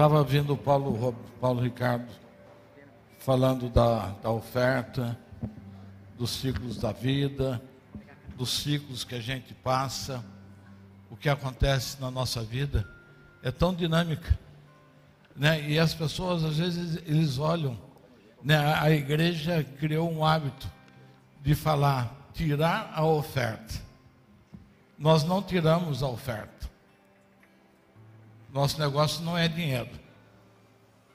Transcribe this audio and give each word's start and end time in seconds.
Estava 0.00 0.24
vendo 0.24 0.54
o 0.54 0.56
Paulo, 0.56 1.14
Paulo 1.38 1.60
Ricardo 1.60 2.08
falando 3.18 3.68
da, 3.68 4.14
da 4.22 4.30
oferta, 4.30 5.14
dos 6.16 6.30
ciclos 6.30 6.78
da 6.78 6.90
vida, 6.90 7.60
dos 8.34 8.48
ciclos 8.48 9.04
que 9.04 9.14
a 9.14 9.20
gente 9.20 9.52
passa, 9.52 10.24
o 11.10 11.16
que 11.18 11.28
acontece 11.28 12.00
na 12.00 12.10
nossa 12.10 12.42
vida, 12.42 12.88
é 13.42 13.50
tão 13.50 13.74
dinâmica. 13.74 14.38
Né? 15.36 15.68
E 15.68 15.78
as 15.78 15.92
pessoas, 15.92 16.44
às 16.44 16.56
vezes, 16.56 16.96
eles 17.04 17.36
olham. 17.36 17.78
Né? 18.42 18.56
A 18.56 18.90
igreja 18.90 19.62
criou 19.78 20.10
um 20.10 20.24
hábito 20.24 20.66
de 21.42 21.54
falar, 21.54 22.30
tirar 22.32 22.90
a 22.94 23.04
oferta. 23.04 23.74
Nós 24.98 25.24
não 25.24 25.42
tiramos 25.42 26.02
a 26.02 26.08
oferta. 26.08 26.69
Nosso 28.52 28.78
negócio 28.78 29.22
não 29.22 29.38
é 29.38 29.46
dinheiro. 29.46 29.90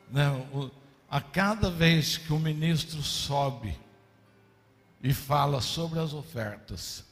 Né? 0.10 0.30
O, 0.54 0.72
a 1.10 1.20
cada 1.20 1.70
vez 1.70 2.18
que 2.18 2.32
o 2.34 2.40
ministro 2.40 3.02
sobe 3.02 3.78
e 5.04 5.14
fala 5.14 5.62
sobre 5.62 6.00
as 6.00 6.14
ofertas, 6.14 7.04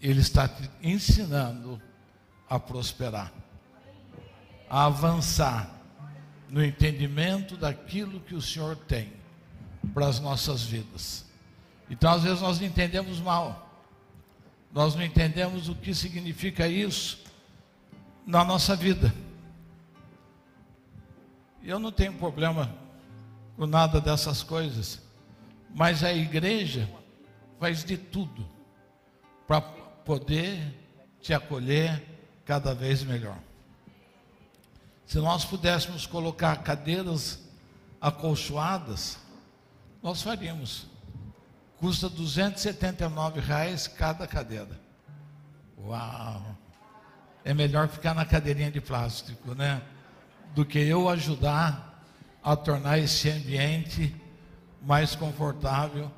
ele 0.00 0.20
está 0.20 0.48
te 0.48 0.70
ensinando 0.82 1.80
a 2.48 2.58
prosperar, 2.58 3.32
a 4.70 4.86
avançar 4.86 5.70
no 6.48 6.64
entendimento 6.64 7.56
daquilo 7.56 8.20
que 8.20 8.34
o 8.34 8.40
Senhor 8.40 8.76
tem 8.76 9.12
para 9.92 10.06
as 10.06 10.20
nossas 10.20 10.62
vidas. 10.62 11.26
Então, 11.90 12.10
às 12.12 12.22
vezes, 12.22 12.40
nós 12.40 12.60
entendemos 12.60 13.18
mal, 13.20 13.84
nós 14.72 14.94
não 14.94 15.02
entendemos 15.02 15.68
o 15.68 15.74
que 15.74 15.94
significa 15.94 16.68
isso 16.68 17.25
na 18.26 18.44
nossa 18.44 18.74
vida. 18.74 19.14
Eu 21.62 21.78
não 21.78 21.92
tenho 21.92 22.12
problema 22.14 22.74
com 23.56 23.66
nada 23.66 24.00
dessas 24.00 24.42
coisas, 24.42 25.00
mas 25.74 26.02
a 26.02 26.12
igreja 26.12 26.88
faz 27.58 27.84
de 27.84 27.96
tudo 27.96 28.46
para 29.46 29.60
poder 29.60 30.74
te 31.20 31.32
acolher 31.32 32.02
cada 32.44 32.74
vez 32.74 33.02
melhor. 33.02 33.38
Se 35.06 35.18
nós 35.18 35.44
pudéssemos 35.44 36.06
colocar 36.06 36.62
cadeiras 36.62 37.40
acolchoadas, 38.00 39.18
nós 40.02 40.22
faríamos. 40.22 40.86
Custa 41.78 42.08
279 42.08 43.40
reais 43.40 43.86
cada 43.86 44.26
cadeira. 44.26 44.80
Uau! 45.78 46.55
É 47.46 47.54
melhor 47.54 47.86
ficar 47.86 48.12
na 48.12 48.24
cadeirinha 48.24 48.72
de 48.72 48.80
plástico, 48.80 49.54
né? 49.54 49.80
Do 50.52 50.64
que 50.64 50.80
eu 50.80 51.08
ajudar 51.08 52.04
a 52.42 52.56
tornar 52.56 52.98
esse 52.98 53.30
ambiente 53.30 54.12
mais 54.82 55.14
confortável 55.14 56.10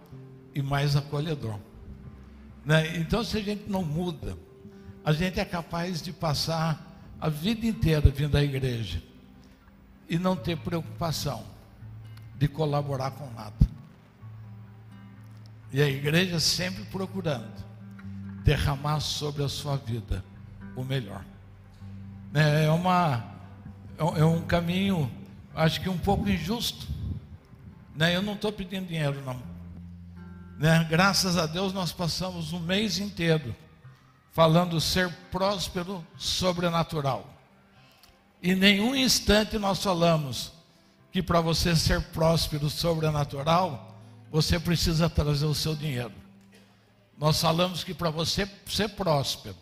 e 0.55 0.63
mais 0.63 0.97
acolhedor. 0.97 1.59
Né? 2.65 2.97
Então, 2.97 3.23
se 3.23 3.37
a 3.37 3.43
gente 3.43 3.69
não 3.69 3.85
muda, 3.85 4.39
a 5.05 5.13
gente 5.13 5.39
é 5.39 5.45
capaz 5.45 6.01
de 6.01 6.15
passar 6.15 6.99
a 7.21 7.29
vida 7.29 7.67
inteira 7.67 8.09
vindo 8.09 8.35
à 8.35 8.43
igreja 8.43 9.03
e 10.09 10.19
não 10.19 10.35
ter 10.35 10.57
preocupação 10.57 11.45
de 12.39 12.49
colaborar 12.49 13.11
com 13.11 13.31
nada. 13.35 13.69
E 15.71 15.83
a 15.83 15.89
igreja 15.91 16.41
sempre 16.41 16.85
procurando 16.85 17.63
derramar 18.45 19.01
sobre 19.01 19.45
a 19.45 19.49
sua 19.49 19.77
vida 19.77 20.25
o 20.77 20.85
melhor. 20.85 21.25
É, 22.35 22.67
é 22.67 22.71
uma 22.71 23.39
é 23.99 24.25
um 24.25 24.43
caminho, 24.43 25.11
acho 25.55 25.81
que 25.81 25.89
um 25.89 25.99
pouco 25.99 26.29
injusto. 26.29 26.87
Né? 27.95 28.15
Eu 28.15 28.23
não 28.23 28.35
estou 28.35 28.53
pedindo 28.53 28.87
dinheiro, 28.87 29.21
não. 29.25 29.43
Né? 30.57 30.87
Graças 30.89 31.37
a 31.37 31.47
Deus 31.47 31.73
nós 31.73 31.93
passamos 31.93 32.53
um 32.53 32.61
mês 32.61 32.99
inteiro 32.99 33.55
falando 34.31 34.81
ser 34.81 35.13
próspero 35.33 36.07
sobrenatural. 36.17 37.29
E 38.41 38.55
nenhum 38.55 38.95
instante 38.95 39.59
nós 39.59 39.83
falamos 39.83 40.53
que 41.11 41.23
para 41.23 41.41
você 41.41 41.75
ser 41.75 42.01
próspero 42.13 42.71
sobrenatural, 42.71 43.99
você 44.31 44.61
precisa 44.61 45.11
trazer 45.11 45.47
o 45.47 45.55
seu 45.55 45.75
dinheiro. 45.75 46.13
Nós 47.17 47.41
falamos 47.41 47.83
que 47.83 47.93
para 47.93 48.11
você 48.11 48.49
ser 48.67 48.91
próspero, 48.91 49.57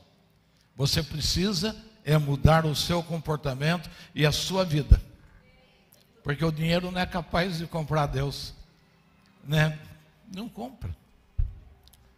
você 0.76 1.02
precisa 1.02 1.74
é 2.04 2.16
mudar 2.18 2.64
o 2.64 2.76
seu 2.76 3.02
comportamento 3.02 3.90
e 4.14 4.24
a 4.24 4.30
sua 4.30 4.64
vida. 4.64 5.02
Porque 6.22 6.44
o 6.44 6.52
dinheiro 6.52 6.90
não 6.90 7.00
é 7.00 7.06
capaz 7.06 7.58
de 7.58 7.66
comprar 7.66 8.06
Deus. 8.06 8.54
Né? 9.42 9.76
Não 10.32 10.48
compra. 10.48 10.94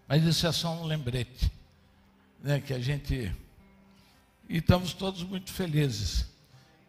Mas 0.07 0.25
isso 0.25 0.47
é 0.47 0.53
só 0.53 0.75
um 0.75 0.85
lembrete. 0.85 1.51
Né? 2.43 2.61
Que 2.61 2.75
a 2.75 2.79
gente. 2.79 3.35
E 4.49 4.59
estamos 4.59 4.93
todos 4.93 5.23
muito 5.23 5.51
felizes 5.53 6.27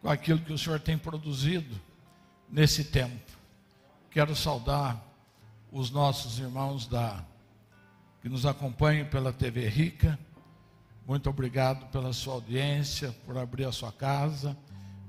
com 0.02 0.10
aquilo 0.10 0.40
que 0.40 0.52
o 0.52 0.58
Senhor 0.58 0.80
tem 0.80 0.98
produzido 0.98 1.80
nesse 2.50 2.84
tempo. 2.84 3.30
Quero 4.10 4.34
saudar 4.36 5.02
os 5.72 5.90
nossos 5.90 6.38
irmãos 6.38 6.86
da 6.86 7.24
que 8.20 8.28
nos 8.28 8.44
acompanham 8.44 9.06
pela 9.06 9.32
TV 9.32 9.66
Rica 9.68 10.18
muito 11.10 11.28
obrigado 11.28 11.90
pela 11.90 12.12
sua 12.12 12.34
audiência, 12.34 13.12
por 13.26 13.36
abrir 13.36 13.64
a 13.64 13.72
sua 13.72 13.90
casa. 13.90 14.56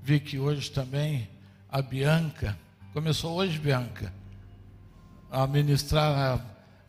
Vi 0.01 0.19
que 0.19 0.39
hoje 0.39 0.71
também 0.71 1.29
a 1.69 1.79
Bianca, 1.79 2.57
começou 2.91 3.37
hoje, 3.37 3.59
Bianca, 3.59 4.11
a 5.29 5.45
ministrar, 5.45 6.41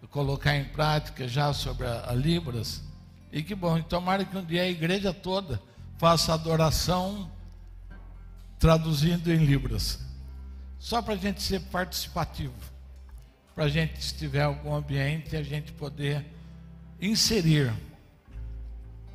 a 0.03 0.07
colocar 0.07 0.57
em 0.57 0.65
prática 0.65 1.29
já 1.29 1.53
sobre 1.53 1.87
a, 1.87 2.09
a 2.09 2.15
Libras. 2.15 2.83
E 3.31 3.43
que 3.43 3.55
bom, 3.55 3.77
então 3.77 4.01
tomara 4.01 4.25
que 4.25 4.35
um 4.35 4.43
dia 4.43 4.63
a 4.63 4.69
igreja 4.69 5.13
toda 5.13 5.61
faça 5.99 6.33
adoração 6.33 7.31
traduzindo 8.59 9.31
em 9.31 9.45
Libras. 9.45 10.01
Só 10.79 11.03
para 11.03 11.13
a 11.13 11.19
gente 11.19 11.43
ser 11.43 11.61
participativo. 11.65 12.55
Para 13.55 13.65
a 13.65 13.69
gente, 13.69 14.03
se 14.03 14.15
tiver 14.15 14.45
algum 14.45 14.75
ambiente, 14.75 15.37
a 15.37 15.43
gente 15.43 15.71
poder 15.71 16.25
inserir 16.99 17.75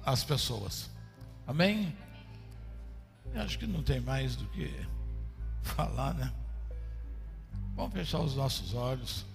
as 0.08 0.24
pessoas. 0.24 0.90
Amém? 1.46 1.94
Eu 3.34 3.42
acho 3.42 3.60
que 3.60 3.68
não 3.68 3.84
tem 3.84 4.00
mais 4.00 4.38
do 4.38 4.46
que 4.48 4.74
falar, 5.62 6.14
né? 6.14 6.34
Vamos 7.76 7.92
fechar 7.92 8.22
os 8.22 8.34
nossos 8.34 8.74
olhos. 8.74 9.26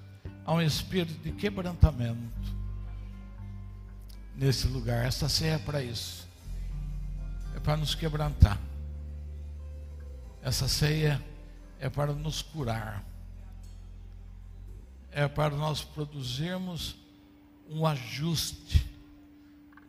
Há 0.47 0.55
um 0.55 0.63
espírito 0.63 1.13
de 1.23 1.31
quebrantamento 1.33 2.57
nesse 4.35 4.67
lugar. 4.67 5.05
Essa 5.05 5.29
ceia 5.29 5.57
é 5.57 5.59
para 5.59 5.83
isso. 5.83 6.27
É 7.55 7.61
para 7.61 7.77
nos 7.77 7.95
quebrantar. 7.95 8.59
Essa 10.41 10.67
ceia 10.67 11.23
é 11.79 11.91
para 11.91 12.15
nos 12.15 12.41
curar. 12.41 13.05
É 15.11 15.29
para 15.29 15.55
nós 15.55 15.85
produzirmos 15.85 16.97
um 17.69 17.87
ajuste 17.87 18.92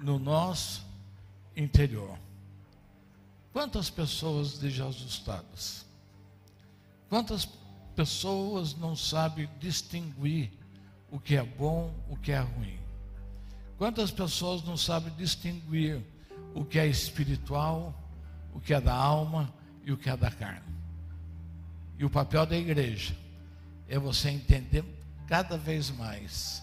no 0.04 0.20
nosso 0.20 0.86
interior. 1.56 2.20
Quantas 3.54 3.90
pessoas 3.90 4.58
desajustadas? 4.58 5.86
Quantas 7.08 7.48
pessoas 7.96 8.76
não 8.76 8.98
sabem 8.98 9.50
distinguir 9.60 10.52
o 11.10 11.20
que 11.20 11.38
é 11.38 11.44
bom, 11.44 11.94
o 12.10 12.18
que 12.18 12.34
é 12.34 12.40
ruim? 12.40 12.78
Quantas 13.78 14.12
pessoas 14.12 14.62
não 14.64 14.76
sabem 14.76 15.14
distinguir 15.16 16.04
o 16.54 16.66
que 16.66 16.80
é 16.80 16.86
espiritual, 16.86 17.96
o 18.54 18.60
que 18.60 18.74
é 18.74 18.82
da 18.82 18.94
alma 18.94 19.54
e 19.86 19.92
o 19.92 19.98
que 19.98 20.10
é 20.10 20.18
da 20.18 20.30
carne? 20.30 20.74
E 21.98 22.04
o 22.04 22.10
papel 22.10 22.46
da 22.46 22.58
igreja 22.58 23.16
é 23.88 23.98
você 23.98 24.30
entender 24.30 24.84
cada 25.28 25.58
vez 25.58 25.90
mais 25.92 26.62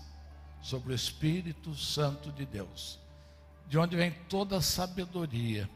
sobre 0.61 0.93
o 0.93 0.94
Espírito 0.94 1.75
Santo 1.75 2.31
de 2.32 2.44
Deus 2.44 3.00
de 3.70 3.78
onde 3.78 3.96
vem 3.96 4.11
toda 4.28 4.56
a 4.56 4.61
sabedoria, 4.61 5.70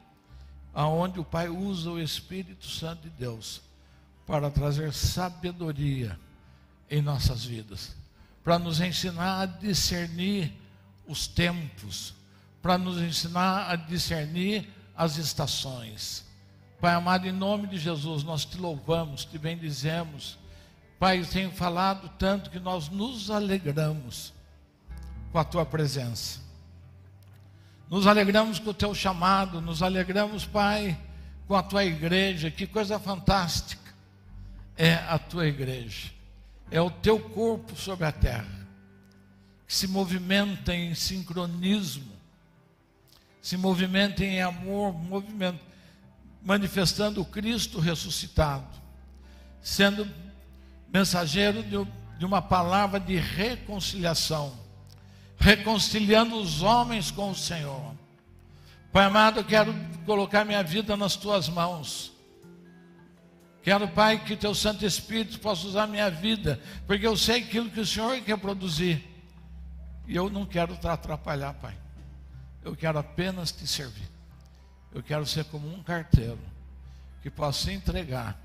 aonde 0.75 1.20
o 1.20 1.25
Pai 1.25 1.49
usa 1.49 1.93
o 1.93 2.00
Espírito 2.00 2.67
Santo 2.67 3.02
de 3.02 3.11
Deus 3.11 3.62
para 4.26 4.50
trazer 4.50 4.93
sabedoria 4.93 6.19
em 6.91 7.00
nossas 7.00 7.44
vidas, 7.44 7.94
para 8.43 8.58
nos 8.58 8.81
ensinar 8.81 9.43
a 9.43 9.46
discernir 9.46 10.52
os 11.06 11.29
tempos, 11.29 12.14
para 12.61 12.76
nos 12.76 13.00
ensinar 13.00 13.70
a 13.70 13.76
discernir 13.76 14.69
as 14.96 15.17
estações. 15.17 16.25
Pai 16.81 16.94
amado, 16.94 17.29
em 17.29 17.32
nome 17.32 17.69
de 17.69 17.79
Jesus, 17.79 18.25
nós 18.25 18.44
te 18.44 18.58
louvamos, 18.58 19.25
te 19.25 19.38
bendizemos. 19.38 20.37
Pai, 20.99 21.20
eu 21.20 21.26
tenho 21.26 21.52
falado 21.52 22.11
tanto 22.19 22.50
que 22.50 22.58
nós 22.58 22.88
nos 22.88 23.31
alegramos 23.31 24.35
com 25.31 25.38
a 25.38 25.44
tua 25.44 25.64
presença. 25.64 26.44
Nos 27.91 28.07
alegramos 28.07 28.59
com 28.59 28.71
o 28.71 28.75
teu 28.75 28.95
chamado, 28.95 29.61
nos 29.61 29.83
alegramos, 29.83 30.47
Pai, 30.47 30.99
com 31.47 31.55
a 31.55 31.63
tua 31.63 31.85
igreja. 31.85 32.51
Que 32.51 32.67
coisa 32.67 32.99
fantástica 32.99 33.95
é 34.77 34.95
a 34.95 35.19
tua 35.19 35.47
igreja. 35.47 36.11
É 36.71 36.81
o 36.81 36.91
teu 36.91 37.21
corpo 37.21 37.77
sobre 37.77 38.07
a 38.07 38.13
terra, 38.13 38.67
que 39.67 39.75
se 39.75 39.87
movimenta 39.87 40.75
em 40.75 40.95
sincronismo, 40.95 42.13
se 43.41 43.57
movimenta 43.57 44.25
em 44.25 44.41
amor, 44.41 44.93
movimento, 44.95 45.61
manifestando 46.43 47.21
o 47.21 47.25
Cristo 47.25 47.79
ressuscitado, 47.79 48.67
sendo 49.61 50.09
mensageiro 50.93 51.63
de, 51.63 52.19
de 52.19 52.25
uma 52.25 52.41
palavra 52.41 52.99
de 52.99 53.17
reconciliação, 53.17 54.64
reconciliando 55.39 56.37
os 56.37 56.63
homens 56.63 57.11
com 57.11 57.31
o 57.31 57.35
Senhor. 57.35 57.95
Pai 58.93 59.05
amado, 59.05 59.41
eu 59.41 59.45
quero 59.45 59.75
colocar 60.07 60.45
minha 60.45 60.63
vida 60.63 60.97
nas 60.97 61.17
tuas 61.17 61.49
mãos. 61.49 62.13
Quero, 63.63 63.89
Pai, 63.89 64.23
que 64.23 64.37
teu 64.37 64.55
Santo 64.55 64.85
Espírito 64.85 65.41
possa 65.41 65.67
usar 65.67 65.87
minha 65.87 66.11
vida, 66.11 66.61
porque 66.87 67.07
eu 67.07 67.17
sei 67.17 67.43
aquilo 67.43 67.71
que 67.71 67.81
o 67.81 67.87
Senhor 67.87 68.21
quer 68.21 68.37
produzir. 68.37 69.03
E 70.07 70.15
eu 70.15 70.29
não 70.29 70.45
quero 70.45 70.77
te 70.77 70.87
atrapalhar, 70.87 71.55
Pai. 71.55 71.75
Eu 72.63 72.77
quero 72.77 72.99
apenas 72.99 73.51
te 73.51 73.67
servir. 73.67 74.09
Eu 74.93 75.03
quero 75.03 75.27
ser 75.27 75.45
como 75.47 75.67
um 75.67 75.83
carteiro 75.83 76.39
que 77.23 77.31
possa 77.31 77.73
entregar 77.73 78.39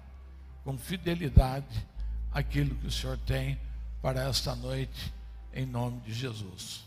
com 0.64 0.78
fidelidade 0.78 1.86
aquilo 2.32 2.74
que 2.76 2.88
o 2.88 2.92
Senhor 2.92 3.18
tem 3.20 3.60
para 4.02 4.24
esta 4.24 4.56
noite, 4.56 5.14
em 5.54 5.66
nome 5.66 6.02
de 6.02 6.14
Jesus. 6.14 6.86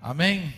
Amém? 0.00 0.54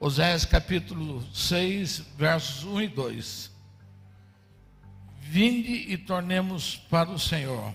Oséias 0.00 0.44
capítulo 0.44 1.22
6, 1.34 1.98
versos 2.16 2.64
1 2.64 2.82
e 2.82 2.88
2. 2.88 3.50
Vinde 5.20 5.72
e 5.72 5.98
tornemos 5.98 6.76
para 6.76 7.10
o 7.10 7.18
Senhor. 7.18 7.74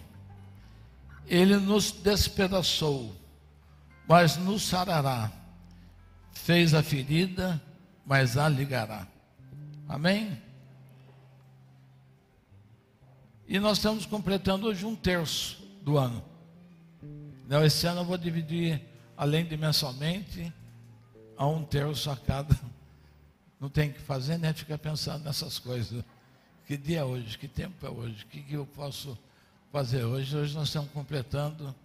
Ele 1.28 1.58
nos 1.58 1.92
despedaçou, 1.92 3.16
mas 4.08 4.38
nos 4.38 4.64
sarará. 4.64 5.32
Fez 6.32 6.74
a 6.74 6.82
ferida, 6.82 7.62
mas 8.06 8.38
a 8.38 8.50
ligará. 8.50 9.08
Amém? 9.88 10.42
E 13.48 13.60
nós 13.60 13.78
estamos 13.78 14.06
completando 14.06 14.68
hoje 14.68 14.86
um 14.86 14.96
terço 14.96 15.62
do 15.84 15.98
ano. 15.98 16.24
Então, 17.46 17.64
esse 17.64 17.86
ano 17.86 18.02
eu 18.02 18.06
vou 18.06 18.18
dividir, 18.18 18.82
além 19.18 19.46
de 19.46 19.58
mensalmente, 19.58 20.54
a 21.38 21.46
um 21.46 21.64
terço 21.64 22.10
a 22.10 22.16
cada. 22.16 22.58
Não 23.60 23.70
tem 23.70 23.92
que 23.92 24.00
fazer, 24.00 24.38
né? 24.38 24.54
Fica 24.54 24.78
pensando 24.78 25.24
nessas 25.24 25.60
coisas. 25.60 26.04
Que 26.66 26.78
dia 26.78 27.00
é 27.00 27.04
hoje? 27.04 27.38
Que 27.38 27.48
tempo 27.48 27.86
é 27.86 27.90
hoje? 27.90 28.24
O 28.24 28.28
que, 28.28 28.42
que 28.42 28.54
eu 28.54 28.66
posso 28.66 29.18
fazer 29.72 30.04
hoje? 30.04 30.36
Hoje 30.36 30.56
nós 30.56 30.68
estamos 30.68 30.92
completando 30.92 31.76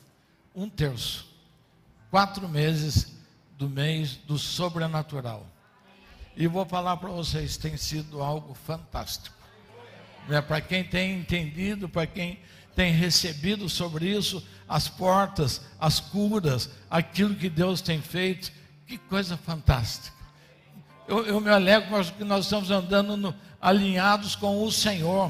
um 0.55 0.69
terço. 0.69 1.29
Quatro 2.11 2.49
meses 2.49 3.17
do 3.57 3.69
mês 3.69 4.17
do 4.27 4.39
sobrenatural. 4.39 5.47
E 6.37 6.47
vou 6.47 6.65
falar 6.65 6.97
para 6.99 7.11
vocês, 7.11 7.57
tem 7.57 7.77
sido 7.77 8.23
algo 8.23 8.55
fantástico. 8.55 9.37
Né? 10.29 10.41
Para 10.41 10.61
quem 10.61 10.85
tem 10.85 11.19
entendido, 11.19 11.89
para 11.89 12.07
quem 12.07 12.39
tem 12.79 12.93
recebido 12.93 13.69
sobre 13.69 14.07
isso, 14.07 14.41
as 14.69 14.87
portas, 14.87 15.61
as 15.81 15.99
curas, 15.99 16.71
aquilo 16.89 17.35
que 17.35 17.51
Deus 17.51 17.81
tem 17.81 18.01
feito, 18.01 18.53
que 18.87 18.97
coisa 18.97 19.37
fantástica. 19.37 20.17
Eu, 21.09 21.27
eu 21.27 21.41
me 21.41 21.51
alegro 21.51 21.89
porque 21.89 22.23
nós 22.23 22.45
estamos 22.45 22.71
andando 22.71 23.17
no, 23.17 23.35
alinhados 23.61 24.37
com 24.37 24.63
o 24.63 24.71
Senhor, 24.71 25.29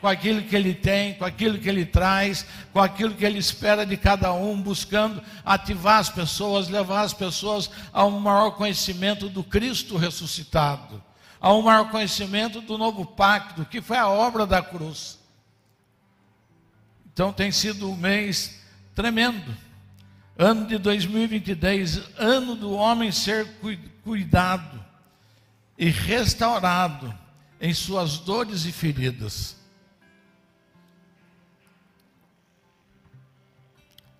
com 0.00 0.08
aquilo 0.08 0.40
que 0.40 0.56
Ele 0.56 0.72
tem, 0.72 1.12
com 1.12 1.26
aquilo 1.26 1.58
que 1.58 1.68
Ele 1.68 1.84
traz, 1.84 2.46
com 2.72 2.80
aquilo 2.80 3.14
que 3.14 3.26
Ele 3.26 3.38
espera 3.40 3.84
de 3.84 3.98
cada 3.98 4.32
um, 4.32 4.58
buscando 4.58 5.22
ativar 5.44 5.98
as 5.98 6.08
pessoas, 6.08 6.70
levar 6.70 7.02
as 7.02 7.12
pessoas 7.12 7.70
a 7.92 8.06
um 8.06 8.18
maior 8.18 8.52
conhecimento 8.52 9.28
do 9.28 9.44
Cristo 9.44 9.98
ressuscitado, 9.98 11.04
a 11.38 11.52
um 11.52 11.60
maior 11.60 11.90
conhecimento 11.90 12.62
do 12.62 12.78
novo 12.78 13.04
pacto, 13.04 13.66
que 13.66 13.82
foi 13.82 13.98
a 13.98 14.08
obra 14.08 14.46
da 14.46 14.62
cruz. 14.62 15.15
Então 17.16 17.32
tem 17.32 17.50
sido 17.50 17.90
um 17.90 17.96
mês 17.96 18.60
tremendo. 18.94 19.56
Ano 20.36 20.66
de 20.66 20.76
2022, 20.76 22.02
ano 22.18 22.54
do 22.54 22.72
homem 22.72 23.10
ser 23.10 23.48
cuidado 24.04 24.84
e 25.78 25.88
restaurado 25.88 27.18
em 27.58 27.72
suas 27.72 28.18
dores 28.18 28.66
e 28.66 28.70
feridas. 28.70 29.56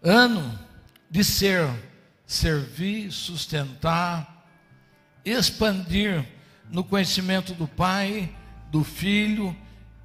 Ano 0.03 0.59
de 1.11 1.23
ser, 1.23 1.69
servir, 2.27 3.13
sustentar, 3.13 4.49
expandir 5.23 6.27
no 6.71 6.83
conhecimento 6.83 7.53
do 7.53 7.69
Pai, 7.69 8.35
do 8.71 8.83
Filho, 8.83 9.55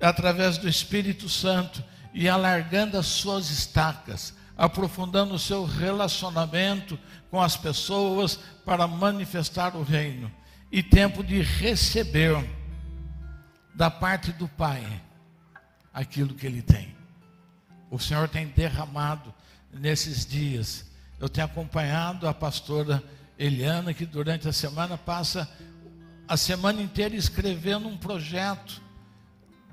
através 0.01 0.57
do 0.57 0.67
Espírito 0.67 1.29
Santo 1.29 1.89
e 2.13 2.27
alargando 2.27 2.97
as 2.97 3.05
suas 3.05 3.49
estacas, 3.49 4.33
aprofundando 4.57 5.33
o 5.33 5.39
seu 5.39 5.65
relacionamento 5.65 6.99
com 7.29 7.41
as 7.41 7.55
pessoas 7.55 8.37
para 8.65 8.87
manifestar 8.87 9.75
o 9.75 9.83
reino, 9.83 10.31
e 10.71 10.83
tempo 10.83 11.23
de 11.23 11.41
receber 11.41 12.37
da 13.73 13.89
parte 13.89 14.31
do 14.31 14.47
Pai 14.47 14.85
aquilo 15.93 16.33
que 16.33 16.45
Ele 16.45 16.61
tem. 16.61 16.95
O 17.89 17.99
Senhor 17.99 18.29
tem 18.29 18.47
derramado 18.47 19.33
nesses 19.73 20.25
dias. 20.25 20.85
Eu 21.19 21.27
tenho 21.27 21.45
acompanhado 21.45 22.27
a 22.27 22.33
pastora 22.33 23.03
Eliana, 23.37 23.93
que 23.93 24.05
durante 24.05 24.47
a 24.47 24.53
semana 24.53 24.97
passa 24.97 25.49
a 26.27 26.37
semana 26.37 26.81
inteira 26.81 27.15
escrevendo 27.15 27.87
um 27.89 27.97
projeto 27.97 28.81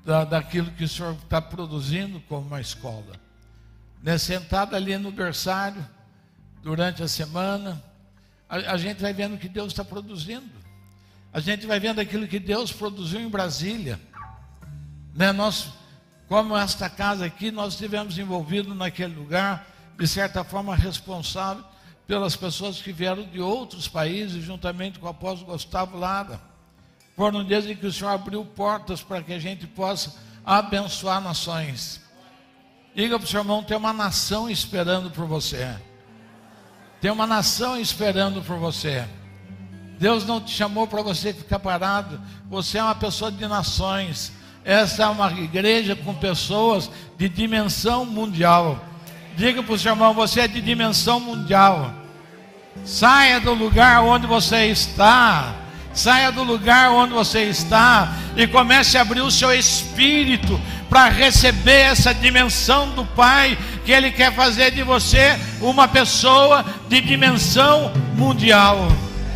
da, 0.09 0.25
daquilo 0.25 0.71
que 0.71 0.85
o 0.85 0.89
Senhor 0.89 1.13
está 1.13 1.39
produzindo 1.39 2.19
como 2.21 2.47
uma 2.47 2.59
escola. 2.59 3.13
Né, 4.01 4.17
sentada 4.17 4.75
ali 4.75 4.97
no 4.97 5.11
berçário, 5.11 5.87
durante 6.63 7.03
a 7.03 7.07
semana, 7.07 7.79
a, 8.49 8.55
a 8.55 8.77
gente 8.77 8.99
vai 8.99 9.13
vendo 9.13 9.35
o 9.35 9.37
que 9.37 9.47
Deus 9.47 9.67
está 9.67 9.85
produzindo. 9.85 10.49
A 11.31 11.39
gente 11.39 11.67
vai 11.67 11.79
vendo 11.79 12.01
aquilo 12.01 12.27
que 12.27 12.39
Deus 12.39 12.71
produziu 12.71 13.19
em 13.19 13.29
Brasília. 13.29 14.01
Né? 15.13 15.31
Nós, 15.31 15.69
como 16.27 16.57
esta 16.57 16.89
casa 16.89 17.25
aqui, 17.25 17.51
nós 17.51 17.73
estivemos 17.73 18.17
envolvidos 18.17 18.75
naquele 18.75 19.13
lugar, 19.13 19.67
de 19.95 20.07
certa 20.07 20.43
forma 20.43 20.75
responsável 20.75 21.63
pelas 22.07 22.35
pessoas 22.35 22.81
que 22.81 22.91
vieram 22.91 23.29
de 23.29 23.39
outros 23.39 23.87
países, 23.87 24.43
juntamente 24.43 24.97
com 24.97 25.05
o 25.05 25.09
apóstolo 25.09 25.51
Gustavo 25.51 25.99
Lara. 25.99 26.48
Foram 27.19 27.43
dias 27.43 27.65
em 27.65 27.75
que 27.75 27.85
o 27.85 27.91
Senhor 27.91 28.11
abriu 28.11 28.45
portas 28.45 29.03
para 29.03 29.21
que 29.21 29.33
a 29.33 29.39
gente 29.39 29.67
possa 29.67 30.15
abençoar 30.45 31.19
nações. 31.19 31.99
Diga 32.95 33.19
para 33.19 33.25
o 33.25 33.27
seu 33.27 33.41
irmão: 33.41 33.61
tem 33.61 33.75
uma 33.75 33.91
nação 33.91 34.49
esperando 34.49 35.11
por 35.11 35.27
você. 35.27 35.75
Tem 37.01 37.11
uma 37.11 37.27
nação 37.27 37.77
esperando 37.77 38.41
por 38.41 38.57
você. 38.57 39.05
Deus 39.99 40.25
não 40.25 40.39
te 40.39 40.51
chamou 40.51 40.87
para 40.87 41.01
você 41.01 41.33
ficar 41.33 41.59
parado. 41.59 42.21
Você 42.49 42.77
é 42.77 42.83
uma 42.83 42.95
pessoa 42.95 43.29
de 43.29 43.45
nações. 43.47 44.31
Essa 44.63 45.03
é 45.03 45.07
uma 45.07 45.29
igreja 45.33 45.97
com 45.97 46.15
pessoas 46.15 46.89
de 47.17 47.27
dimensão 47.27 48.05
mundial. 48.05 48.79
Diga 49.35 49.61
para 49.61 49.73
o 49.73 49.77
seu 49.77 49.91
irmão: 49.91 50.13
você 50.13 50.39
é 50.39 50.47
de 50.47 50.61
dimensão 50.61 51.19
mundial. 51.19 51.93
Saia 52.85 53.41
do 53.41 53.53
lugar 53.53 54.01
onde 54.03 54.25
você 54.25 54.67
está. 54.67 55.67
Saia 55.99 56.31
do 56.31 56.45
lugar 56.45 56.91
onde 56.91 57.11
você 57.11 57.41
está 57.41 58.13
e 58.37 58.47
comece 58.47 58.97
a 58.97 59.01
abrir 59.01 59.19
o 59.19 59.29
seu 59.29 59.53
espírito 59.53 60.57
para 60.89 61.09
receber 61.09 61.91
essa 61.91 62.13
dimensão 62.13 62.91
do 62.91 63.03
Pai, 63.03 63.57
que 63.83 63.91
Ele 63.91 64.09
quer 64.09 64.33
fazer 64.33 64.71
de 64.71 64.81
você 64.81 65.37
uma 65.59 65.89
pessoa 65.89 66.63
de 66.87 67.01
dimensão 67.01 67.91
mundial. 68.15 68.87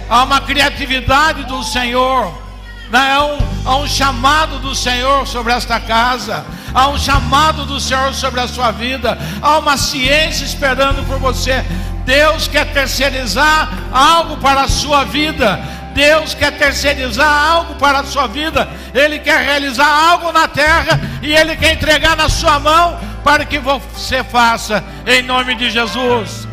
Há 0.10 0.24
uma 0.24 0.40
criatividade 0.40 1.44
do 1.44 1.62
Senhor, 1.66 2.34
né? 2.90 3.12
há, 3.12 3.26
um, 3.26 3.38
há 3.66 3.76
um 3.76 3.88
chamado 3.88 4.60
do 4.60 4.74
Senhor 4.74 5.28
sobre 5.28 5.52
esta 5.52 5.82
casa, 5.82 6.46
há 6.74 6.88
um 6.88 6.98
chamado 6.98 7.66
do 7.66 7.78
Senhor 7.78 8.14
sobre 8.14 8.40
a 8.40 8.48
sua 8.48 8.72
vida, 8.72 9.20
há 9.42 9.58
uma 9.58 9.76
ciência 9.76 10.46
esperando 10.46 11.06
por 11.06 11.20
você. 11.20 11.62
Deus 12.06 12.48
quer 12.48 12.72
terceirizar 12.72 13.70
algo 13.92 14.38
para 14.38 14.62
a 14.62 14.68
sua 14.70 15.04
vida. 15.04 15.83
Deus 15.94 16.34
quer 16.34 16.52
terceirizar 16.58 17.32
algo 17.32 17.76
para 17.76 18.00
a 18.00 18.04
sua 18.04 18.28
vida, 18.28 18.70
Ele 18.94 19.20
quer 19.20 19.44
realizar 19.44 19.88
algo 19.88 20.32
na 20.32 20.48
terra 20.48 21.00
e 21.22 21.34
Ele 21.34 21.56
quer 21.56 21.74
entregar 21.74 22.16
na 22.16 22.30
sua 22.30 22.60
mão 22.60 23.00
para 23.24 23.46
que 23.46 23.60
você 23.60 24.24
faça, 24.24 24.84
em 25.06 25.22
nome 25.22 25.56
de 25.56 25.70
Jesus. 25.70 26.48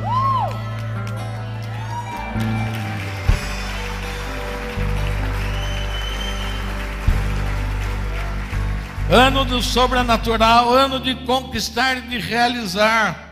ano 9.10 9.44
do 9.44 9.60
sobrenatural, 9.60 10.72
ano 10.72 11.00
de 11.00 11.16
conquistar 11.16 11.98
e 11.98 12.02
de 12.02 12.18
realizar 12.18 13.30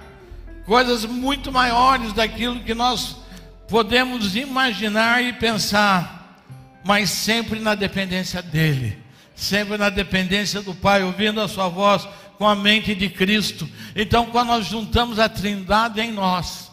coisas 0.66 1.04
muito 1.04 1.52
maiores 1.52 2.12
daquilo 2.12 2.58
que 2.60 2.74
nós 2.74 3.16
podemos 3.68 4.34
imaginar 4.34 5.22
e 5.22 5.32
pensar, 5.34 6.42
mas 6.84 7.10
sempre 7.10 7.60
na 7.60 7.74
dependência 7.74 8.42
dEle, 8.42 8.98
sempre 9.34 9.76
na 9.76 9.90
dependência 9.90 10.62
do 10.62 10.74
Pai, 10.74 11.02
ouvindo 11.02 11.40
a 11.40 11.48
Sua 11.48 11.68
voz 11.68 12.08
com 12.38 12.48
a 12.48 12.54
mente 12.54 12.94
de 12.94 13.10
Cristo. 13.10 13.68
Então, 13.94 14.26
quando 14.26 14.48
nós 14.48 14.66
juntamos 14.66 15.18
a 15.18 15.28
Trindade 15.28 16.00
em 16.00 16.12
nós, 16.12 16.70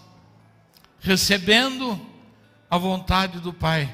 recebendo 0.99 1.99
a 2.69 2.77
vontade 2.77 3.39
do 3.39 3.51
Pai, 3.51 3.93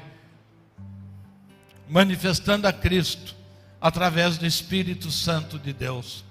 manifestando 1.88 2.66
a 2.66 2.72
Cristo 2.72 3.34
através 3.80 4.38
do 4.38 4.46
Espírito 4.46 5.10
Santo 5.10 5.58
de 5.58 5.72
Deus. 5.72 6.24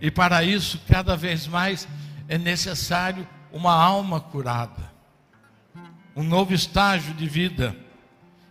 E 0.00 0.10
para 0.10 0.44
isso, 0.44 0.80
cada 0.88 1.16
vez 1.16 1.46
mais 1.46 1.86
é 2.28 2.38
necessário 2.38 3.26
uma 3.52 3.74
alma 3.74 4.20
curada, 4.20 4.91
um 6.14 6.22
novo 6.22 6.52
estágio 6.54 7.14
de 7.14 7.28
vida. 7.28 7.76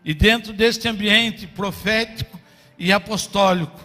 E 0.04 0.14
dentro 0.14 0.54
deste 0.54 0.88
ambiente 0.88 1.46
profético 1.48 2.40
e 2.78 2.92
apostólico, 2.92 3.80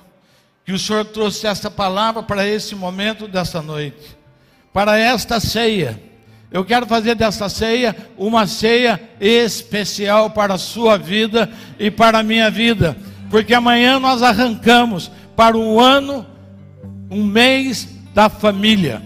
que 0.64 0.72
o 0.72 0.78
Senhor 0.78 1.04
trouxe 1.04 1.46
esta 1.46 1.70
palavra 1.70 2.22
para 2.22 2.46
esse 2.46 2.74
momento 2.74 3.28
dessa 3.28 3.60
noite, 3.62 4.16
para 4.72 4.98
esta 4.98 5.38
ceia 5.40 6.00
eu 6.50 6.64
quero 6.64 6.86
fazer 6.86 7.14
dessa 7.14 7.48
ceia 7.48 7.94
uma 8.16 8.46
ceia 8.46 9.00
especial 9.20 10.30
para 10.30 10.54
a 10.54 10.58
sua 10.58 10.96
vida 10.96 11.50
e 11.78 11.90
para 11.90 12.20
a 12.20 12.22
minha 12.22 12.50
vida, 12.50 12.96
porque 13.30 13.52
amanhã 13.52 13.98
nós 13.98 14.22
arrancamos 14.22 15.10
para 15.34 15.56
um 15.56 15.80
ano, 15.80 16.24
um 17.10 17.24
mês 17.24 17.88
da 18.14 18.28
família. 18.28 19.02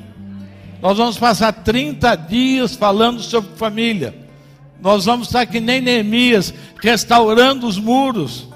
Nós 0.83 0.97
vamos 0.97 1.19
passar 1.19 1.53
30 1.53 2.15
dias 2.17 2.77
falando 2.77 3.21
sobre 3.21 3.57
família. 3.57 4.15
Nós 4.83 5.05
vamos 5.05 5.27
estar 5.27 5.45
que 5.47 5.61
nem 5.61 5.81
Neemias, 5.81 6.55
restaurando 6.83 7.67
os 7.67 7.79
muros, 7.79 8.49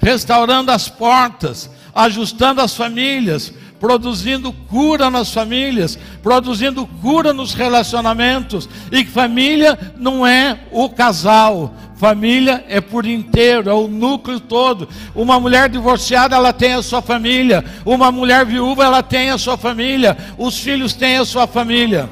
restaurando 0.00 0.70
as 0.70 0.88
portas, 0.88 1.70
ajustando 1.94 2.60
as 2.60 2.74
famílias, 2.74 3.52
produzindo 3.80 4.52
cura 4.52 5.08
nas 5.08 5.32
famílias, 5.32 5.98
produzindo 6.22 6.86
cura 6.86 7.32
nos 7.32 7.54
relacionamentos. 7.54 8.68
E 8.92 9.04
família 9.06 9.94
não 9.96 10.26
é 10.26 10.60
o 10.70 10.90
casal, 10.90 11.74
família 11.96 12.62
é 12.68 12.78
por 12.80 13.06
inteiro, 13.06 13.70
é 13.70 13.72
o 13.72 13.88
núcleo 13.88 14.38
todo. 14.38 14.86
Uma 15.14 15.40
mulher 15.40 15.70
divorciada, 15.70 16.36
ela 16.36 16.52
tem 16.52 16.74
a 16.74 16.82
sua 16.82 17.00
família. 17.00 17.64
Uma 17.86 18.12
mulher 18.12 18.44
viúva, 18.44 18.84
ela 18.84 19.02
tem 19.02 19.30
a 19.30 19.38
sua 19.38 19.56
família. 19.56 20.16
Os 20.36 20.58
filhos 20.58 20.92
têm 20.92 21.16
a 21.16 21.24
sua 21.24 21.46
família. 21.46 22.08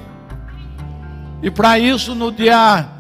E 1.43 1.51
para 1.51 1.79
isso, 1.79 2.15
no 2.15 2.33
dia 2.33 2.98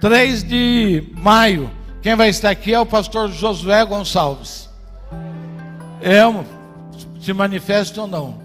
3 0.00 0.42
de 0.44 1.04
maio, 1.14 1.70
quem 2.02 2.14
vai 2.14 2.28
estar 2.28 2.50
aqui 2.50 2.72
é 2.74 2.80
o 2.80 2.86
pastor 2.86 3.30
Josué 3.30 3.84
Gonçalves. 3.84 4.68
É 6.00 6.22
se 7.20 7.32
manifesta 7.32 8.02
ou 8.02 8.06
não. 8.06 8.38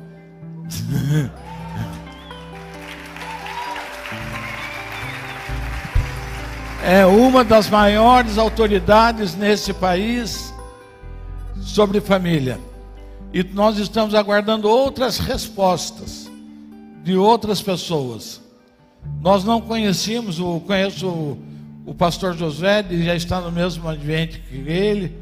é 6.84 7.06
uma 7.06 7.44
das 7.44 7.70
maiores 7.70 8.40
autoridades 8.40 9.36
nesse 9.36 9.72
país 9.74 10.52
sobre 11.62 12.02
família. 12.02 12.60
E 13.32 13.44
nós 13.44 13.78
estamos 13.78 14.16
aguardando 14.16 14.68
outras 14.68 15.20
respostas 15.20 16.28
de 17.04 17.16
outras 17.16 17.62
pessoas. 17.62 18.42
Nós 19.22 19.44
não 19.44 19.62
conhecíamos, 19.62 20.40
o, 20.40 20.60
conheço 20.62 21.08
o, 21.08 21.40
o 21.86 21.94
pastor 21.94 22.36
José, 22.36 22.80
ele 22.80 23.06
já 23.06 23.16
está 23.16 23.40
no 23.42 23.52
mesmo 23.52 23.88
ambiente 23.88 24.40
que 24.40 24.56
ele 24.56 25.22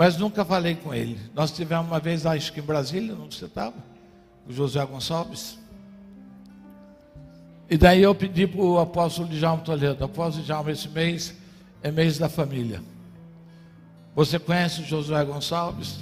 mas 0.00 0.16
nunca 0.16 0.46
falei 0.46 0.76
com 0.76 0.94
ele. 0.94 1.20
Nós 1.34 1.50
tivemos 1.50 1.86
uma 1.86 2.00
vez, 2.00 2.24
acho 2.24 2.54
que 2.54 2.60
em 2.60 2.62
Brasília, 2.62 3.14
onde 3.14 3.36
você 3.36 3.44
estava, 3.44 3.74
o 4.48 4.50
José 4.50 4.82
Gonçalves. 4.86 5.58
E 7.68 7.76
daí 7.76 8.02
eu 8.02 8.14
pedi 8.14 8.46
para 8.46 8.62
o 8.62 8.78
apóstolo 8.78 9.28
Djalma 9.28 9.62
Toledo, 9.62 10.02
apóstolo 10.02 10.42
Djalma, 10.42 10.70
esse 10.70 10.88
mês 10.88 11.34
é 11.82 11.90
mês 11.90 12.16
da 12.16 12.30
família. 12.30 12.82
Você 14.16 14.38
conhece 14.38 14.80
o 14.80 14.86
Josué 14.86 15.22
Gonçalves? 15.22 15.98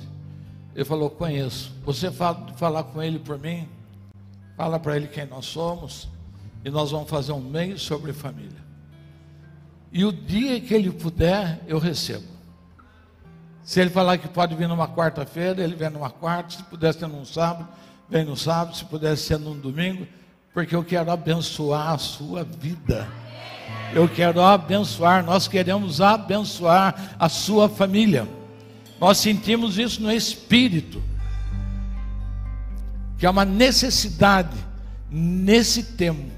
Ele 0.76 0.84
falou, 0.84 1.10
conheço. 1.10 1.72
Você 1.84 2.08
fala, 2.12 2.52
falar 2.54 2.84
com 2.84 3.02
ele 3.02 3.18
por 3.18 3.36
mim? 3.36 3.68
Fala 4.58 4.80
para 4.80 4.96
ele 4.96 5.06
quem 5.06 5.24
nós 5.24 5.46
somos. 5.46 6.08
E 6.64 6.70
nós 6.70 6.90
vamos 6.90 7.08
fazer 7.08 7.30
um 7.30 7.40
mês 7.40 7.80
sobre 7.80 8.12
família. 8.12 8.60
E 9.92 10.04
o 10.04 10.12
dia 10.12 10.60
que 10.60 10.74
ele 10.74 10.90
puder, 10.90 11.60
eu 11.68 11.78
recebo. 11.78 12.26
Se 13.62 13.80
ele 13.80 13.88
falar 13.90 14.18
que 14.18 14.26
pode 14.26 14.56
vir 14.56 14.66
numa 14.66 14.88
quarta-feira, 14.88 15.62
ele 15.62 15.76
vem 15.76 15.90
numa 15.90 16.10
quarta, 16.10 16.56
se 16.56 16.62
puder 16.64 16.92
ser 16.92 17.06
num 17.06 17.24
sábado, 17.24 17.68
vem 18.08 18.24
no 18.24 18.36
sábado, 18.36 18.76
se 18.76 18.84
puder 18.84 19.16
ser 19.16 19.38
num 19.38 19.56
domingo, 19.56 20.06
porque 20.52 20.74
eu 20.74 20.82
quero 20.82 21.10
abençoar 21.10 21.92
a 21.92 21.98
sua 21.98 22.42
vida. 22.42 23.06
Eu 23.94 24.08
quero 24.08 24.42
abençoar, 24.42 25.24
nós 25.24 25.46
queremos 25.46 26.00
abençoar 26.00 27.14
a 27.18 27.28
sua 27.28 27.68
família. 27.68 28.26
Nós 29.00 29.18
sentimos 29.18 29.78
isso 29.78 30.02
no 30.02 30.10
espírito, 30.10 31.00
que 33.18 33.26
é 33.26 33.30
uma 33.30 33.44
necessidade 33.44 34.56
nesse 35.10 35.82
tempo 35.82 36.30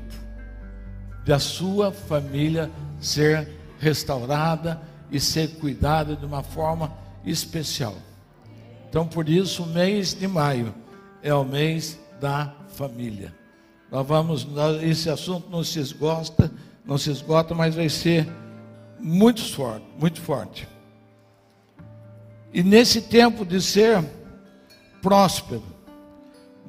da 1.24 1.38
sua 1.38 1.92
família 1.92 2.70
ser 2.98 3.48
restaurada 3.78 4.80
e 5.10 5.20
ser 5.20 5.56
cuidada 5.56 6.16
de 6.16 6.24
uma 6.24 6.42
forma 6.42 6.92
especial. 7.24 7.94
Então, 8.88 9.06
por 9.06 9.28
isso, 9.28 9.62
o 9.62 9.66
mês 9.66 10.14
de 10.14 10.26
maio 10.26 10.74
é 11.22 11.32
o 11.34 11.44
mês 11.44 11.98
da 12.20 12.52
família. 12.74 13.32
Nós 13.90 14.06
vamos, 14.06 14.46
esse 14.82 15.10
assunto 15.10 15.50
não 15.50 15.62
se 15.62 15.78
esgota, 15.78 16.50
não 16.84 16.96
se 16.96 17.10
esgota, 17.10 17.54
mas 17.54 17.74
vai 17.74 17.88
ser 17.88 18.26
muito 18.98 19.42
forte, 19.52 19.84
muito 19.98 20.20
forte. 20.20 20.68
E 22.52 22.62
nesse 22.62 23.02
tempo 23.02 23.44
de 23.44 23.60
ser 23.60 24.04
próspero, 25.02 25.62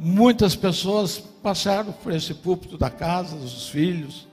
muitas 0.04 0.56
pessoas 0.56 1.20
passaram 1.20 1.94
por 1.94 2.12
esse 2.12 2.34
púlpito 2.34 2.78
da 2.78 2.90
casa, 2.90 3.38
dos 3.38 3.70
filhos, 3.70 4.28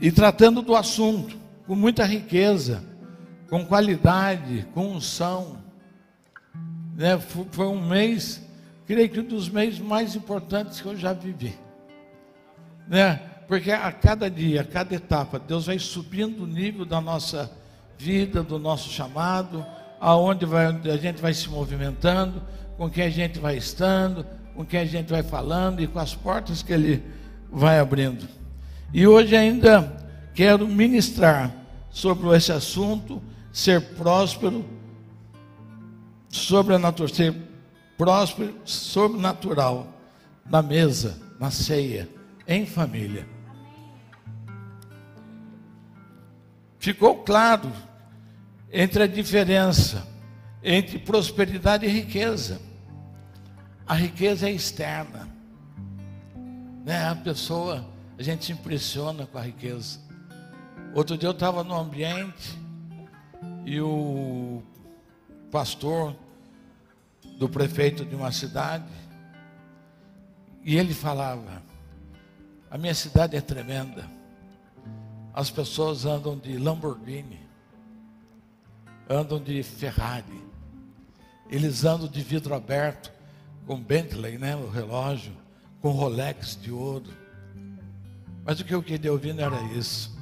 e 0.00 0.10
tratando 0.10 0.60
do 0.60 0.74
assunto 0.74 1.38
com 1.66 1.74
muita 1.74 2.04
riqueza 2.04 2.82
com 3.54 3.64
qualidade, 3.64 4.66
com 4.74 4.88
unção. 4.88 5.58
Né? 6.96 7.16
Foi 7.52 7.66
um 7.66 7.86
mês, 7.86 8.42
creio 8.84 9.08
que 9.08 9.20
um 9.20 9.24
dos 9.24 9.48
meses 9.48 9.78
mais 9.78 10.16
importantes 10.16 10.80
que 10.80 10.86
eu 10.86 10.96
já 10.96 11.12
vivi. 11.12 11.56
Né? 12.88 13.20
Porque 13.46 13.70
a 13.70 13.92
cada 13.92 14.28
dia, 14.28 14.62
a 14.62 14.64
cada 14.64 14.94
etapa, 14.94 15.38
Deus 15.38 15.66
vai 15.66 15.78
subindo 15.78 16.42
o 16.42 16.46
nível 16.48 16.84
da 16.84 17.00
nossa 17.00 17.48
vida, 17.96 18.42
do 18.42 18.58
nosso 18.58 18.90
chamado, 18.90 19.64
aonde 20.00 20.44
vai, 20.44 20.66
a 20.66 20.96
gente 20.96 21.20
vai 21.22 21.32
se 21.32 21.48
movimentando, 21.48 22.42
com 22.76 22.90
quem 22.90 23.04
a 23.04 23.10
gente 23.10 23.38
vai 23.38 23.56
estando, 23.56 24.26
com 24.54 24.64
quem 24.64 24.80
a 24.80 24.84
gente 24.84 25.10
vai 25.10 25.22
falando 25.22 25.80
e 25.80 25.86
com 25.86 25.98
as 25.98 26.14
portas 26.14 26.62
que 26.62 26.72
Ele 26.72 27.02
vai 27.50 27.78
abrindo. 27.78 28.28
E 28.92 29.06
hoje 29.06 29.36
ainda 29.36 29.96
quero 30.34 30.66
ministrar 30.66 31.52
sobre 31.90 32.28
esse 32.36 32.52
assunto 32.52 33.22
ser 33.52 33.80
próspero, 33.94 34.64
sobrenatural, 36.28 37.08
ser 37.08 37.34
próspero, 37.96 38.54
sobrenatural 38.64 39.86
na 40.44 40.60
mesa, 40.60 41.16
na 41.38 41.50
ceia, 41.50 42.08
em 42.46 42.66
família. 42.66 43.26
Ficou 46.78 47.22
claro 47.22 47.72
entre 48.72 49.04
a 49.04 49.06
diferença 49.06 50.13
entre 50.64 50.98
prosperidade 50.98 51.84
e 51.84 51.88
riqueza. 51.88 52.60
A 53.86 53.94
riqueza 53.94 54.48
é 54.48 54.52
externa. 54.52 55.28
Né? 56.84 57.06
A 57.06 57.14
pessoa, 57.14 57.84
a 58.18 58.22
gente 58.22 58.46
se 58.46 58.52
impressiona 58.52 59.26
com 59.26 59.36
a 59.36 59.42
riqueza. 59.42 60.00
Outro 60.94 61.18
dia 61.18 61.28
eu 61.28 61.32
estava 61.32 61.62
num 61.62 61.74
ambiente 61.74 62.58
e 63.66 63.80
o 63.80 64.62
pastor 65.50 66.16
do 67.38 67.48
prefeito 67.48 68.04
de 68.04 68.14
uma 68.14 68.32
cidade, 68.32 68.84
e 70.64 70.76
ele 70.76 70.94
falava: 70.94 71.62
A 72.70 72.78
minha 72.78 72.94
cidade 72.94 73.36
é 73.36 73.40
tremenda. 73.40 74.08
As 75.32 75.50
pessoas 75.50 76.06
andam 76.06 76.38
de 76.38 76.56
Lamborghini, 76.56 77.40
andam 79.08 79.42
de 79.42 79.62
Ferrari, 79.62 80.42
eles 81.50 81.84
andam 81.84 82.08
de 82.08 82.22
vidro 82.22 82.54
aberto, 82.54 83.12
com 83.66 83.80
Bentley, 83.80 84.38
né, 84.38 84.56
o 84.56 84.68
relógio, 84.68 85.32
com 85.80 85.90
Rolex 85.90 86.58
de 86.60 86.70
ouro. 86.70 87.12
Mas 88.44 88.60
o 88.60 88.64
que 88.64 88.74
eu 88.74 88.82
queria 88.82 89.12
ouvir 89.12 89.34
não 89.34 89.44
era 89.44 89.62
isso. 89.74 90.14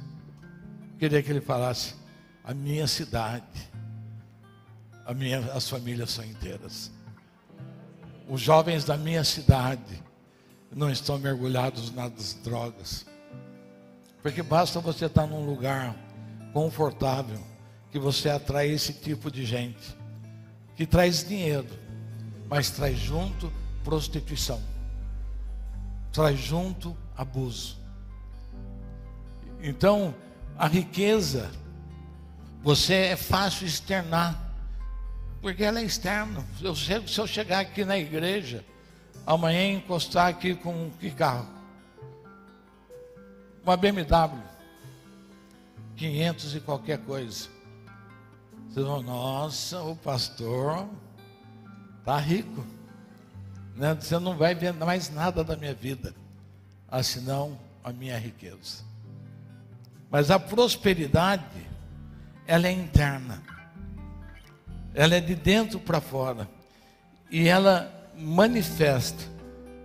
Eu 0.93 0.99
queria 0.99 1.21
que 1.21 1.29
ele 1.29 1.41
falasse: 1.41 1.95
a 2.43 2.53
minha 2.53 2.87
cidade, 2.87 3.69
a 5.05 5.13
minha, 5.13 5.39
as 5.53 5.69
famílias 5.69 6.11
são 6.11 6.23
inteiras. 6.23 6.91
Os 8.29 8.39
jovens 8.39 8.85
da 8.85 8.95
minha 8.95 9.23
cidade 9.23 10.01
não 10.73 10.89
estão 10.89 11.17
mergulhados 11.19 11.93
nas 11.93 12.33
drogas. 12.43 13.05
Porque 14.21 14.41
basta 14.41 14.79
você 14.79 15.05
estar 15.05 15.27
num 15.27 15.45
lugar 15.45 15.95
confortável 16.53 17.39
que 17.91 17.99
você 17.99 18.29
atrai 18.29 18.69
esse 18.69 18.93
tipo 18.93 19.29
de 19.29 19.45
gente 19.45 20.02
que 20.75 20.85
traz 20.85 21.27
dinheiro, 21.27 21.67
mas 22.49 22.69
traz 22.69 22.97
junto 22.97 23.51
prostituição, 23.83 24.61
traz 26.11 26.39
junto 26.39 26.95
abuso. 27.15 27.77
Então, 29.61 30.13
a 30.57 30.67
riqueza, 30.67 31.49
você 32.61 32.93
é 32.93 33.15
fácil 33.15 33.65
externar, 33.65 34.39
porque 35.41 35.63
ela 35.63 35.79
é 35.79 35.83
externa. 35.83 36.43
Eu 36.61 36.75
se 36.75 37.17
eu 37.17 37.27
chegar 37.27 37.59
aqui 37.59 37.83
na 37.85 37.97
igreja, 37.97 38.63
amanhã 39.25 39.73
encostar 39.73 40.27
aqui 40.27 40.55
com 40.55 40.89
que 40.99 41.11
carro? 41.11 41.47
Uma 43.63 43.77
BMW, 43.77 44.41
500 45.95 46.55
e 46.55 46.59
qualquer 46.59 46.99
coisa. 46.99 47.52
Vocês 48.73 48.87
vão, 48.87 49.03
nossa, 49.03 49.83
o 49.83 49.95
pastor 49.95 50.89
está 51.99 52.17
rico. 52.17 52.65
Né? 53.75 53.93
Você 53.93 54.17
não 54.17 54.35
vai 54.35 54.55
ver 54.55 54.73
mais 54.73 55.11
nada 55.11 55.43
da 55.43 55.55
minha 55.55 55.75
vida, 55.75 56.11
senão 57.03 57.59
a 57.83 57.93
minha 57.93 58.17
riqueza. 58.17 58.83
Mas 60.09 60.31
a 60.31 60.39
prosperidade, 60.39 61.43
ela 62.47 62.67
é 62.67 62.71
interna. 62.71 63.43
Ela 64.95 65.17
é 65.17 65.21
de 65.21 65.35
dentro 65.35 65.79
para 65.79 66.01
fora. 66.01 66.49
E 67.29 67.47
ela 67.47 67.93
manifesta 68.17 69.23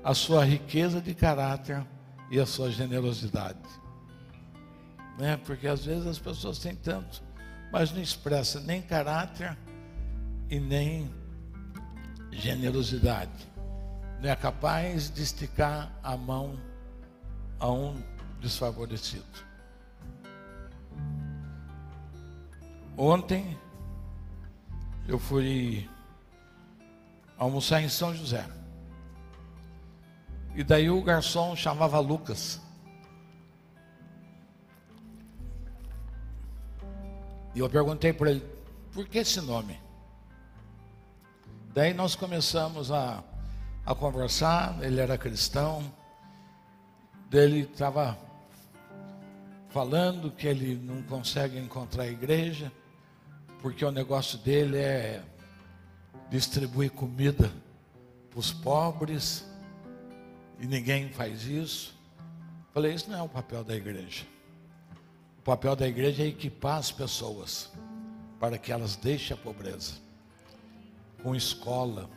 a 0.02 0.14
sua 0.14 0.46
riqueza 0.46 0.98
de 0.98 1.14
caráter 1.14 1.86
e 2.30 2.40
a 2.40 2.46
sua 2.46 2.70
generosidade. 2.70 3.58
Né? 5.18 5.36
Porque 5.44 5.68
às 5.68 5.84
vezes 5.84 6.06
as 6.06 6.18
pessoas 6.18 6.58
têm 6.58 6.74
tanto, 6.74 7.27
mas 7.72 7.92
não 7.92 8.00
expressa 8.00 8.60
nem 8.60 8.80
caráter 8.80 9.56
e 10.50 10.58
nem 10.58 11.12
generosidade. 12.30 13.48
Não 14.20 14.30
é 14.30 14.36
capaz 14.36 15.10
de 15.10 15.22
esticar 15.22 15.92
a 16.02 16.16
mão 16.16 16.58
a 17.58 17.70
um 17.70 18.02
desfavorecido. 18.40 19.24
Ontem 22.96 23.56
eu 25.06 25.18
fui 25.18 25.88
almoçar 27.38 27.80
em 27.80 27.88
São 27.88 28.14
José. 28.14 28.44
E 30.54 30.64
daí 30.64 30.90
o 30.90 31.02
garçom 31.02 31.54
chamava 31.54 32.00
Lucas. 32.00 32.60
E 37.54 37.60
eu 37.60 37.68
perguntei 37.68 38.12
para 38.12 38.30
ele, 38.30 38.44
por 38.92 39.06
que 39.06 39.18
esse 39.18 39.40
nome? 39.40 39.78
Daí 41.74 41.94
nós 41.94 42.14
começamos 42.14 42.90
a, 42.90 43.22
a 43.84 43.94
conversar, 43.94 44.78
ele 44.82 45.00
era 45.00 45.16
cristão, 45.16 45.82
dele 47.30 47.60
estava 47.60 48.18
falando 49.68 50.30
que 50.30 50.46
ele 50.46 50.76
não 50.76 51.02
consegue 51.02 51.58
encontrar 51.58 52.04
a 52.04 52.08
igreja 52.08 52.72
porque 53.60 53.84
o 53.84 53.90
negócio 53.90 54.38
dele 54.38 54.78
é 54.78 55.22
distribuir 56.30 56.90
comida 56.90 57.52
para 58.30 58.38
os 58.38 58.52
pobres 58.52 59.44
e 60.60 60.66
ninguém 60.66 61.08
faz 61.10 61.44
isso. 61.44 61.96
Falei, 62.72 62.94
isso 62.94 63.10
não 63.10 63.18
é 63.18 63.22
o 63.22 63.28
papel 63.28 63.64
da 63.64 63.74
igreja. 63.74 64.24
O 65.38 65.42
papel 65.42 65.74
da 65.74 65.88
igreja 65.88 66.22
é 66.22 66.26
equipar 66.26 66.78
as 66.78 66.90
pessoas 66.90 67.70
para 68.38 68.58
que 68.58 68.70
elas 68.70 68.96
deixem 68.96 69.36
a 69.36 69.40
pobreza, 69.40 69.94
com 71.22 71.34
escola, 71.34 72.08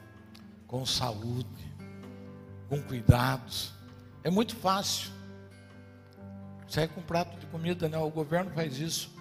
com 0.68 0.86
saúde, 0.86 1.74
com 2.70 2.82
cuidados. 2.82 3.74
É 4.24 4.30
muito 4.30 4.56
fácil. 4.56 5.12
Sai 6.68 6.88
com 6.88 7.02
um 7.02 7.04
prato 7.04 7.38
de 7.40 7.46
comida, 7.48 7.90
né? 7.90 7.98
O 7.98 8.10
governo 8.10 8.52
faz 8.52 8.78
isso. 8.78 9.12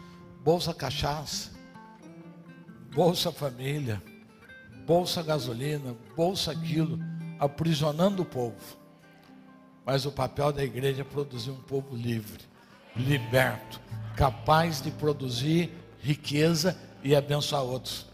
Bolsa 0.44 0.72
cachaça. 0.72 1.50
Bolsa 2.94 3.30
Família, 3.30 4.02
Bolsa 4.84 5.22
Gasolina, 5.22 5.94
Bolsa 6.16 6.50
aquilo, 6.50 6.98
aprisionando 7.38 8.22
o 8.22 8.26
povo. 8.26 8.76
Mas 9.86 10.04
o 10.06 10.10
papel 10.10 10.52
da 10.52 10.64
igreja 10.64 11.02
é 11.02 11.04
produzir 11.04 11.52
um 11.52 11.60
povo 11.62 11.94
livre, 11.94 12.42
liberto, 12.96 13.80
capaz 14.16 14.80
de 14.80 14.90
produzir 14.90 15.70
riqueza 16.00 16.76
e 17.02 17.14
abençoar 17.14 17.62
outros. 17.62 18.06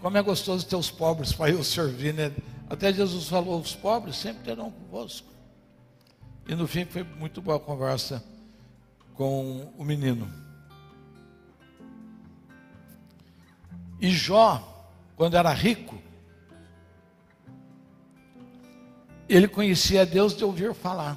Como 0.00 0.18
é 0.18 0.22
gostoso 0.22 0.66
ter 0.66 0.76
os 0.76 0.90
pobres 0.90 1.32
para 1.32 1.50
eu 1.50 1.64
servir, 1.64 2.12
né? 2.12 2.32
Até 2.68 2.92
Jesus 2.92 3.28
falou: 3.28 3.60
os 3.60 3.74
pobres 3.74 4.16
sempre 4.16 4.42
terão 4.42 4.70
convosco. 4.70 5.28
E 6.46 6.54
no 6.54 6.66
fim 6.66 6.84
foi 6.84 7.02
muito 7.02 7.40
boa 7.40 7.56
a 7.56 7.60
conversa 7.60 8.22
com 9.14 9.72
o 9.78 9.84
menino. 9.84 10.30
E 14.00 14.10
Jó, 14.10 14.86
quando 15.16 15.36
era 15.36 15.50
rico, 15.50 15.98
ele 19.26 19.48
conhecia 19.48 20.04
Deus 20.04 20.36
de 20.36 20.44
ouvir 20.44 20.74
falar. 20.74 21.16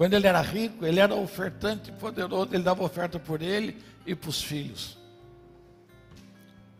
Quando 0.00 0.14
ele 0.14 0.26
era 0.26 0.40
rico, 0.40 0.86
ele 0.86 0.98
era 0.98 1.14
ofertante 1.14 1.92
poderoso, 1.92 2.54
ele 2.54 2.62
dava 2.62 2.82
oferta 2.82 3.18
por 3.18 3.42
ele 3.42 3.76
e 4.06 4.14
para 4.14 4.30
os 4.30 4.40
filhos. 4.40 4.96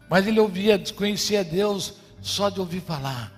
Mas 0.09 0.27
ele 0.27 0.41
ouvia, 0.41 0.79
desconhecia 0.79 1.45
Deus 1.45 1.97
só 2.23 2.49
de 2.49 2.59
ouvir 2.59 2.81
falar. 2.81 3.31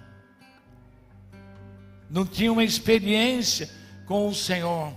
Não 2.09 2.25
tinha 2.25 2.53
uma 2.53 2.63
experiência 2.63 3.69
com 4.07 4.29
o 4.29 4.33
Senhor. 4.33 4.93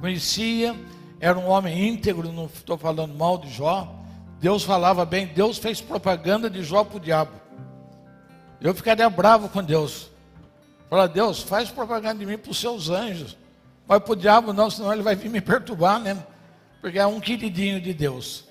Conhecia, 0.00 0.76
era 1.18 1.38
um 1.38 1.48
homem 1.48 1.88
íntegro, 1.88 2.30
não 2.30 2.50
estou 2.52 2.76
falando 2.76 3.14
mal 3.14 3.38
de 3.38 3.48
Jó. 3.48 4.04
Deus 4.38 4.64
falava 4.64 5.06
bem, 5.06 5.28
Deus 5.28 5.56
fez 5.56 5.80
propaganda 5.80 6.50
de 6.50 6.62
Jó 6.62 6.84
para 6.84 6.98
o 6.98 7.00
diabo. 7.00 7.32
Eu 8.60 8.74
ficaria 8.74 9.08
bravo 9.08 9.48
com 9.48 9.64
Deus. 9.64 10.10
Falar, 10.90 11.06
Deus, 11.06 11.40
faz 11.40 11.70
propaganda 11.70 12.18
de 12.18 12.26
mim 12.26 12.36
para 12.36 12.50
os 12.50 12.60
seus 12.60 12.90
anjos. 12.90 13.45
Mas 13.86 14.02
para 14.02 14.12
o 14.12 14.16
diabo 14.16 14.52
não, 14.52 14.70
senão 14.70 14.92
ele 14.92 15.02
vai 15.02 15.14
vir 15.14 15.30
me 15.30 15.40
perturbar, 15.40 16.00
né? 16.00 16.24
Porque 16.80 16.98
é 16.98 17.06
um 17.06 17.20
queridinho 17.20 17.80
de 17.80 17.94
Deus. 17.94 18.44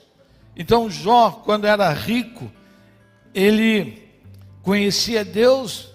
Então 0.55 0.89
Jó, 0.89 1.31
quando 1.31 1.65
era 1.65 1.91
rico, 1.91 2.49
ele 3.33 4.09
conhecia 4.61 5.25
Deus 5.25 5.89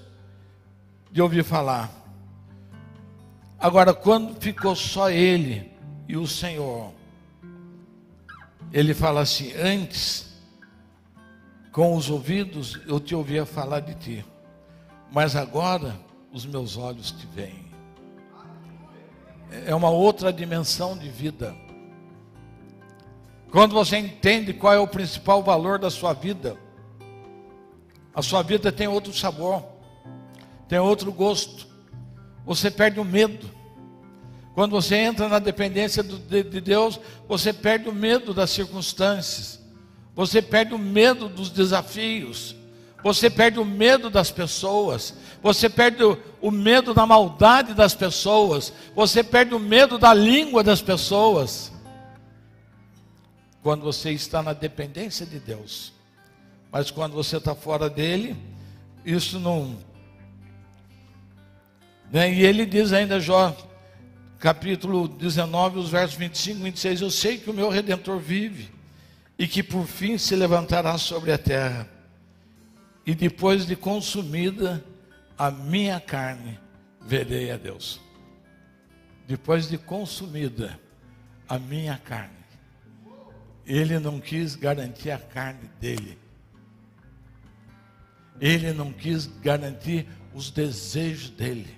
de 1.10 1.20
ouvir 1.22 1.42
falar. 1.42 1.90
Agora, 3.58 3.92
quando 3.92 4.40
ficou 4.40 4.74
só 4.74 5.10
ele, 5.10 5.70
e 6.08 6.16
o 6.16 6.26
Senhor, 6.26 6.92
ele 8.72 8.94
fala 8.94 9.20
assim: 9.20 9.52
Antes, 9.54 10.32
com 11.70 11.94
os 11.94 12.10
ouvidos 12.10 12.80
eu 12.86 12.98
te 12.98 13.14
ouvia 13.14 13.46
falar 13.46 13.80
de 13.80 13.94
ti, 13.94 14.24
mas 15.12 15.36
agora 15.36 15.98
os 16.32 16.44
meus 16.44 16.76
olhos 16.76 17.12
te 17.12 17.26
veem. 17.26 17.69
É 19.66 19.74
uma 19.74 19.90
outra 19.90 20.32
dimensão 20.32 20.96
de 20.96 21.08
vida. 21.08 21.54
Quando 23.50 23.74
você 23.74 23.96
entende 23.96 24.52
qual 24.52 24.72
é 24.72 24.78
o 24.78 24.86
principal 24.86 25.42
valor 25.42 25.78
da 25.78 25.90
sua 25.90 26.12
vida, 26.12 26.56
a 28.14 28.22
sua 28.22 28.42
vida 28.42 28.70
tem 28.70 28.86
outro 28.86 29.12
sabor, 29.12 29.64
tem 30.68 30.78
outro 30.78 31.12
gosto. 31.12 31.66
Você 32.44 32.70
perde 32.70 33.00
o 33.00 33.04
medo. 33.04 33.50
Quando 34.54 34.72
você 34.72 34.96
entra 34.96 35.28
na 35.28 35.38
dependência 35.38 36.02
de 36.02 36.60
Deus, 36.60 37.00
você 37.28 37.52
perde 37.52 37.88
o 37.88 37.94
medo 37.94 38.34
das 38.34 38.50
circunstâncias, 38.50 39.60
você 40.14 40.42
perde 40.42 40.74
o 40.74 40.78
medo 40.78 41.28
dos 41.28 41.50
desafios, 41.50 42.54
você 43.02 43.30
perde 43.30 43.58
o 43.58 43.64
medo 43.64 44.10
das 44.10 44.30
pessoas, 44.30 45.14
você 45.42 45.68
perde 45.68 46.02
o 46.40 46.50
medo 46.50 46.92
da 46.92 47.06
maldade 47.06 47.74
das 47.74 47.94
pessoas, 47.94 48.72
você 48.94 49.22
perde 49.22 49.54
o 49.54 49.58
medo 49.58 49.98
da 49.98 50.12
língua 50.12 50.62
das 50.62 50.82
pessoas. 50.82 51.72
Quando 53.62 53.82
você 53.82 54.10
está 54.10 54.42
na 54.42 54.52
dependência 54.52 55.26
de 55.26 55.38
Deus, 55.38 55.92
Mas 56.72 56.90
quando 56.90 57.14
você 57.14 57.36
está 57.36 57.52
fora 57.52 57.90
dele, 57.90 58.36
isso 59.04 59.40
não. 59.40 59.76
Né? 62.12 62.32
E 62.32 62.44
ele 62.44 62.64
diz 62.64 62.92
ainda, 62.92 63.18
Jó, 63.18 63.56
capítulo 64.38 65.08
19, 65.08 65.80
os 65.80 65.90
versos 65.90 66.16
25 66.16 66.60
e 66.60 66.62
26, 66.62 67.00
eu 67.00 67.10
sei 67.10 67.38
que 67.38 67.50
o 67.50 67.54
meu 67.54 67.68
redentor 67.70 68.18
vive 68.18 68.70
e 69.36 69.48
que 69.48 69.62
por 69.62 69.84
fim 69.84 70.16
se 70.16 70.36
levantará 70.36 70.96
sobre 70.96 71.32
a 71.32 71.38
terra. 71.38 71.88
E 73.10 73.14
depois 73.16 73.66
de 73.66 73.74
consumida 73.74 74.84
a 75.36 75.50
minha 75.50 75.98
carne, 75.98 76.56
verei 77.00 77.50
a 77.50 77.56
Deus. 77.56 78.00
Depois 79.26 79.68
de 79.68 79.76
consumida 79.76 80.78
a 81.48 81.58
minha 81.58 81.98
carne, 81.98 82.38
ele 83.66 83.98
não 83.98 84.20
quis 84.20 84.54
garantir 84.54 85.10
a 85.10 85.18
carne 85.18 85.68
dele. 85.80 86.16
Ele 88.40 88.72
não 88.72 88.92
quis 88.92 89.26
garantir 89.26 90.06
os 90.32 90.52
desejos 90.52 91.30
dele. 91.30 91.76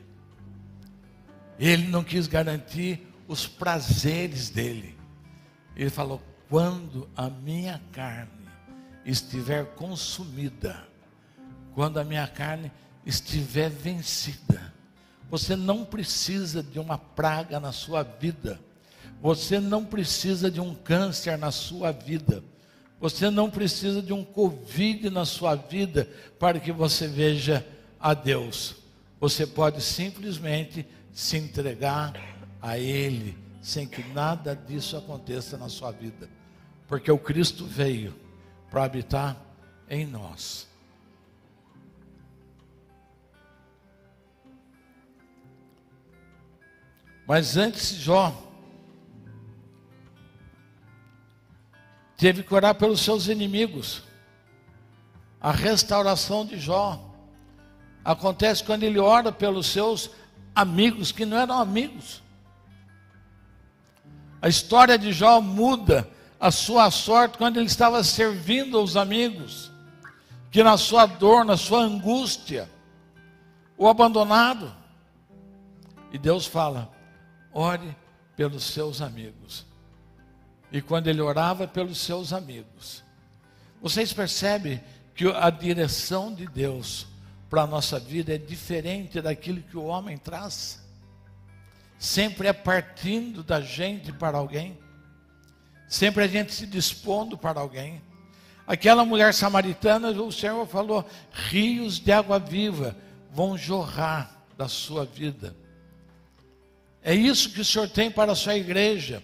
Ele 1.59 1.89
não 1.89 2.05
quis 2.05 2.27
garantir 2.27 3.09
os 3.27 3.47
prazeres 3.47 4.51
dele. 4.51 4.99
Ele 5.75 5.89
falou: 5.89 6.23
quando 6.51 7.09
a 7.17 7.31
minha 7.31 7.81
carne 7.91 8.51
estiver 9.07 9.65
consumida, 9.77 10.92
quando 11.75 11.99
a 11.99 12.05
minha 12.05 12.27
carne 12.27 12.71
estiver 13.05 13.69
vencida, 13.69 14.73
você 15.31 15.57
não 15.57 15.85
precisa 15.85 16.63
de 16.63 16.79
uma 16.79 16.99
praga 16.99 17.59
na 17.59 17.73
sua 17.73 18.03
vida, 18.03 18.61
você 19.21 19.59
não 19.59 19.85
precisa 19.85 20.51
de 20.51 20.61
um 20.61 20.75
câncer 20.75 21.39
na 21.39 21.51
sua 21.51 21.91
vida, 21.91 22.43
você 23.01 23.31
não 23.31 23.51
precisa 23.51 24.03
de 24.03 24.13
um 24.13 24.25
Covid 24.25 25.11
na 25.11 25.25
sua 25.25 25.55
vida 25.55 26.09
para 26.39 26.61
que 26.61 26.71
você 26.71 27.09
veja 27.09 27.67
a 27.99 28.15
Deus. 28.15 28.77
Você 29.19 29.47
pode 29.47 29.81
simplesmente 29.81 30.87
se 31.13 31.37
entregar 31.37 32.13
a 32.61 32.79
Ele, 32.79 33.37
sem 33.61 33.87
que 33.87 34.03
nada 34.13 34.55
disso 34.55 34.97
aconteça 34.97 35.57
na 35.57 35.69
sua 35.69 35.91
vida, 35.91 36.29
porque 36.87 37.11
o 37.11 37.19
Cristo 37.19 37.65
veio 37.65 38.15
para 38.71 38.85
habitar 38.85 39.37
em 39.89 40.07
nós. 40.07 40.72
Mas 47.27 47.57
antes, 47.57 47.95
Jó 47.95 48.33
teve 52.17 52.43
que 52.43 52.55
orar 52.55 52.75
pelos 52.75 53.01
seus 53.01 53.27
inimigos. 53.27 54.03
A 55.41 55.51
restauração 55.51 56.47
de 56.47 56.59
Jó 56.59 57.01
acontece 58.05 58.63
quando 58.63 58.85
ele 58.85 58.99
ora 58.99 59.33
pelos 59.33 59.67
seus 59.67 60.11
amigos 60.55 61.11
que 61.11 61.25
não 61.25 61.37
eram 61.37 61.59
amigos. 61.59 62.23
A 64.41 64.49
história 64.49 64.99
de 64.99 65.13
Jó 65.13 65.41
muda 65.41 66.09
a 66.39 66.51
sua 66.51 66.91
sorte 66.91 67.39
quando 67.39 67.59
ele 67.59 67.67
estava 67.67 68.03
servindo 68.03 68.77
aos 68.77 68.97
amigos, 68.97 69.71
que 70.51 70.63
na 70.63 70.77
sua 70.77 71.07
dor, 71.07 71.45
na 71.45 71.57
sua 71.57 71.81
angústia, 71.81 72.69
o 73.79 73.89
abandonado. 73.89 74.73
E 76.13 76.19
Deus 76.19 76.47
fala: 76.47 76.91
ore 77.53 77.97
pelos 78.37 78.65
seus 78.65 79.01
amigos. 79.01 79.67
E 80.71 80.81
quando 80.81 81.09
ele 81.09 81.21
orava 81.21 81.69
pelos 81.69 81.99
seus 81.99 82.33
amigos, 82.33 83.05
vocês 83.81 84.13
percebem 84.13 84.83
que 85.15 85.27
a 85.29 85.51
direção 85.51 86.35
de 86.35 86.47
Deus 86.47 87.07
para 87.51 87.63
a 87.63 87.67
nossa 87.67 87.99
vida 88.01 88.35
é 88.35 88.39
diferente 88.39 89.21
daquilo 89.21 89.63
que 89.63 89.77
o 89.77 89.85
homem 89.85 90.17
traz. 90.17 90.81
Sempre 91.99 92.49
é 92.49 92.53
partindo 92.53 93.43
da 93.43 93.61
gente 93.61 94.11
para 94.13 94.39
alguém. 94.39 94.79
Sempre 95.87 96.25
a 96.25 96.27
gente 96.27 96.55
se 96.55 96.67
dispondo 96.67 97.37
para 97.37 97.61
alguém. 97.61 98.01
Aquela 98.67 99.05
mulher 99.05 99.35
samaritana, 99.35 100.11
o 100.11 100.33
Senhor 100.33 100.67
falou: 100.67 101.07
rios 101.31 101.99
de 101.99 102.11
água 102.11 102.39
viva 102.39 102.97
vão 103.31 103.59
jorrar 103.59 104.43
da 104.57 104.69
sua 104.69 105.05
vida. 105.05 105.55
É 107.03 107.15
isso 107.15 107.51
que 107.51 107.61
o 107.61 107.65
Senhor 107.65 107.89
tem 107.89 108.11
para 108.11 108.33
a 108.33 108.37
sua 108.37 108.57
igreja. 108.57 109.23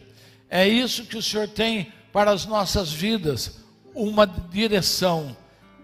É 0.51 0.67
isso 0.67 1.05
que 1.05 1.17
o 1.17 1.23
Senhor 1.23 1.49
tem 1.49 1.93
para 2.13 2.31
as 2.31 2.45
nossas 2.45 2.93
vidas. 2.93 3.61
Uma 3.95 4.27
direção 4.27 5.37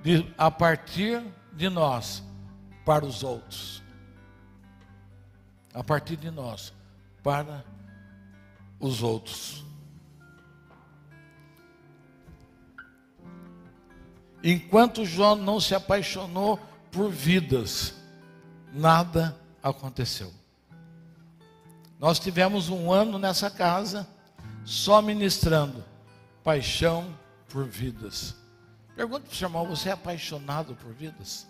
de, 0.02 0.26
a 0.37 0.50
partir 0.50 1.22
de 1.52 1.68
nós 1.68 2.22
para 2.85 3.04
os 3.04 3.22
outros. 3.22 3.83
A 5.72 5.83
partir 5.83 6.16
de 6.16 6.30
nós, 6.30 6.72
para 7.22 7.64
os 8.80 9.02
outros. 9.02 9.64
Enquanto 14.42 15.07
Jó 15.07 15.35
não 15.35 15.59
se 15.59 15.74
apaixonou 15.74 16.61
por 16.92 17.11
vidas, 17.11 17.94
nada 18.72 19.35
aconteceu. 19.62 20.30
Nós 22.04 22.18
tivemos 22.18 22.68
um 22.68 22.92
ano 22.92 23.18
nessa 23.18 23.48
casa 23.48 24.06
só 24.62 25.00
ministrando 25.00 25.82
paixão 26.42 27.06
por 27.48 27.64
vidas. 27.64 28.34
Pergunta 28.94 29.24
para 29.26 29.34
o 29.34 29.48
irmão: 29.48 29.66
você 29.66 29.88
é 29.88 29.92
apaixonado 29.92 30.74
por 30.74 30.92
vidas? 30.92 31.46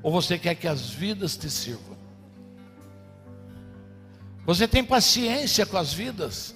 Ou 0.00 0.12
você 0.12 0.38
quer 0.38 0.54
que 0.54 0.68
as 0.68 0.88
vidas 0.88 1.36
te 1.36 1.50
sirvam? 1.50 1.96
Você 4.46 4.68
tem 4.68 4.84
paciência 4.84 5.66
com 5.66 5.76
as 5.76 5.92
vidas? 5.92 6.54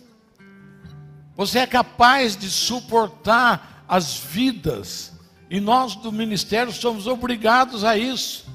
Você 1.34 1.58
é 1.58 1.66
capaz 1.66 2.36
de 2.36 2.48
suportar 2.48 3.84
as 3.88 4.18
vidas? 4.18 5.14
E 5.50 5.58
nós 5.58 5.96
do 5.96 6.12
ministério 6.12 6.72
somos 6.72 7.08
obrigados 7.08 7.82
a 7.82 7.96
isso 7.98 8.46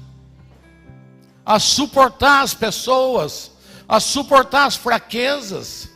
a 1.44 1.58
suportar 1.58 2.42
as 2.42 2.54
pessoas, 2.54 3.52
a 3.88 3.98
suportar 3.98 4.66
as 4.66 4.76
fraquezas 4.76 5.90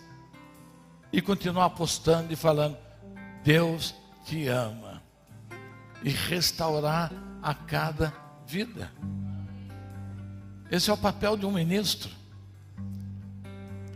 e 1.13 1.21
continuar 1.21 1.67
apostando 1.67 2.33
e 2.33 2.37
falando: 2.37 2.79
Deus 3.45 3.95
te 4.25 4.49
ama, 4.49 5.03
e 6.03 6.09
restaurar 6.09 7.13
a 7.43 7.55
cada 7.55 8.15
vida. 8.47 8.91
Esse 10.71 10.89
é 10.89 10.93
o 10.93 10.97
papel 10.97 11.37
de 11.37 11.45
um 11.45 11.53
ministro. 11.53 12.11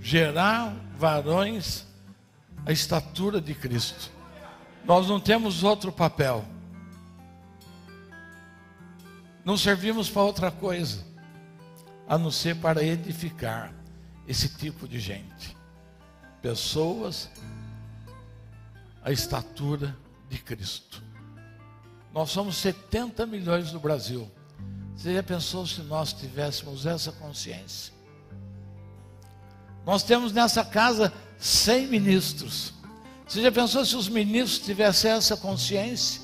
Gerar 0.02 0.76
varões 0.98 1.86
a 2.66 2.70
estatura 2.70 3.40
de 3.40 3.54
Cristo. 3.54 4.10
Nós 4.84 5.08
não 5.08 5.18
temos 5.18 5.64
outro 5.64 5.90
papel. 5.90 6.44
Não 9.42 9.56
servimos 9.56 10.10
para 10.10 10.22
outra 10.22 10.50
coisa, 10.50 11.04
a 12.08 12.18
não 12.18 12.30
ser 12.30 12.56
para 12.56 12.82
edificar 12.82 13.75
esse 14.26 14.48
tipo 14.48 14.88
de 14.88 14.98
gente. 14.98 15.56
Pessoas 16.42 17.30
a 19.02 19.12
estatura 19.12 19.96
de 20.28 20.38
Cristo. 20.38 21.00
Nós 22.12 22.30
somos 22.30 22.56
70 22.56 23.24
milhões 23.26 23.72
no 23.72 23.78
Brasil. 23.78 24.28
Você 24.96 25.14
já 25.14 25.22
pensou 25.22 25.66
se 25.66 25.80
nós 25.82 26.12
tivéssemos 26.12 26.86
essa 26.86 27.12
consciência? 27.12 27.94
Nós 29.84 30.02
temos 30.02 30.32
nessa 30.32 30.64
casa 30.64 31.12
100 31.38 31.86
ministros. 31.86 32.74
Você 33.28 33.42
já 33.42 33.52
pensou 33.52 33.84
se 33.84 33.94
os 33.94 34.08
ministros 34.08 34.66
tivessem 34.66 35.12
essa 35.12 35.36
consciência? 35.36 36.20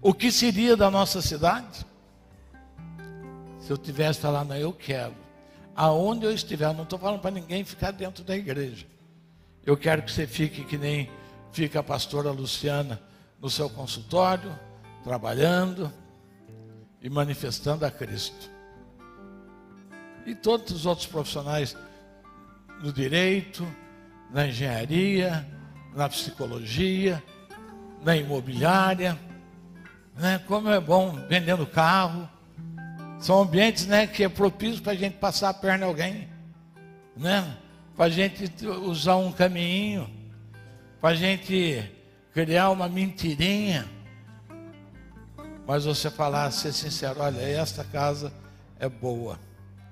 O 0.00 0.14
que 0.14 0.32
seria 0.32 0.76
da 0.76 0.90
nossa 0.90 1.20
cidade? 1.20 1.84
Se 3.60 3.70
eu 3.70 3.76
tivesse 3.76 4.20
falado, 4.20 4.48
não, 4.48 4.56
eu 4.56 4.72
quero. 4.72 5.14
Aonde 5.80 6.26
eu 6.26 6.32
estiver, 6.32 6.74
não 6.74 6.82
estou 6.82 6.98
falando 6.98 7.20
para 7.20 7.30
ninguém 7.30 7.62
ficar 7.64 7.92
dentro 7.92 8.24
da 8.24 8.36
igreja. 8.36 8.84
Eu 9.64 9.76
quero 9.76 10.02
que 10.02 10.10
você 10.10 10.26
fique 10.26 10.64
que 10.64 10.76
nem 10.76 11.08
fica 11.52 11.78
a 11.78 11.84
pastora 11.84 12.32
Luciana 12.32 13.00
no 13.40 13.48
seu 13.48 13.70
consultório, 13.70 14.58
trabalhando, 15.04 15.92
e 17.00 17.08
manifestando 17.08 17.86
a 17.86 17.92
Cristo. 17.92 18.50
E 20.26 20.34
todos 20.34 20.72
os 20.72 20.84
outros 20.84 21.06
profissionais 21.06 21.76
no 22.82 22.92
direito, 22.92 23.64
na 24.32 24.48
engenharia, 24.48 25.46
na 25.94 26.08
psicologia, 26.08 27.22
na 28.02 28.16
imobiliária, 28.16 29.16
né? 30.16 30.40
como 30.44 30.70
é 30.70 30.80
bom 30.80 31.12
vendendo 31.28 31.64
carro. 31.64 32.28
São 33.18 33.42
ambientes 33.42 33.86
né, 33.86 34.06
que 34.06 34.24
é 34.24 34.28
propício 34.28 34.82
para 34.82 34.92
a 34.92 34.96
gente 34.96 35.16
passar 35.16 35.48
a 35.48 35.54
perna 35.54 35.84
em 35.84 35.88
alguém, 35.88 36.28
né? 37.16 37.56
para 37.96 38.06
a 38.06 38.10
gente 38.10 38.66
usar 38.66 39.16
um 39.16 39.32
caminho, 39.32 40.08
para 41.00 41.10
a 41.10 41.14
gente 41.14 41.90
criar 42.32 42.70
uma 42.70 42.88
mentirinha 42.88 43.88
mas 45.68 45.84
você 45.84 46.10
falar, 46.10 46.50
ser 46.50 46.72
sincero, 46.72 47.20
olha, 47.20 47.42
esta 47.42 47.84
casa 47.84 48.32
é 48.80 48.88
boa, 48.88 49.38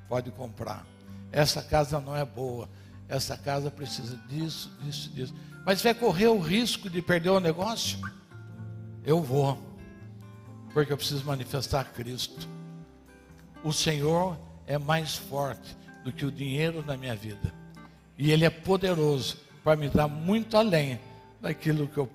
pode 0.08 0.30
comprar. 0.30 0.86
Essa 1.30 1.60
casa 1.60 2.00
não 2.00 2.16
é 2.16 2.24
boa, 2.24 2.66
essa 3.06 3.36
casa 3.36 3.70
precisa 3.70 4.16
disso, 4.26 4.74
disso, 4.80 5.10
disso. 5.10 5.34
Mas 5.66 5.82
vai 5.82 5.92
correr 5.92 6.28
o 6.28 6.38
risco 6.38 6.88
de 6.88 7.02
perder 7.02 7.28
o 7.28 7.40
negócio? 7.40 7.98
Eu 9.04 9.22
vou, 9.22 9.58
porque 10.72 10.90
eu 10.90 10.96
preciso 10.96 11.26
manifestar 11.26 11.92
Cristo. 11.92 12.48
O 13.66 13.72
Senhor 13.72 14.38
é 14.64 14.78
mais 14.78 15.16
forte 15.16 15.76
do 16.04 16.12
que 16.12 16.24
o 16.24 16.30
dinheiro 16.30 16.84
na 16.86 16.96
minha 16.96 17.16
vida, 17.16 17.52
e 18.16 18.30
Ele 18.30 18.44
é 18.44 18.50
poderoso 18.50 19.38
para 19.64 19.74
me 19.74 19.88
dar 19.88 20.06
muito 20.06 20.56
além 20.56 21.00
daquilo 21.40 21.88
que 21.88 21.98
eu 21.98 22.08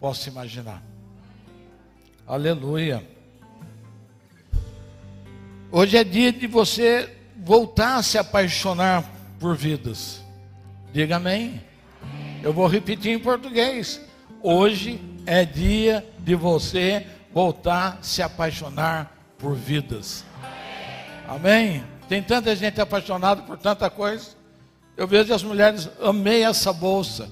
posso 0.00 0.30
imaginar. 0.30 0.82
Aleluia. 2.26 3.06
Hoje 5.70 5.98
é 5.98 6.02
dia 6.02 6.32
de 6.32 6.46
você 6.46 7.14
voltar 7.36 7.96
a 7.96 8.02
se 8.02 8.16
apaixonar 8.16 9.04
por 9.38 9.54
vidas. 9.54 10.22
Diga 10.90 11.16
amém. 11.16 11.62
Eu 12.42 12.54
vou 12.54 12.66
repetir 12.66 13.12
em 13.12 13.18
português. 13.18 14.00
Hoje 14.42 14.98
é 15.26 15.44
dia 15.44 16.02
de 16.20 16.34
você 16.34 17.06
voltar 17.30 17.98
a 18.00 18.02
se 18.02 18.22
apaixonar 18.22 19.14
por 19.36 19.54
vidas. 19.54 20.24
Amém? 21.28 21.84
Tem 22.08 22.22
tanta 22.22 22.56
gente 22.56 22.80
apaixonada 22.80 23.42
por 23.42 23.58
tanta 23.58 23.90
coisa. 23.90 24.30
Eu 24.96 25.06
vejo 25.06 25.32
as 25.32 25.42
mulheres, 25.42 25.88
amei 26.00 26.42
essa 26.42 26.72
bolsa. 26.72 27.28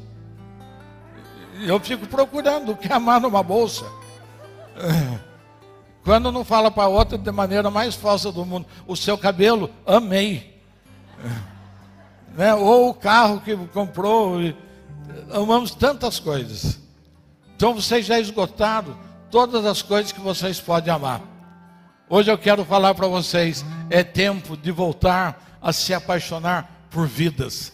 Eu 1.63 1.81
fico 1.81 2.07
procurando 2.07 2.73
o 2.73 2.77
que 2.77 2.93
amar 2.93 3.21
numa 3.21 3.43
bolsa. 3.43 3.87
Quando 6.05 6.31
não 6.31 6.45
fala 6.45 6.71
para 6.71 6.87
outra 6.87 7.17
de 7.17 7.33
maneira 7.33 7.71
mais 7.71 7.95
falsa 7.95 8.31
do 8.31 8.45
mundo, 8.45 8.67
o 8.87 8.95
seu 8.95 9.17
cabelo, 9.17 9.71
amei. 9.87 10.55
Né? 12.37 12.55
Ou 12.55 12.91
o 12.91 12.95
carro 12.95 13.41
que 13.41 13.57
comprou, 13.69 14.37
amamos 15.33 15.71
tantas 15.71 16.21
coisas. 16.21 16.79
Então 17.57 17.73
vocês 17.73 18.05
já 18.05 18.21
esgotaram 18.21 18.95
todas 19.31 19.65
as 19.65 19.81
coisas 19.81 20.13
que 20.13 20.21
vocês 20.21 20.61
podem 20.61 20.93
amar. 20.93 21.23
Hoje 22.11 22.31
eu 22.31 22.37
quero 22.37 22.63
falar 22.63 22.95
para 22.95 23.07
vocês: 23.07 23.65
é 23.91 24.03
tempo 24.03 24.57
de 24.57 24.71
voltar 24.71 25.59
a 25.61 25.73
se 25.73 25.93
apaixonar 25.95 26.89
por 26.91 27.07
vidas, 27.07 27.73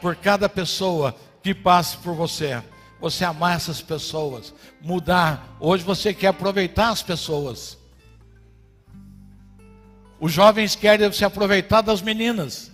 por 0.00 0.16
cada 0.16 0.48
pessoa 0.48 1.14
que 1.42 1.54
passe 1.54 1.96
por 1.98 2.14
você 2.14 2.62
você 3.00 3.24
amar 3.24 3.56
essas 3.56 3.80
pessoas, 3.80 4.52
mudar. 4.80 5.56
Hoje 5.60 5.84
você 5.84 6.12
quer 6.12 6.28
aproveitar 6.28 6.90
as 6.90 7.02
pessoas. 7.02 7.78
Os 10.20 10.32
jovens 10.32 10.74
querem 10.74 11.10
se 11.12 11.24
aproveitar 11.24 11.80
das 11.80 12.02
meninas. 12.02 12.72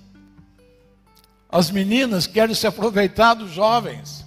As 1.51 1.71
meninas 1.71 2.27
querem 2.27 2.55
se 2.55 2.67
aproveitar 2.67 3.35
dos 3.35 3.53
jovens. 3.53 4.25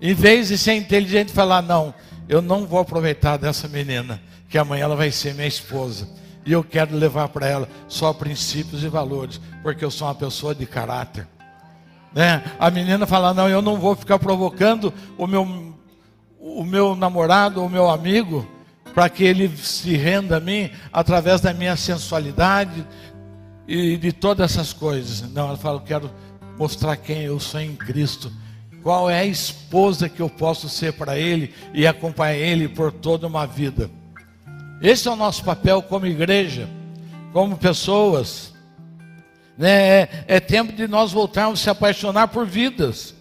Em 0.00 0.14
vez 0.14 0.48
de 0.48 0.58
ser 0.58 0.74
inteligente 0.74 1.32
falar, 1.32 1.62
não, 1.62 1.92
eu 2.28 2.40
não 2.40 2.66
vou 2.66 2.78
aproveitar 2.78 3.36
dessa 3.36 3.66
menina, 3.66 4.22
que 4.48 4.56
amanhã 4.56 4.84
ela 4.84 4.96
vai 4.96 5.10
ser 5.10 5.34
minha 5.34 5.46
esposa. 5.46 6.08
E 6.46 6.52
eu 6.52 6.62
quero 6.62 6.94
levar 6.94 7.28
para 7.28 7.46
ela 7.46 7.68
só 7.88 8.12
princípios 8.12 8.84
e 8.84 8.88
valores, 8.88 9.40
porque 9.62 9.84
eu 9.84 9.90
sou 9.90 10.06
uma 10.06 10.14
pessoa 10.14 10.54
de 10.54 10.66
caráter. 10.66 11.26
Né? 12.14 12.44
A 12.58 12.70
menina 12.70 13.06
fala: 13.06 13.34
Não, 13.34 13.48
eu 13.48 13.62
não 13.62 13.76
vou 13.76 13.96
ficar 13.96 14.18
provocando 14.18 14.92
o 15.18 15.26
meu, 15.26 15.74
o 16.38 16.64
meu 16.64 16.94
namorado, 16.94 17.64
o 17.64 17.68
meu 17.68 17.88
amigo, 17.88 18.46
para 18.94 19.08
que 19.08 19.24
ele 19.24 19.48
se 19.56 19.96
renda 19.96 20.36
a 20.36 20.40
mim 20.40 20.70
através 20.92 21.40
da 21.40 21.52
minha 21.52 21.76
sensualidade 21.76 22.86
e 23.66 23.96
de 23.96 24.12
todas 24.12 24.52
essas 24.52 24.72
coisas. 24.72 25.22
Não, 25.32 25.48
ela 25.48 25.56
fala: 25.56 25.78
Eu 25.78 25.84
quero 25.84 26.10
mostrar 26.58 26.96
quem 26.96 27.22
eu 27.22 27.40
sou 27.40 27.60
em 27.60 27.74
Cristo. 27.74 28.30
Qual 28.82 29.08
é 29.08 29.20
a 29.20 29.24
esposa 29.24 30.10
que 30.10 30.20
eu 30.20 30.28
posso 30.28 30.68
ser 30.68 30.92
para 30.92 31.18
ele 31.18 31.54
e 31.72 31.86
acompanhar 31.86 32.34
ele 32.34 32.68
por 32.68 32.92
toda 32.92 33.26
uma 33.26 33.46
vida? 33.46 33.90
Esse 34.80 35.08
é 35.08 35.10
o 35.10 35.16
nosso 35.16 35.44
papel 35.44 35.82
como 35.82 36.06
igreja, 36.06 36.68
como 37.32 37.56
pessoas. 37.56 38.52
Né? 39.56 39.70
É, 39.70 40.24
é 40.28 40.40
tempo 40.40 40.72
de 40.72 40.86
nós 40.86 41.12
voltarmos 41.12 41.60
a 41.60 41.62
se 41.62 41.70
apaixonar 41.70 42.28
por 42.28 42.46
vidas. 42.46 43.14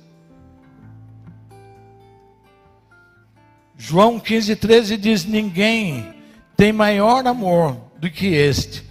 João 3.77 4.19
15, 4.19 4.55
13 4.55 4.97
diz: 4.97 5.25
Ninguém 5.25 6.13
tem 6.55 6.71
maior 6.71 7.25
amor 7.27 7.77
do 7.97 8.09
que 8.09 8.27
este, 8.27 8.83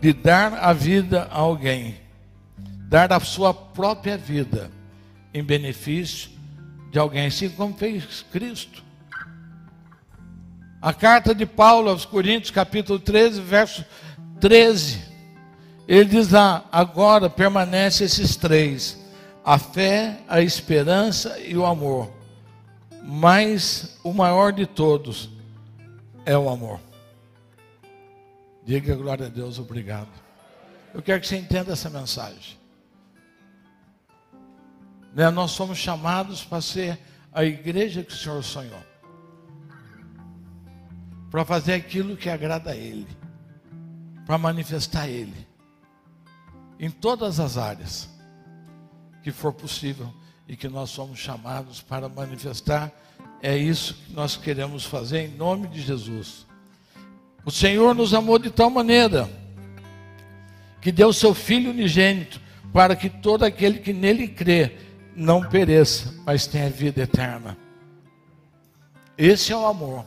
de 0.00 0.12
dar 0.12 0.54
a 0.54 0.72
vida 0.72 1.28
a 1.30 1.38
alguém, 1.38 1.96
dar 2.88 3.12
a 3.12 3.20
sua 3.20 3.52
própria 3.52 4.16
vida 4.16 4.70
em 5.32 5.42
benefício 5.42 6.30
de 6.90 6.98
alguém, 6.98 7.26
assim 7.26 7.48
como 7.48 7.74
fez 7.74 8.24
Cristo. 8.30 8.84
A 10.82 10.92
carta 10.92 11.32
de 11.32 11.46
Paulo 11.46 11.90
aos 11.90 12.04
Coríntios, 12.04 12.50
capítulo 12.50 12.98
13, 12.98 13.40
verso 13.40 13.84
13. 14.40 15.00
Ele 15.86 16.06
diz 16.06 16.30
lá: 16.30 16.68
agora 16.72 17.30
permanece 17.30 18.02
esses 18.02 18.34
três: 18.34 18.98
a 19.44 19.60
fé, 19.60 20.18
a 20.26 20.40
esperança 20.40 21.38
e 21.38 21.56
o 21.56 21.64
amor. 21.64 22.10
Mas 23.00 23.96
o 24.02 24.12
maior 24.12 24.52
de 24.52 24.66
todos 24.66 25.30
é 26.26 26.36
o 26.36 26.48
amor. 26.48 26.80
Diga 28.64 28.96
glória 28.96 29.26
a 29.26 29.30
Deus, 29.30 29.60
obrigado. 29.60 30.10
Eu 30.92 31.00
quero 31.00 31.20
que 31.20 31.28
você 31.28 31.36
entenda 31.36 31.74
essa 31.74 31.88
mensagem. 31.88 32.58
Né? 35.14 35.30
Nós 35.30 35.52
somos 35.52 35.78
chamados 35.78 36.42
para 36.42 36.60
ser 36.60 36.98
a 37.32 37.44
igreja 37.44 38.02
que 38.02 38.12
o 38.12 38.16
Senhor 38.16 38.42
sonhou 38.42 38.91
para 41.32 41.46
fazer 41.46 41.72
aquilo 41.72 42.14
que 42.14 42.28
agrada 42.28 42.72
a 42.72 42.76
Ele, 42.76 43.08
para 44.26 44.36
manifestar 44.36 45.08
Ele 45.08 45.48
em 46.78 46.90
todas 46.90 47.40
as 47.40 47.56
áreas 47.56 48.06
que 49.22 49.32
for 49.32 49.50
possível 49.50 50.12
e 50.46 50.54
que 50.54 50.68
nós 50.68 50.90
somos 50.90 51.18
chamados 51.18 51.80
para 51.80 52.06
manifestar. 52.06 52.92
É 53.40 53.56
isso 53.56 53.94
que 53.94 54.12
nós 54.12 54.36
queremos 54.36 54.84
fazer 54.84 55.20
em 55.20 55.34
nome 55.34 55.68
de 55.68 55.80
Jesus. 55.80 56.46
O 57.46 57.50
Senhor 57.50 57.94
nos 57.94 58.12
amou 58.12 58.38
de 58.38 58.50
tal 58.50 58.68
maneira 58.68 59.26
que 60.82 60.92
deu 60.92 61.14
seu 61.14 61.32
Filho 61.32 61.70
unigênito 61.70 62.38
para 62.74 62.94
que 62.94 63.08
todo 63.08 63.44
aquele 63.44 63.78
que 63.78 63.94
nele 63.94 64.28
crê 64.28 64.76
não 65.16 65.42
pereça, 65.42 66.12
mas 66.26 66.46
tenha 66.46 66.68
vida 66.68 67.00
eterna. 67.00 67.56
Esse 69.16 69.50
é 69.50 69.56
o 69.56 69.64
amor. 69.64 70.04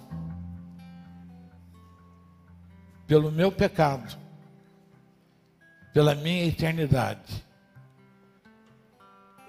Pelo 3.07 3.31
meu 3.31 3.51
pecado 3.51 4.25
pela 5.95 6.13
minha 6.13 6.43
eternidade, 6.43 7.21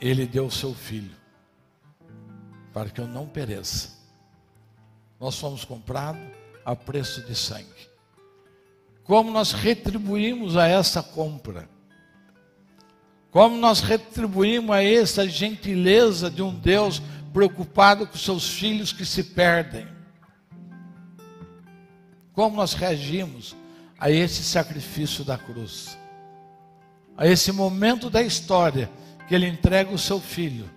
Ele 0.00 0.24
deu 0.26 0.46
o 0.46 0.50
seu 0.50 0.72
Filho, 0.72 1.16
para 2.72 2.88
que 2.88 3.00
eu 3.00 3.08
não 3.08 3.26
pereça. 3.26 3.98
Nós 5.18 5.36
fomos 5.36 5.64
comprados 5.64 6.22
a 6.64 6.76
preço 6.76 7.26
de 7.26 7.34
sangue. 7.34 7.90
Como 9.02 9.32
nós 9.32 9.50
retribuímos 9.50 10.56
a 10.56 10.68
essa 10.68 11.02
compra? 11.02 11.68
Como 13.32 13.56
nós 13.56 13.80
retribuímos 13.80 14.70
a 14.70 14.84
essa 14.84 15.28
gentileza 15.28 16.30
de 16.30 16.42
um 16.42 16.54
Deus 16.54 17.02
preocupado 17.32 18.06
com 18.06 18.16
seus 18.16 18.48
filhos 18.50 18.92
que 18.92 19.04
se 19.04 19.24
perdem? 19.24 19.84
Como 22.36 22.54
nós 22.54 22.74
reagimos 22.74 23.56
a 23.98 24.08
esse 24.08 24.44
sacrifício 24.44 25.24
da 25.24 25.36
cruz? 25.36 25.98
a 27.16 27.26
esse 27.26 27.50
momento 27.50 28.10
da 28.10 28.22
história 28.22 28.90
que 29.26 29.34
ele 29.34 29.46
entrega 29.46 29.90
o 29.90 29.98
seu 29.98 30.20
filho 30.20 30.68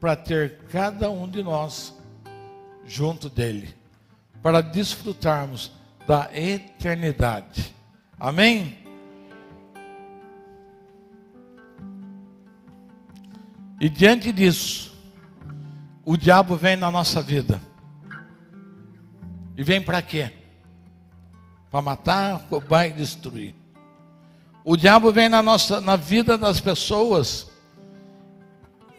para 0.00 0.16
ter 0.16 0.58
cada 0.70 1.08
um 1.10 1.28
de 1.28 1.42
nós 1.42 1.94
junto 2.84 3.30
dele, 3.30 3.74
para 4.42 4.60
desfrutarmos 4.60 5.70
da 6.06 6.28
eternidade. 6.34 7.74
Amém? 8.18 8.76
E 13.80 13.88
diante 13.88 14.32
disso, 14.32 14.92
o 16.04 16.16
diabo 16.16 16.56
vem 16.56 16.76
na 16.76 16.90
nossa 16.90 17.22
vida. 17.22 17.60
E 19.56 19.62
vem 19.62 19.80
para 19.80 20.02
quê? 20.02 20.32
Para 21.74 21.82
matar, 21.82 22.46
roubar 22.48 22.86
e 22.86 22.92
destruir. 22.92 23.52
O 24.62 24.76
diabo 24.76 25.10
vem 25.10 25.28
na 25.28 25.42
nossa 25.42 25.80
na 25.80 25.96
vida 25.96 26.38
das 26.38 26.60
pessoas 26.60 27.50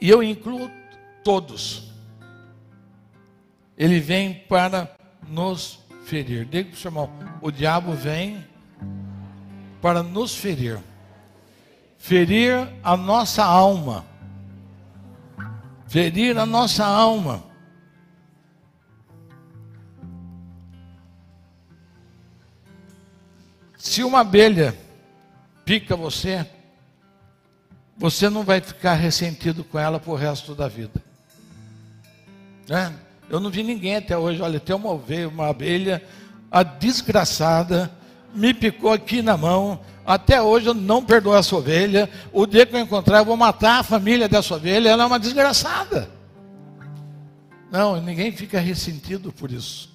e 0.02 0.10
eu 0.10 0.22
incluo 0.22 0.70
todos. 1.24 1.90
Ele 3.78 4.02
vem 4.02 4.34
para 4.50 4.94
nos 5.26 5.80
ferir. 6.04 6.44
Diga 6.44 6.68
para 6.72 6.76
o 6.76 6.78
seu 6.78 6.90
irmão: 6.90 7.10
o 7.42 7.50
diabo 7.50 7.94
vem 7.94 8.46
para 9.82 10.04
nos 10.04 10.36
ferir 10.36 10.78
ferir 11.98 12.68
a 12.84 12.98
nossa 12.98 13.46
alma. 13.46 14.06
Ferir 15.88 16.38
a 16.38 16.46
nossa 16.46 16.86
alma. 16.86 17.42
Se 23.86 24.04
uma 24.04 24.22
abelha 24.22 24.76
pica 25.64 25.96
você, 25.96 26.44
você 27.96 28.32
não 28.32 28.44
vai 28.44 28.60
ficar 28.60 28.96
ressentido 28.96 29.64
com 29.64 29.78
ela 29.78 30.00
por 30.00 30.16
resto 30.16 30.56
da 30.56 30.68
vida. 30.68 31.04
Né? 32.68 32.92
Eu 33.30 33.40
não 33.40 33.52
vi 33.52 33.62
ninguém 33.62 33.98
até 33.98 34.18
hoje. 34.18 34.42
Olha, 34.42 34.60
tem 34.60 34.76
uma 34.76 34.90
uma 34.90 35.50
abelha, 35.50 36.04
a 36.50 36.64
desgraçada, 36.64 37.92
me 38.34 38.56
picou 38.56 38.92
aqui 38.92 39.22
na 39.22 39.38
mão. 39.38 39.80
Até 40.04 40.42
hoje 40.42 40.66
eu 40.66 40.74
não 40.74 41.06
perdoo 41.06 41.38
essa 41.38 41.56
ovelha. 41.56 42.10
O 42.34 42.48
dia 42.48 42.66
que 42.66 42.76
eu 42.76 42.80
encontrar, 42.80 43.20
eu 43.20 43.26
vou 43.26 43.38
matar 43.38 43.82
a 43.82 43.84
família 43.84 44.28
dessa 44.28 44.56
ovelha. 44.56 44.90
Ela 44.90 45.04
é 45.04 45.06
uma 45.06 45.20
desgraçada. 45.20 46.10
Não, 47.72 48.02
ninguém 48.02 48.32
fica 48.32 48.60
ressentido 48.60 49.32
por 49.32 49.52
isso. 49.52 49.95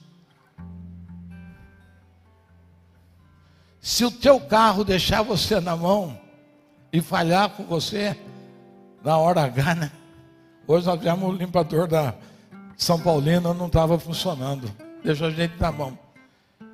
Se 3.81 4.05
o 4.05 4.11
teu 4.11 4.39
carro 4.41 4.85
deixar 4.85 5.23
você 5.23 5.59
na 5.59 5.75
mão 5.75 6.19
e 6.93 7.01
falhar 7.01 7.51
com 7.51 7.65
você 7.65 8.17
na 9.03 9.17
hora 9.17 9.43
H, 9.43 9.75
né? 9.75 9.93
Hoje 10.67 10.87
nós 10.87 10.99
tivemos 10.99 11.29
o 11.29 11.33
limpador 11.33 11.89
da 11.89 12.15
São 12.77 13.01
Paulino, 13.01 13.55
não 13.55 13.67
estava 13.67 13.99
funcionando. 13.99 14.71
Deixou 15.03 15.29
a 15.29 15.31
gente 15.31 15.59
na 15.59 15.73
mão. 15.73 15.99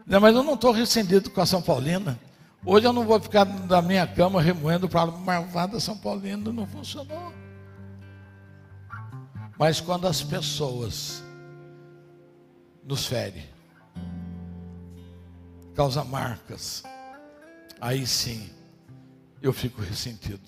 Mas 0.04 0.34
eu 0.34 0.42
não 0.42 0.54
estou 0.54 0.72
ressentido 0.72 1.30
com 1.30 1.40
a 1.40 1.46
São 1.46 1.62
Paulina. 1.62 2.18
Hoje 2.64 2.86
eu 2.86 2.92
não 2.92 3.04
vou 3.04 3.20
ficar 3.20 3.44
na 3.44 3.80
minha 3.80 4.06
cama 4.06 4.42
remoendo 4.42 4.88
para 4.88 5.06
marvada 5.06 5.78
São 5.78 5.96
Paulino, 5.96 6.52
não 6.52 6.66
funcionou. 6.66 7.32
Mas 9.56 9.80
quando 9.80 10.08
as 10.08 10.22
pessoas 10.22 11.22
nos 12.84 13.06
ferem, 13.06 13.44
causa 15.74 16.04
marcas, 16.04 16.82
aí 17.80 18.06
sim 18.06 18.50
eu 19.42 19.52
fico 19.52 19.80
ressentido. 19.80 20.40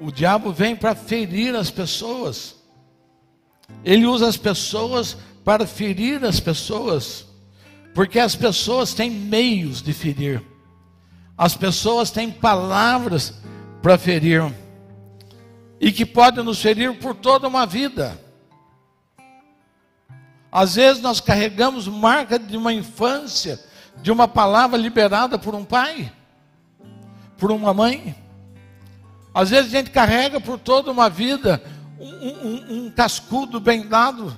O 0.00 0.10
diabo 0.10 0.52
vem 0.52 0.74
para 0.74 0.94
ferir 0.94 1.54
as 1.54 1.70
pessoas. 1.70 2.56
Ele 3.84 4.04
usa 4.06 4.28
as 4.28 4.36
pessoas 4.36 5.16
para 5.44 5.66
ferir 5.66 6.24
as 6.24 6.40
pessoas, 6.40 7.26
porque 7.94 8.18
as 8.18 8.34
pessoas 8.34 8.94
têm 8.94 9.10
meios 9.10 9.82
de 9.82 9.92
ferir, 9.92 10.42
as 11.36 11.56
pessoas 11.56 12.10
têm 12.10 12.30
palavras 12.30 13.34
para 13.80 13.98
ferir, 13.98 14.42
e 15.80 15.90
que 15.90 16.06
podem 16.06 16.44
nos 16.44 16.60
ferir 16.60 16.96
por 16.98 17.14
toda 17.14 17.48
uma 17.48 17.66
vida. 17.66 18.20
Às 20.52 20.74
vezes 20.76 21.02
nós 21.02 21.20
carregamos 21.20 21.88
marca 21.88 22.38
de 22.38 22.56
uma 22.56 22.72
infância, 22.72 23.58
de 24.02 24.12
uma 24.12 24.28
palavra 24.28 24.78
liberada 24.78 25.38
por 25.38 25.54
um 25.54 25.64
pai, 25.64 26.12
por 27.38 27.50
uma 27.50 27.74
mãe. 27.74 28.14
Às 29.34 29.50
vezes 29.50 29.74
a 29.74 29.78
gente 29.78 29.90
carrega 29.90 30.38
por 30.38 30.58
toda 30.58 30.92
uma 30.92 31.08
vida 31.08 31.60
um, 31.98 32.06
um, 32.06 32.86
um 32.86 32.90
cascudo 32.90 33.58
bem 33.58 33.88
dado 33.88 34.36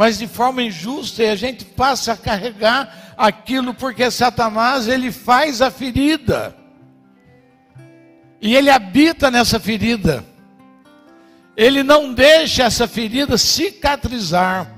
mas 0.00 0.16
de 0.16 0.26
forma 0.26 0.62
injusta, 0.62 1.22
e 1.22 1.28
a 1.28 1.36
gente 1.36 1.62
passa 1.62 2.14
a 2.14 2.16
carregar 2.16 3.12
aquilo 3.18 3.74
porque 3.74 4.10
Satanás 4.10 4.88
ele 4.88 5.12
faz 5.12 5.60
a 5.60 5.70
ferida. 5.70 6.56
E 8.40 8.56
ele 8.56 8.70
habita 8.70 9.30
nessa 9.30 9.60
ferida. 9.60 10.24
Ele 11.54 11.82
não 11.82 12.14
deixa 12.14 12.62
essa 12.62 12.88
ferida 12.88 13.36
cicatrizar. 13.36 14.74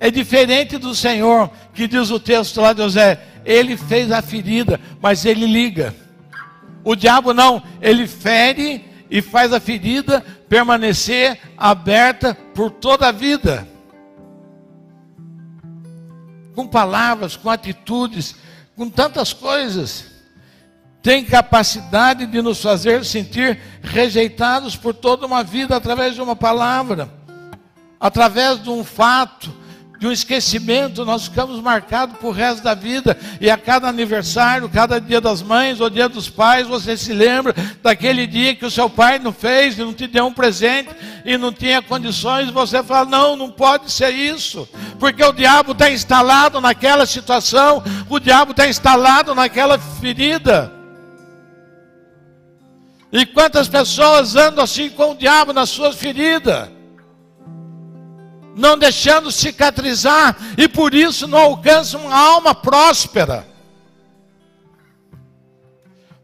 É 0.00 0.10
diferente 0.10 0.78
do 0.78 0.94
Senhor, 0.94 1.50
que 1.74 1.88
diz 1.88 2.10
o 2.10 2.20
texto 2.20 2.60
lá 2.60 2.72
de 2.72 2.82
José, 2.82 3.20
ele 3.44 3.76
fez 3.76 4.12
a 4.12 4.22
ferida, 4.22 4.80
mas 5.00 5.24
ele 5.24 5.46
liga. 5.46 5.94
O 6.84 6.94
diabo 6.94 7.34
não, 7.34 7.62
ele 7.80 8.06
fere 8.06 8.84
e 9.10 9.20
faz 9.20 9.52
a 9.52 9.60
ferida 9.60 10.24
permanecer 10.48 11.38
aberta 11.56 12.36
por 12.54 12.70
toda 12.70 13.08
a 13.08 13.12
vida 13.12 13.66
com 16.58 16.66
palavras, 16.66 17.36
com 17.36 17.48
atitudes, 17.48 18.34
com 18.74 18.90
tantas 18.90 19.32
coisas. 19.32 20.06
Tem 21.00 21.24
capacidade 21.24 22.26
de 22.26 22.42
nos 22.42 22.60
fazer 22.60 23.04
sentir 23.04 23.60
rejeitados 23.80 24.74
por 24.74 24.92
toda 24.92 25.24
uma 25.24 25.44
vida 25.44 25.76
através 25.76 26.16
de 26.16 26.20
uma 26.20 26.34
palavra, 26.34 27.08
através 28.00 28.60
de 28.60 28.68
um 28.70 28.82
fato, 28.82 29.54
de 29.98 30.06
um 30.06 30.12
esquecimento, 30.12 31.04
nós 31.04 31.24
ficamos 31.24 31.60
marcados 31.60 32.16
por 32.18 32.30
resto 32.30 32.62
da 32.62 32.72
vida. 32.72 33.18
E 33.40 33.50
a 33.50 33.58
cada 33.58 33.88
aniversário, 33.88 34.68
cada 34.68 35.00
dia 35.00 35.20
das 35.20 35.42
mães 35.42 35.80
ou 35.80 35.90
dia 35.90 36.08
dos 36.08 36.28
pais, 36.28 36.68
você 36.68 36.96
se 36.96 37.12
lembra 37.12 37.54
daquele 37.82 38.26
dia 38.26 38.54
que 38.54 38.64
o 38.64 38.70
seu 38.70 38.88
pai 38.88 39.18
não 39.18 39.32
fez, 39.32 39.76
e 39.76 39.82
não 39.82 39.92
te 39.92 40.06
deu 40.06 40.26
um 40.26 40.32
presente 40.32 40.90
e 41.24 41.36
não 41.36 41.52
tinha 41.52 41.82
condições. 41.82 42.50
Você 42.50 42.82
fala: 42.82 43.08
não, 43.08 43.36
não 43.36 43.50
pode 43.50 43.90
ser 43.90 44.10
isso, 44.10 44.68
porque 45.00 45.22
o 45.24 45.32
diabo 45.32 45.72
está 45.72 45.90
instalado 45.90 46.60
naquela 46.60 47.04
situação, 47.04 47.82
o 48.08 48.20
diabo 48.20 48.52
está 48.52 48.68
instalado 48.68 49.34
naquela 49.34 49.78
ferida. 49.78 50.72
E 53.10 53.26
quantas 53.26 53.66
pessoas 53.66 54.36
andam 54.36 54.62
assim 54.62 54.90
com 54.90 55.12
o 55.12 55.16
diabo 55.16 55.52
nas 55.52 55.70
suas 55.70 55.96
feridas? 55.96 56.77
Não 58.58 58.76
deixando 58.76 59.30
cicatrizar, 59.30 60.36
e 60.58 60.68
por 60.68 60.92
isso 60.92 61.28
não 61.28 61.38
alcança 61.38 61.96
uma 61.96 62.14
alma 62.14 62.54
próspera. 62.54 63.46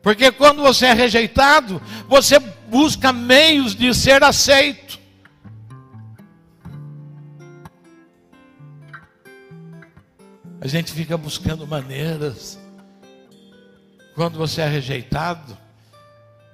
Porque 0.02 0.30
quando 0.32 0.60
você 0.60 0.86
é 0.86 0.92
rejeitado, 0.92 1.80
você 2.08 2.38
busca 2.68 3.12
meios 3.12 3.74
de 3.74 3.94
ser 3.94 4.22
aceito. 4.22 4.98
A 10.60 10.66
gente 10.66 10.92
fica 10.92 11.16
buscando 11.16 11.66
maneiras. 11.66 12.58
Quando 14.14 14.38
você 14.38 14.60
é 14.60 14.68
rejeitado, 14.68 15.56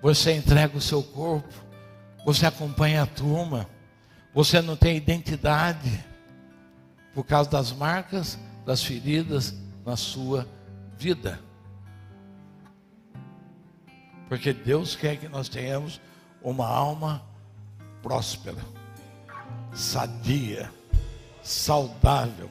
você 0.02 0.32
entrega 0.32 0.76
o 0.76 0.80
seu 0.80 1.02
corpo, 1.02 1.52
você 2.24 2.46
acompanha 2.46 3.02
a 3.02 3.06
turma 3.06 3.66
você 4.32 4.60
não 4.60 4.76
tem 4.76 4.96
identidade 4.96 6.04
por 7.14 7.24
causa 7.24 7.50
das 7.50 7.72
marcas, 7.72 8.38
das 8.64 8.82
feridas 8.82 9.54
na 9.84 9.96
sua 9.96 10.46
vida. 10.96 11.40
Porque 14.28 14.52
Deus 14.52 14.94
quer 14.94 15.16
que 15.16 15.28
nós 15.28 15.48
tenhamos 15.48 16.00
uma 16.40 16.66
alma 16.66 17.22
próspera, 18.00 18.64
sadia, 19.72 20.70
saudável, 21.42 22.48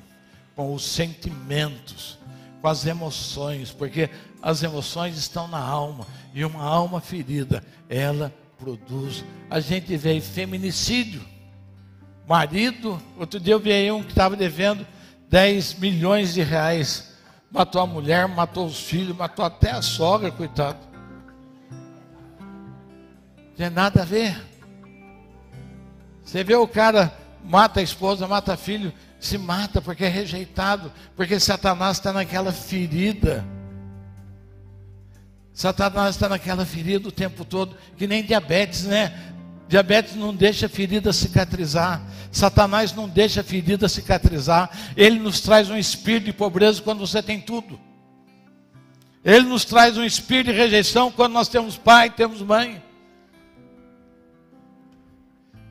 com 0.56 0.74
os 0.74 0.84
sentimentos, 0.84 2.20
com 2.62 2.68
as 2.68 2.86
emoções, 2.86 3.72
porque 3.72 4.10
as 4.42 4.62
emoções 4.62 5.18
estão 5.18 5.48
na 5.48 5.60
alma, 5.60 6.06
e 6.34 6.44
uma 6.44 6.64
alma 6.64 7.00
ferida, 7.00 7.64
ela 7.88 8.34
produz. 8.58 9.24
A 9.50 9.62
gente 9.62 9.96
vê 9.96 10.20
feminicídio 10.20 11.26
marido, 12.30 13.02
outro 13.18 13.40
dia 13.40 13.56
eu 13.56 13.60
vi 13.60 13.74
aí 13.74 13.92
um 13.92 14.04
que 14.04 14.12
estava 14.12 14.36
devendo 14.36 14.86
10 15.32 15.74
milhões 15.80 16.32
de 16.32 16.44
reais. 16.44 17.18
Matou 17.52 17.82
a 17.82 17.88
mulher, 17.88 18.28
matou 18.28 18.68
os 18.68 18.80
filhos, 18.80 19.18
matou 19.18 19.44
até 19.44 19.72
a 19.72 19.82
sogra, 19.82 20.30
coitado. 20.30 20.78
Não 23.32 23.56
tem 23.58 23.72
nada 23.72 24.04
a 24.04 24.06
ver. 24.06 24.40
Você 26.24 26.44
vê 26.44 26.54
o 26.54 26.68
cara 26.68 27.12
mata 27.44 27.80
a 27.80 27.84
esposa, 27.84 28.28
mata 28.28 28.56
filho, 28.56 28.94
se 29.20 29.36
mata 29.36 29.82
porque 29.82 30.06
é 30.06 30.08
rejeitado, 30.08 30.92
porque 31.16 31.40
Satanás 31.40 31.98
está 31.98 32.14
naquela 32.14 32.52
ferida. 32.52 33.44
Satanás 35.52 36.12
está 36.12 36.30
naquela 36.30 36.64
ferida 36.64 37.10
o 37.10 37.12
tempo 37.12 37.44
todo, 37.44 37.76
que 37.98 38.06
nem 38.06 38.24
diabetes, 38.24 38.84
né? 38.84 39.34
Diabetes 39.70 40.16
não 40.16 40.34
deixa 40.34 40.66
a 40.66 40.70
ferida 40.70 41.14
cicatrizar. 41.14 42.02
Satanás 42.32 42.92
não 42.92 43.08
deixa 43.08 43.42
a 43.42 43.44
ferida 43.44 43.88
cicatrizar. 43.88 44.68
Ele 44.98 45.20
nos 45.20 45.42
traz 45.42 45.70
um 45.70 45.78
espírito 45.78 46.26
de 46.26 46.34
pobreza 46.34 46.82
quando 46.82 47.06
você 47.06 47.22
tem 47.22 47.40
tudo. 47.40 47.80
Ele 49.24 49.46
nos 49.46 49.64
traz 49.64 49.96
um 49.96 50.04
espírito 50.04 50.48
de 50.52 50.58
rejeição 50.58 51.12
quando 51.12 51.34
nós 51.34 51.48
temos 51.48 51.78
pai, 51.78 52.10
temos 52.10 52.42
mãe. 52.42 52.82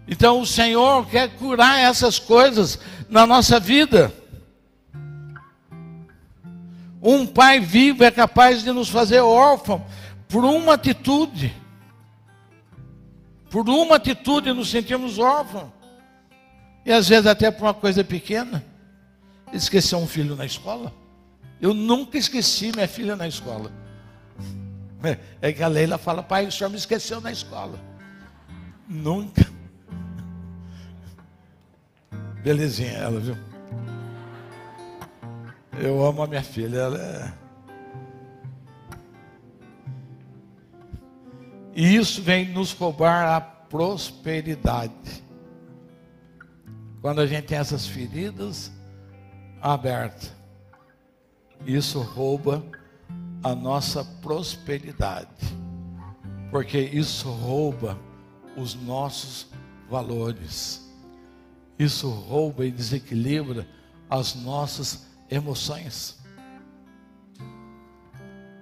Então 0.07 0.40
o 0.40 0.46
Senhor 0.46 1.05
quer 1.09 1.30
curar 1.30 1.80
essas 1.80 2.20
coisas 2.20 2.78
na 3.11 3.26
nossa 3.26 3.59
vida. 3.59 4.14
Um 7.03 7.26
pai 7.26 7.59
vivo 7.59 8.05
é 8.05 8.12
capaz 8.12 8.62
de 8.62 8.70
nos 8.70 8.88
fazer 8.88 9.18
órfão 9.18 9.84
por 10.28 10.44
uma 10.44 10.74
atitude. 10.74 11.53
Por 13.51 13.68
uma 13.68 13.96
atitude 13.96 14.53
nos 14.53 14.70
sentimos 14.70 15.18
órfãos. 15.18 15.70
E 16.84 16.92
às 16.92 17.09
vezes 17.09 17.26
até 17.26 17.51
por 17.51 17.64
uma 17.64 17.74
coisa 17.74 18.05
pequena. 18.05 18.64
Esquecer 19.53 19.96
um 19.96 20.07
filho 20.07 20.36
na 20.36 20.44
escola. 20.44 20.92
Eu 21.61 21.74
nunca 21.74 22.18
esqueci 22.18 22.70
minha 22.74 22.88
filha 22.88 23.16
na 23.16 23.26
escola. 23.26 23.72
É 25.40 25.53
que 25.53 25.62
a 25.62 25.68
Leila 25.68 25.96
fala, 25.96 26.24
pai, 26.24 26.49
o 26.49 26.51
senhor 26.51 26.70
me 26.70 26.76
esqueceu 26.76 27.20
na 27.20 27.30
escola. 27.30 27.78
Nunca. 28.88 29.46
Belezinha 32.42 32.94
ela, 32.94 33.20
viu? 33.20 33.36
Eu 35.80 36.05
amo 36.05 36.24
a 36.24 36.26
minha 36.26 36.42
filha, 36.42 36.78
ela 36.78 36.99
é. 36.99 37.47
E 41.79 41.95
isso 41.95 42.20
vem 42.20 42.49
nos 42.49 42.72
roubar 42.72 43.37
a 43.37 43.41
prosperidade. 43.41 45.22
Quando 47.01 47.20
a 47.20 47.26
gente 47.26 47.45
tem 47.45 47.57
essas 47.57 47.87
feridas 47.87 48.72
abertas, 49.62 50.35
isso 51.64 52.01
rouba 52.01 52.64
a 53.45 53.55
nossa 53.55 54.05
prosperidade, 54.05 55.29
porque 56.51 56.81
isso 56.81 57.31
rouba 57.31 57.97
os 58.57 58.74
nossos 58.74 59.47
valores, 59.89 60.85
isso 61.79 62.11
rouba 62.11 62.66
e 62.66 62.72
desequilibra 62.72 63.64
as 64.11 64.35
nossas 64.35 65.07
emoções. 65.31 66.18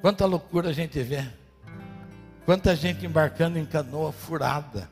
Quanta 0.02 0.26
loucura 0.26 0.68
a 0.68 0.74
gente 0.74 1.02
vê, 1.02 1.26
quanta 2.46 2.76
gente 2.76 3.04
embarcando 3.04 3.58
em 3.58 3.66
canoa 3.66 4.12
furada, 4.12 4.88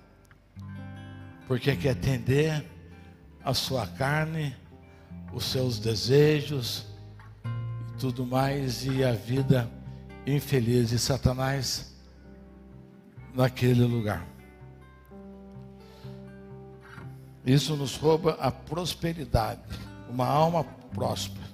porque 1.46 1.76
quer 1.76 1.90
atender 1.90 2.68
a 3.44 3.54
sua 3.54 3.86
carne, 3.86 4.56
os 5.32 5.44
seus 5.44 5.78
desejos, 5.78 6.84
tudo 7.96 8.26
mais, 8.26 8.84
e 8.84 9.04
a 9.04 9.12
vida 9.12 9.70
infeliz 10.26 10.88
de 10.88 10.98
Satanás 10.98 11.94
naquele 13.32 13.84
lugar. 13.84 14.26
Isso 17.46 17.76
nos 17.76 17.96
rouba 17.96 18.32
a 18.40 18.50
prosperidade, 18.50 19.62
uma 20.10 20.26
alma 20.26 20.64
próspera. 20.92 21.46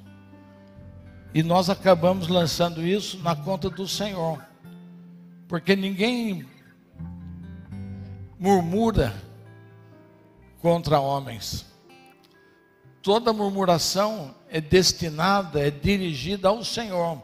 E 1.35 1.43
nós 1.43 1.69
acabamos 1.69 2.29
lançando 2.29 2.81
isso 2.81 3.19
na 3.19 3.37
conta 3.37 3.69
do 3.69 3.87
Senhor, 3.87 4.50
porque 5.51 5.77
ninguém 5.77 6.47
murmura 8.39 9.15
contra 10.63 10.99
homens 10.99 11.71
toda 13.03 13.33
murmuração 13.33 14.35
é 14.49 14.61
destinada, 14.61 15.61
é 15.61 15.71
dirigida 15.71 16.49
ao 16.49 16.65
Senhor. 16.65 17.21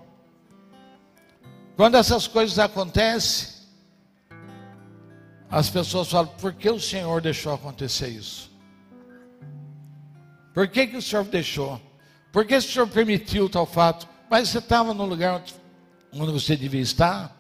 Quando 1.77 1.97
essas 1.97 2.27
coisas 2.27 2.59
acontecem, 2.59 3.55
as 5.51 5.69
pessoas 5.71 6.09
falam: 6.09 6.33
por 6.41 6.53
que 6.53 6.71
o 6.71 6.81
Senhor 6.81 7.21
deixou 7.21 7.55
acontecer 7.55 8.09
isso? 8.09 8.51
Por 10.55 10.67
que, 10.69 10.87
que 10.87 10.97
o 10.97 11.03
Senhor 11.03 11.25
deixou? 11.25 11.81
Por 12.33 12.47
que 12.47 12.57
o 12.57 12.63
Senhor 12.63 12.89
permitiu 12.89 13.49
tal 13.49 13.67
fato? 13.67 14.09
Mas 14.31 14.49
você 14.49 14.59
estava 14.59 14.95
no 14.95 15.05
lugar 15.05 15.45
onde 16.13 16.33
você 16.33 16.57
devia 16.57 16.81
estar? 16.81 17.36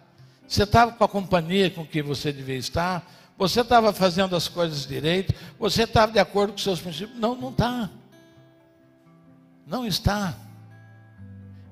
Você 0.46 0.62
estava 0.62 0.92
com 0.92 1.04
a 1.04 1.08
companhia 1.08 1.70
com 1.70 1.84
que 1.84 2.02
você 2.02 2.32
devia 2.32 2.56
estar? 2.56 3.04
Você 3.36 3.60
estava 3.60 3.92
fazendo 3.92 4.34
as 4.34 4.48
coisas 4.48 4.86
direito? 4.86 5.34
Você 5.58 5.82
estava 5.82 6.12
de 6.12 6.18
acordo 6.18 6.52
com 6.52 6.58
seus 6.58 6.80
princípios? 6.80 7.18
Não, 7.18 7.34
não 7.34 7.50
está. 7.50 7.90
Não 9.66 9.86
está. 9.86 10.34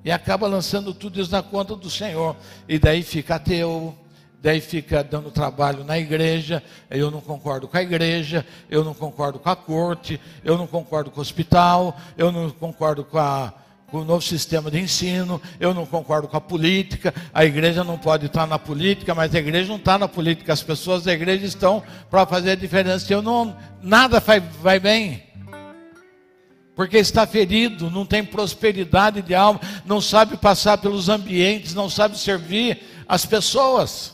E 0.03 0.11
acaba 0.11 0.45
lançando 0.45 0.93
tudo 0.93 1.19
isso 1.19 1.31
na 1.31 1.41
conta 1.41 1.75
do 1.75 1.89
Senhor. 1.89 2.35
E 2.67 2.77
daí 2.77 3.01
fica 3.01 3.35
ateu, 3.35 3.97
daí 4.39 4.61
fica 4.61 5.03
dando 5.03 5.31
trabalho 5.31 5.83
na 5.83 5.97
igreja. 5.97 6.61
Eu 6.91 7.09
não 7.09 7.21
concordo 7.21 7.67
com 7.67 7.75
a 7.75 7.81
igreja, 7.81 8.45
eu 8.69 8.83
não 8.83 8.93
concordo 8.93 9.39
com 9.39 9.49
a 9.49 9.55
corte, 9.55 10.21
eu 10.43 10.55
não 10.57 10.67
concordo 10.67 11.09
com 11.09 11.17
o 11.17 11.21
hospital, 11.21 11.97
eu 12.15 12.31
não 12.31 12.51
concordo 12.51 13.03
com, 13.03 13.17
a, 13.17 13.51
com 13.91 13.99
o 13.99 14.05
novo 14.05 14.21
sistema 14.21 14.69
de 14.71 14.79
ensino, 14.79 15.41
eu 15.59 15.73
não 15.73 15.85
concordo 15.85 16.27
com 16.27 16.35
a 16.37 16.41
política. 16.41 17.13
A 17.33 17.45
igreja 17.45 17.83
não 17.83 17.97
pode 17.97 18.25
estar 18.25 18.47
na 18.47 18.57
política, 18.57 19.13
mas 19.13 19.33
a 19.33 19.39
igreja 19.39 19.69
não 19.69 19.77
está 19.77 19.97
na 19.97 20.07
política. 20.07 20.53
As 20.53 20.63
pessoas 20.63 21.03
da 21.03 21.13
igreja 21.13 21.45
estão 21.45 21.83
para 22.09 22.25
fazer 22.25 22.51
a 22.51 22.55
diferença. 22.55 23.11
Eu 23.13 23.21
não, 23.21 23.55
nada 23.81 24.19
vai, 24.19 24.39
vai 24.39 24.79
bem 24.79 25.25
porque 26.75 26.97
está 26.97 27.25
ferido, 27.25 27.89
não 27.89 28.05
tem 28.05 28.23
prosperidade 28.23 29.21
de 29.21 29.33
alma, 29.33 29.61
não 29.85 30.01
sabe 30.01 30.35
passar 30.35 30.77
pelos 30.77 31.07
ambientes, 31.07 31.73
não 31.73 31.89
sabe 31.89 32.19
servir 32.19 32.83
as 33.07 33.25
pessoas. 33.25 34.13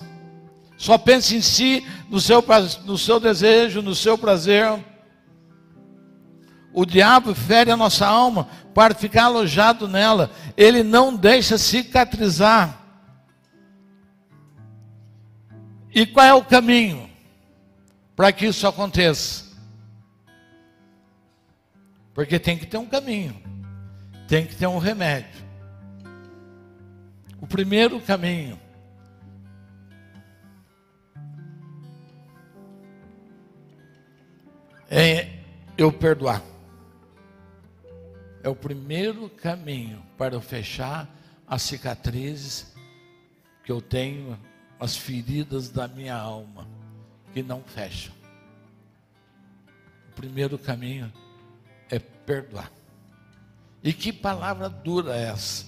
Só 0.78 0.97
pensa 0.97 1.36
em 1.36 1.41
si, 1.41 1.86
no 2.09 2.22
seu, 2.22 2.43
no 2.86 2.97
seu 2.97 3.19
desejo, 3.19 3.82
no 3.82 3.95
seu 3.95 4.17
prazer. 4.17 4.67
O 6.74 6.86
diabo 6.86 7.34
fere 7.34 7.72
a 7.72 7.78
nossa 7.78 8.07
alma 8.07 8.47
para 8.74 8.95
ficar 8.95 9.26
alojado 9.26 9.88
nela. 9.88 10.32
Ele 10.55 10.84
não 10.84 11.15
deixa 11.15 11.57
cicatrizar. 11.57 12.80
E 15.93 16.05
qual 16.05 16.26
é 16.26 16.34
o 16.34 16.43
caminho 16.43 17.09
para 18.15 18.32
que 18.32 18.45
isso 18.45 18.67
aconteça? 18.67 19.51
Porque 22.13 22.39
tem 22.39 22.57
que 22.57 22.65
ter 22.65 22.78
um 22.78 22.86
caminho, 22.86 23.41
tem 24.28 24.45
que 24.45 24.55
ter 24.55 24.67
um 24.67 24.78
remédio. 24.78 25.41
O 27.41 27.47
primeiro 27.47 27.99
caminho 27.99 28.59
é 34.89 35.30
eu 35.78 35.91
perdoar. 35.91 36.51
É 38.43 38.49
o 38.49 38.55
primeiro 38.55 39.29
caminho 39.29 40.03
para 40.17 40.35
eu 40.35 40.41
fechar 40.41 41.07
as 41.47 41.61
cicatrizes 41.61 42.73
que 43.63 43.71
eu 43.71 43.81
tenho, 43.81 44.39
as 44.79 44.95
feridas 44.97 45.69
da 45.69 45.87
minha 45.87 46.15
alma 46.15 46.67
que 47.33 47.43
não 47.43 47.61
fecham. 47.63 48.13
O 50.09 50.13
primeiro 50.15 50.57
caminho 50.57 51.11
é 51.89 51.99
perdoar. 51.99 52.71
E 53.83 53.93
que 53.93 54.11
palavra 54.11 54.69
dura 54.69 55.15
é 55.15 55.23
essa? 55.29 55.65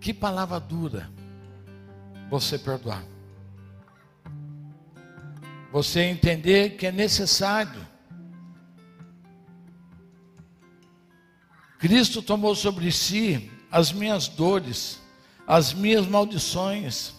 Que 0.00 0.12
palavra 0.12 0.60
dura 0.60 1.10
você 2.28 2.58
perdoar. 2.58 3.04
Você 5.72 6.00
entender 6.02 6.76
que 6.76 6.86
é 6.86 6.92
necessário. 6.92 7.86
Cristo 11.78 12.22
tomou 12.22 12.54
sobre 12.54 12.90
si 12.90 13.50
as 13.70 13.92
minhas 13.92 14.28
dores, 14.28 15.00
as 15.46 15.72
minhas 15.72 16.06
maldições, 16.06 17.12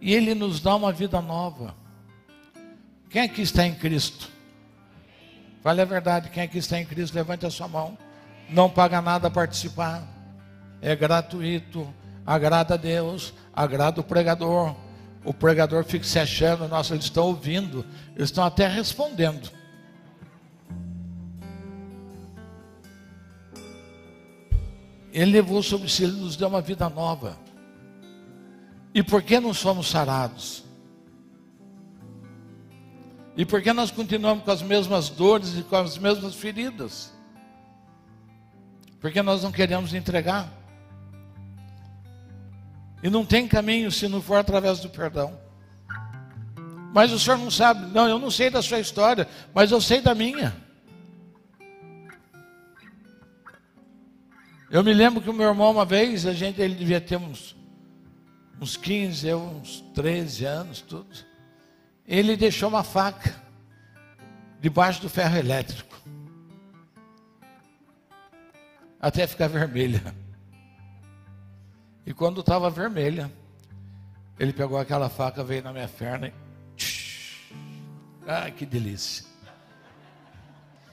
e 0.00 0.14
Ele 0.14 0.34
nos 0.34 0.60
dá 0.60 0.74
uma 0.74 0.92
vida 0.92 1.20
nova. 1.20 1.74
Quem 3.08 3.28
que 3.28 3.42
está 3.42 3.66
em 3.66 3.74
Cristo? 3.74 4.28
Fale 5.62 5.80
a 5.80 5.84
verdade, 5.84 6.30
quem 6.30 6.42
aqui 6.42 6.58
está 6.58 6.78
em 6.80 6.84
Cristo, 6.84 7.14
levante 7.14 7.46
a 7.46 7.50
sua 7.50 7.66
mão. 7.66 7.96
Não 8.48 8.70
paga 8.70 9.00
nada 9.00 9.28
a 9.28 9.30
participar. 9.30 10.06
É 10.80 10.94
gratuito. 10.94 11.92
Agrada 12.26 12.74
a 12.74 12.76
Deus, 12.76 13.32
agrada 13.54 14.00
o 14.00 14.04
pregador. 14.04 14.74
O 15.24 15.32
pregador 15.32 15.84
fica 15.84 16.04
se 16.04 16.18
achando, 16.18 16.66
nossa, 16.68 16.94
eles 16.94 17.04
estão 17.04 17.24
ouvindo, 17.24 17.86
eles 18.16 18.28
estão 18.30 18.44
até 18.44 18.66
respondendo. 18.66 19.50
Ele 25.16 25.32
levou 25.32 25.62
sobre 25.62 25.88
si, 25.88 26.04
ele 26.04 26.12
nos 26.12 26.36
deu 26.36 26.46
uma 26.46 26.60
vida 26.60 26.90
nova. 26.90 27.38
E 28.94 29.02
por 29.02 29.22
que 29.22 29.40
não 29.40 29.54
somos 29.54 29.88
sarados? 29.88 30.62
E 33.34 33.46
por 33.46 33.62
que 33.62 33.72
nós 33.72 33.90
continuamos 33.90 34.44
com 34.44 34.50
as 34.50 34.60
mesmas 34.60 35.08
dores 35.08 35.56
e 35.56 35.62
com 35.62 35.74
as 35.74 35.96
mesmas 35.96 36.34
feridas? 36.34 37.14
Porque 39.00 39.22
nós 39.22 39.42
não 39.42 39.50
queremos 39.50 39.94
entregar. 39.94 40.52
E 43.02 43.08
não 43.08 43.24
tem 43.24 43.48
caminho 43.48 43.90
se 43.90 44.08
não 44.08 44.20
for 44.20 44.36
através 44.36 44.80
do 44.80 44.90
perdão. 44.90 45.40
Mas 46.92 47.10
o 47.10 47.18
senhor 47.18 47.38
não 47.38 47.50
sabe. 47.50 47.86
Não, 47.86 48.06
eu 48.06 48.18
não 48.18 48.30
sei 48.30 48.50
da 48.50 48.60
sua 48.60 48.80
história, 48.80 49.26
mas 49.54 49.70
eu 49.70 49.80
sei 49.80 50.02
da 50.02 50.14
minha. 50.14 50.65
Eu 54.68 54.82
me 54.82 54.92
lembro 54.92 55.22
que 55.22 55.30
o 55.30 55.32
meu 55.32 55.48
irmão, 55.48 55.70
uma 55.70 55.84
vez, 55.84 56.26
a 56.26 56.32
gente, 56.32 56.60
ele 56.60 56.74
devia 56.74 57.00
ter 57.00 57.16
uns, 57.16 57.56
uns 58.60 58.76
15, 58.76 59.28
eu 59.28 59.40
uns 59.40 59.80
13 59.94 60.44
anos, 60.44 60.80
tudo. 60.80 61.14
Ele 62.06 62.36
deixou 62.36 62.68
uma 62.68 62.82
faca 62.82 63.34
debaixo 64.60 65.00
do 65.00 65.08
ferro 65.08 65.36
elétrico. 65.36 65.96
Até 69.00 69.26
ficar 69.26 69.48
vermelha. 69.48 70.14
E 72.04 72.12
quando 72.12 72.40
estava 72.40 72.68
vermelha, 72.68 73.30
ele 74.38 74.52
pegou 74.52 74.78
aquela 74.78 75.08
faca, 75.08 75.44
veio 75.44 75.62
na 75.62 75.72
minha 75.72 75.88
perna 75.88 76.28
e. 76.28 76.46
Ah, 78.26 78.50
que 78.50 78.66
delícia. 78.66 79.24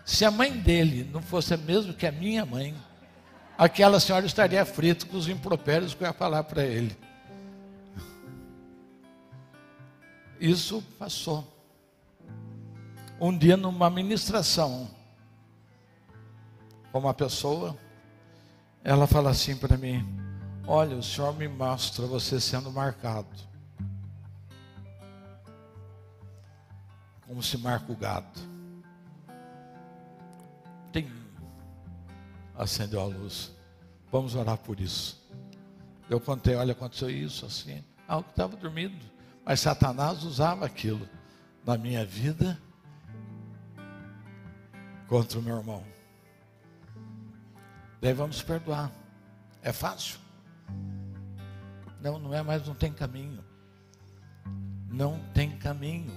Se 0.06 0.24
a 0.24 0.30
mãe 0.30 0.52
dele 0.52 1.10
não 1.12 1.22
fosse 1.22 1.54
a 1.54 1.58
mesma 1.58 1.94
que 1.94 2.06
a 2.06 2.12
minha 2.12 2.46
mãe, 2.46 2.76
aquela 3.58 4.00
senhora 4.00 4.26
estaria 4.26 4.66
frita 4.66 5.06
com 5.06 5.18
os 5.18 5.28
impropérios 5.28 5.94
que 5.94 6.04
eu 6.04 6.08
ia 6.08 6.14
falar 6.14 6.44
para 6.44 6.64
ele. 6.64 6.96
Isso 10.40 10.84
passou. 11.00 11.48
Um 13.20 13.38
dia, 13.38 13.56
numa 13.56 13.90
ministração, 13.90 14.90
uma 16.94 17.14
pessoa, 17.14 17.78
ela 18.84 19.08
fala 19.08 19.30
assim 19.30 19.56
para 19.56 19.78
mim: 19.78 20.06
Olha, 20.68 20.98
o 20.98 21.04
Senhor 21.04 21.34
me 21.34 21.48
mostra 21.48 22.06
você 22.06 22.40
sendo 22.40 22.72
marcado. 22.72 23.28
Como 27.26 27.42
se 27.42 27.58
marca 27.58 27.92
o 27.92 27.96
gado. 27.96 28.40
Tem. 30.92 31.10
Acendeu 32.56 33.02
a 33.02 33.06
luz. 33.06 33.52
Vamos 34.12 34.36
orar 34.36 34.58
por 34.58 34.80
isso. 34.80 35.22
Eu 36.10 36.20
contei, 36.20 36.56
olha, 36.56 36.74
aconteceu 36.74 37.10
isso, 37.10 37.46
assim. 37.46 37.84
Ah, 38.08 38.16
eu 38.16 38.20
estava 38.22 38.56
dormindo. 38.56 39.04
Mas 39.46 39.60
Satanás 39.60 40.24
usava 40.24 40.66
aquilo 40.66 41.08
na 41.66 41.78
minha 41.78 42.06
vida 42.06 42.60
contra 45.08 45.40
o 45.40 45.42
meu 45.42 45.58
irmão. 45.58 45.84
Daí 48.02 48.14
vamos 48.14 48.42
perdoar. 48.42 48.92
É 49.62 49.72
fácil? 49.72 50.20
Não, 52.02 52.20
não 52.20 52.34
é 52.34 52.44
mais, 52.44 52.68
não 52.68 52.76
tem 52.76 52.92
caminho. 52.92 53.44
Não 54.90 55.20
tem 55.34 55.58
caminho. 55.58 56.12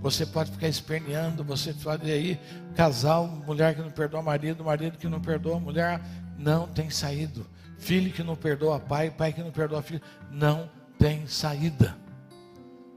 Você 0.00 0.24
pode 0.24 0.50
ficar 0.50 0.68
esperneando, 0.68 1.42
você 1.42 1.72
pode 1.72 2.10
aí, 2.10 2.38
casal, 2.74 3.26
mulher 3.26 3.74
que 3.74 3.82
não 3.82 3.90
perdoa 3.90 4.22
marido, 4.22 4.64
marido 4.64 4.98
que 4.98 5.08
não 5.08 5.20
perdoa 5.20 5.58
mulher, 5.58 6.00
não 6.38 6.68
tem 6.68 6.90
saído. 6.90 7.46
Filho 7.78 8.12
que 8.12 8.22
não 8.22 8.36
perdoa 8.36 8.78
pai, 8.78 9.10
pai 9.10 9.32
que 9.32 9.42
não 9.42 9.50
perdoa 9.50 9.82
filho, 9.82 10.00
não 10.30 10.68
tem 10.98 11.26
saída. 11.26 11.96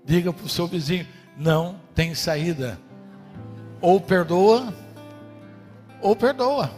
Diga 0.05 0.31
para 0.31 0.45
o 0.45 0.49
seu 0.49 0.67
vizinho, 0.67 1.07
não 1.37 1.79
tem 1.95 2.13
saída. 2.13 2.79
Ou 3.81 3.99
perdoa, 3.99 4.73
ou 6.01 6.15
perdoa. 6.15 6.71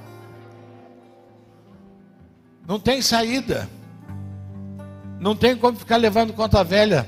Não 2.68 2.80
tem 2.80 3.02
saída. 3.02 3.68
Não 5.20 5.36
tem 5.36 5.56
como 5.56 5.78
ficar 5.78 5.98
levando 5.98 6.34
conta 6.34 6.64
velha. 6.64 7.08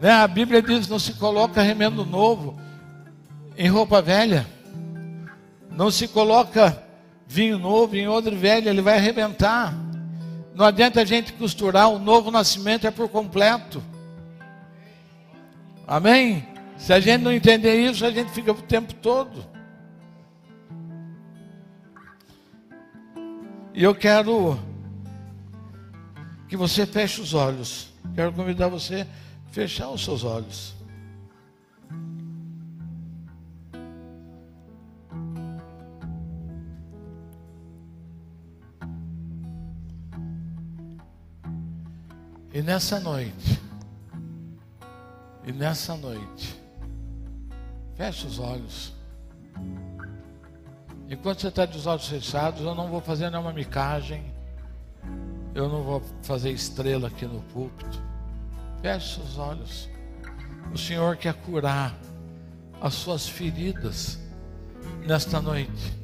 Né? 0.00 0.10
A 0.10 0.26
Bíblia 0.26 0.62
diz: 0.62 0.88
não 0.88 0.98
se 0.98 1.14
coloca 1.14 1.62
remendo 1.62 2.04
novo 2.04 2.58
em 3.56 3.68
roupa 3.68 4.02
velha. 4.02 4.46
Não 5.70 5.90
se 5.90 6.06
coloca 6.06 6.82
vinho 7.26 7.58
novo 7.58 7.96
em 7.96 8.06
odre 8.06 8.36
velho, 8.36 8.68
ele 8.68 8.80
vai 8.80 8.96
arrebentar. 8.96 9.74
Não 10.54 10.64
adianta 10.64 11.00
a 11.00 11.04
gente 11.04 11.32
costurar, 11.32 11.88
o 11.88 11.98
novo 11.98 12.30
nascimento 12.30 12.86
é 12.86 12.90
por 12.90 13.08
completo. 13.08 13.82
Amém? 15.86 16.46
Se 16.76 16.92
a 16.92 17.00
gente 17.00 17.22
não 17.22 17.32
entender 17.32 17.74
isso, 17.74 18.06
a 18.06 18.10
gente 18.10 18.30
fica 18.30 18.52
o 18.52 18.62
tempo 18.62 18.94
todo. 18.94 19.44
E 23.74 23.82
eu 23.82 23.94
quero 23.94 24.56
que 26.48 26.56
você 26.56 26.86
feche 26.86 27.20
os 27.20 27.34
olhos. 27.34 27.88
Quero 28.14 28.32
convidar 28.32 28.68
você 28.68 29.04
fechar 29.54 29.88
os 29.88 30.02
seus 30.04 30.24
olhos. 30.24 30.74
E 42.52 42.60
nessa 42.62 42.98
noite, 42.98 43.60
e 45.46 45.52
nessa 45.52 45.96
noite, 45.96 46.60
feche 47.94 48.26
os 48.26 48.40
olhos. 48.40 48.92
Enquanto 51.08 51.42
você 51.42 51.48
está 51.48 51.64
de 51.64 51.78
os 51.78 51.86
olhos 51.86 52.08
fechados, 52.08 52.60
eu 52.62 52.74
não 52.74 52.88
vou 52.88 53.00
fazer 53.00 53.30
nenhuma 53.30 53.52
micagem. 53.52 54.24
Eu 55.54 55.68
não 55.68 55.84
vou 55.84 56.02
fazer 56.22 56.50
estrela 56.50 57.06
aqui 57.06 57.24
no 57.24 57.40
púlpito. 57.42 58.13
Feche 58.84 59.18
os 59.18 59.38
olhos. 59.38 59.88
O 60.70 60.76
Senhor 60.76 61.16
quer 61.16 61.32
curar 61.32 61.98
as 62.82 62.92
suas 62.92 63.26
feridas 63.26 64.18
nesta 65.06 65.40
noite. 65.40 65.94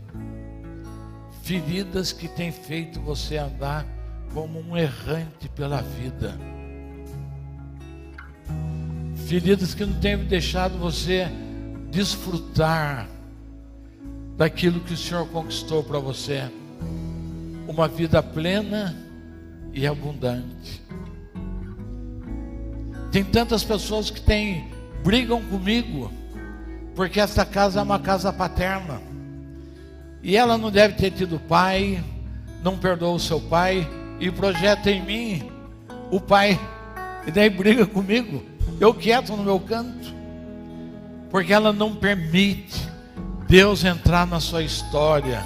Feridas 1.43 2.11
que 2.11 2.27
têm 2.27 2.51
feito 2.51 2.99
você 2.99 3.37
andar 3.37 3.85
como 4.33 4.59
um 4.61 4.79
errante 4.79 5.47
pela 5.51 5.83
vida. 5.83 6.35
Feridas 9.29 9.75
que 9.75 9.85
não 9.85 10.01
têm 10.01 10.17
deixado 10.17 10.79
você 10.79 11.29
desfrutar 11.91 13.07
daquilo 14.39 14.81
que 14.81 14.95
o 14.95 14.97
Senhor 14.97 15.29
conquistou 15.29 15.85
para 15.85 15.99
você. 15.99 16.51
Uma 17.69 17.87
vida 17.87 18.23
plena 18.23 18.97
e 19.71 19.87
abundante. 19.87 20.81
Tem 23.11 23.25
tantas 23.25 23.65
pessoas 23.65 24.11
que 24.11 24.21
têm, 24.21 24.69
brigam 25.03 25.43
comigo, 25.43 26.13
porque 26.95 27.19
essa 27.19 27.45
casa 27.45 27.81
é 27.81 27.83
uma 27.83 27.99
casa 27.99 28.33
paterna. 28.33 29.01
E 30.23 30.37
ela 30.37 30.57
não 30.57 30.71
deve 30.71 30.95
ter 30.95 31.11
tido 31.11 31.41
pai, 31.41 32.03
não 32.63 32.79
perdoou 32.79 33.17
o 33.17 33.21
seu 33.21 33.41
pai, 33.41 33.89
e 34.21 34.31
projeta 34.31 34.91
em 34.91 35.03
mim 35.03 35.51
o 36.11 36.21
pai. 36.21 36.61
E 37.27 37.31
daí 37.31 37.51
briga 37.51 37.87
comigo, 37.87 38.43
eu 38.79 38.95
quieto 38.95 39.37
no 39.37 39.43
meu 39.43 39.59
canto, 39.59 40.15
porque 41.31 41.53
ela 41.53 41.73
não 41.73 41.95
permite 41.95 42.89
Deus 43.49 43.85
entrar 43.85 44.27
na 44.27 44.39
sua 44.39 44.63
história, 44.63 45.43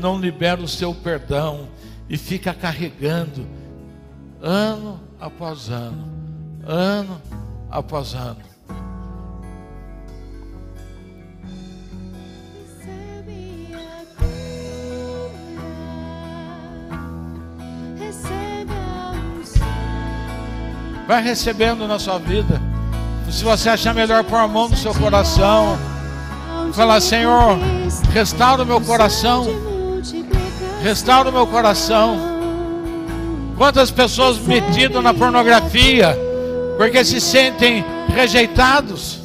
não 0.00 0.18
libera 0.18 0.60
o 0.60 0.68
seu 0.68 0.94
perdão, 0.94 1.68
e 2.08 2.16
fica 2.16 2.52
carregando 2.52 3.46
ano 4.40 5.00
após 5.18 5.70
ano, 5.70 6.13
ano 6.66 7.20
após 7.70 8.14
ano. 8.14 8.36
Vai 21.06 21.22
recebendo 21.22 21.86
na 21.86 21.98
sua 21.98 22.18
vida. 22.18 22.60
Se 23.30 23.44
você 23.44 23.68
achar 23.68 23.94
melhor 23.94 24.24
pôr 24.24 24.36
a 24.36 24.48
mão 24.48 24.68
no 24.68 24.76
seu 24.76 24.94
coração, 24.94 25.76
falar: 26.72 27.00
Senhor, 27.00 27.58
restaura 28.12 28.62
o 28.62 28.66
meu 28.66 28.80
coração 28.80 29.74
restaura 30.84 31.30
o 31.30 31.32
meu 31.32 31.46
coração. 31.46 32.18
Quantas 33.56 33.90
pessoas 33.90 34.36
metidas 34.38 35.02
na 35.02 35.14
pornografia, 35.14 36.14
porque 36.76 37.04
se 37.04 37.20
sentem 37.20 37.84
rejeitados. 38.08 39.20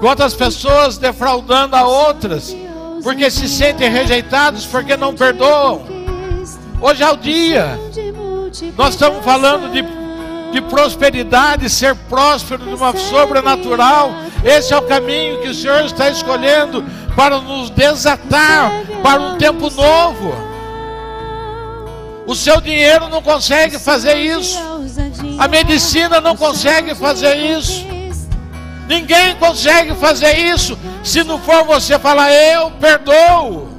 Quantas 0.00 0.34
pessoas 0.34 0.96
defraudando 0.96 1.74
a 1.74 1.84
outras, 1.84 2.56
porque 3.02 3.30
se 3.30 3.48
sentem 3.48 3.90
rejeitados, 3.90 4.64
porque 4.64 4.96
não 4.96 5.14
perdoam. 5.14 5.82
Hoje 6.80 7.02
é 7.02 7.10
o 7.10 7.16
dia. 7.16 7.78
Nós 8.76 8.90
estamos 8.90 9.24
falando 9.24 9.72
de, 9.72 9.82
de 10.52 10.60
prosperidade, 10.62 11.68
ser 11.68 11.96
próspero 12.08 12.64
de 12.64 12.74
uma 12.74 12.96
sobrenatural. 12.96 14.12
Esse 14.44 14.72
é 14.72 14.76
o 14.76 14.82
caminho 14.82 15.40
que 15.40 15.48
o 15.48 15.54
Senhor 15.54 15.84
está 15.84 16.08
escolhendo 16.08 16.84
para 17.16 17.40
nos 17.40 17.70
desatar 17.70 18.70
para 19.02 19.20
um 19.20 19.36
tempo 19.36 19.68
novo. 19.70 20.47
O 22.28 22.34
seu 22.34 22.60
dinheiro 22.60 23.08
não 23.08 23.22
consegue 23.22 23.78
fazer 23.78 24.14
isso. 24.18 24.58
A 25.38 25.48
medicina 25.48 26.20
não 26.20 26.36
consegue 26.36 26.94
fazer 26.94 27.34
isso. 27.34 27.86
Ninguém 28.86 29.34
consegue 29.36 29.94
fazer 29.94 30.36
isso 30.36 30.78
se 31.02 31.24
não 31.24 31.38
for 31.38 31.64
você 31.64 31.98
falar, 31.98 32.30
eu 32.30 32.70
perdoo. 32.72 33.70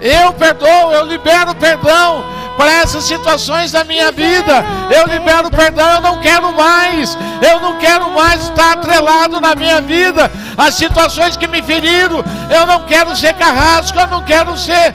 Eu 0.00 0.32
perdoo, 0.32 0.92
eu 0.92 1.06
libero 1.06 1.56
perdão 1.56 2.24
para 2.56 2.72
essas 2.82 3.02
situações 3.02 3.72
da 3.72 3.82
minha 3.82 4.12
vida. 4.12 4.64
Eu 4.96 5.12
libero 5.12 5.50
perdão, 5.50 5.94
eu 5.94 6.00
não 6.00 6.20
quero 6.20 6.54
mais. 6.54 7.18
Eu 7.42 7.58
não 7.58 7.78
quero 7.78 8.12
mais 8.12 8.44
estar 8.44 8.74
atrelado 8.74 9.40
na 9.40 9.56
minha 9.56 9.80
vida 9.80 10.30
às 10.56 10.74
situações 10.74 11.36
que 11.36 11.48
me 11.48 11.60
feriram. 11.62 12.22
Eu 12.48 12.64
não 12.64 12.84
quero 12.84 13.16
ser 13.16 13.34
carrasco, 13.34 13.98
eu 13.98 14.06
não 14.06 14.22
quero 14.22 14.56
ser 14.56 14.94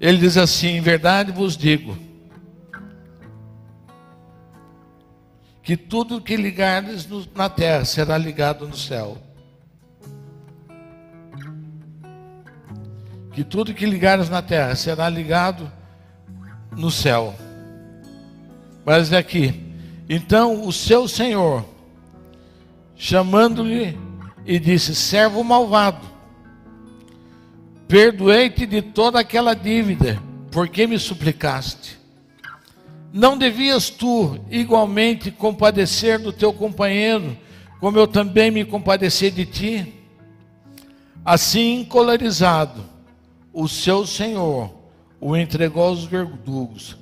ele 0.00 0.18
diz 0.18 0.36
assim: 0.36 0.76
Em 0.76 0.80
verdade 0.80 1.32
vos 1.32 1.56
digo, 1.56 1.96
que 5.62 5.76
tudo 5.76 6.20
que 6.20 6.36
ligardes 6.36 7.08
na 7.34 7.48
terra 7.48 7.84
será 7.84 8.16
ligado 8.16 8.68
no 8.68 8.76
céu. 8.76 9.18
Que 13.32 13.42
tudo 13.42 13.74
que 13.74 13.84
ligares 13.84 14.30
na 14.30 14.40
terra 14.40 14.74
será 14.74 15.08
ligado 15.08 15.70
no 16.70 16.90
céu. 16.90 17.34
Mas 18.84 19.12
aqui, 19.12 19.74
então 20.08 20.64
o 20.66 20.72
seu 20.72 21.08
Senhor, 21.08 21.64
chamando-lhe 22.94 23.98
e 24.46 24.60
disse: 24.60 24.94
Servo 24.94 25.42
malvado, 25.42 26.06
perdoei-te 27.88 28.66
de 28.66 28.82
toda 28.82 29.20
aquela 29.20 29.54
dívida, 29.54 30.20
porque 30.50 30.86
me 30.86 30.98
suplicaste. 30.98 31.98
Não 33.12 33.38
devias 33.38 33.88
tu 33.88 34.38
igualmente 34.50 35.30
compadecer 35.30 36.18
do 36.18 36.32
teu 36.32 36.52
companheiro, 36.52 37.36
como 37.80 37.98
eu 37.98 38.06
também 38.06 38.50
me 38.50 38.64
compadeci 38.64 39.30
de 39.30 39.46
ti? 39.46 39.94
Assim, 41.24 41.80
encolarizado, 41.80 42.84
o 43.52 43.66
seu 43.68 44.06
senhor 44.06 44.70
o 45.20 45.36
entregou 45.36 45.84
aos 45.84 46.04
verdugos, 46.04 46.96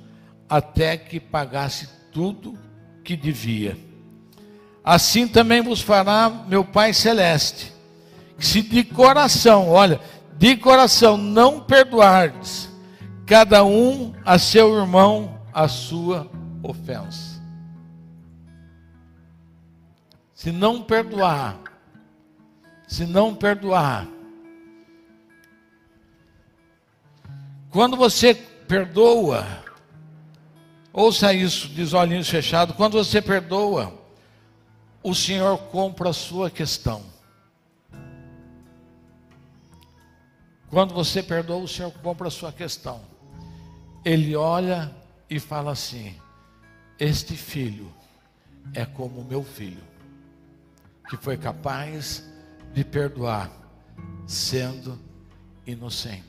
até 0.49 0.97
que 0.97 1.19
pagasse 1.19 1.89
tudo 2.11 2.57
que 3.03 3.15
devia. 3.15 3.77
Assim 4.83 5.27
também 5.27 5.61
vos 5.61 5.81
fará 5.81 6.29
meu 6.47 6.63
Pai 6.63 6.93
Celeste. 6.93 7.73
Se 8.37 8.61
de 8.61 8.83
coração, 8.83 9.69
olha, 9.69 9.99
de 10.37 10.57
coração 10.57 11.17
não 11.17 11.61
perdoardes, 11.61 12.69
cada 13.25 13.63
um 13.63 14.13
a 14.25 14.37
seu 14.37 14.77
irmão 14.77 15.39
a 15.53 15.67
sua 15.67 16.29
ofensa. 16.61 17.41
Se 20.33 20.51
não 20.51 20.83
perdoar, 20.83 21.57
se 22.87 23.05
não 23.05 23.33
perdoar, 23.33 24.07
quando 27.69 27.95
você 27.95 28.33
perdoa, 28.33 29.45
ouça 30.91 31.33
isso, 31.33 31.69
diz 31.69 31.93
olhinhos 31.93 32.29
fechados, 32.29 32.75
quando 32.75 32.93
você 32.93 33.21
perdoa, 33.21 33.93
o 35.01 35.15
Senhor 35.15 35.57
compra 35.57 36.09
a 36.09 36.13
sua 36.13 36.49
questão. 36.49 37.14
Quando 40.75 40.93
você 40.93 41.23
perdoa, 41.23 41.63
o 41.63 41.67
Senhor 41.69 41.89
compra 42.03 42.27
a 42.27 42.29
sua 42.29 42.51
questão. 42.51 42.99
Ele 44.03 44.35
olha 44.35 44.93
e 45.29 45.39
fala 45.39 45.71
assim: 45.71 46.13
Este 46.99 47.33
filho 47.33 47.89
é 48.73 48.85
como 48.85 49.23
meu 49.23 49.41
filho, 49.41 49.81
que 51.07 51.15
foi 51.15 51.37
capaz 51.37 52.25
de 52.73 52.83
perdoar, 52.83 53.49
sendo 54.27 54.99
inocente. 55.65 56.25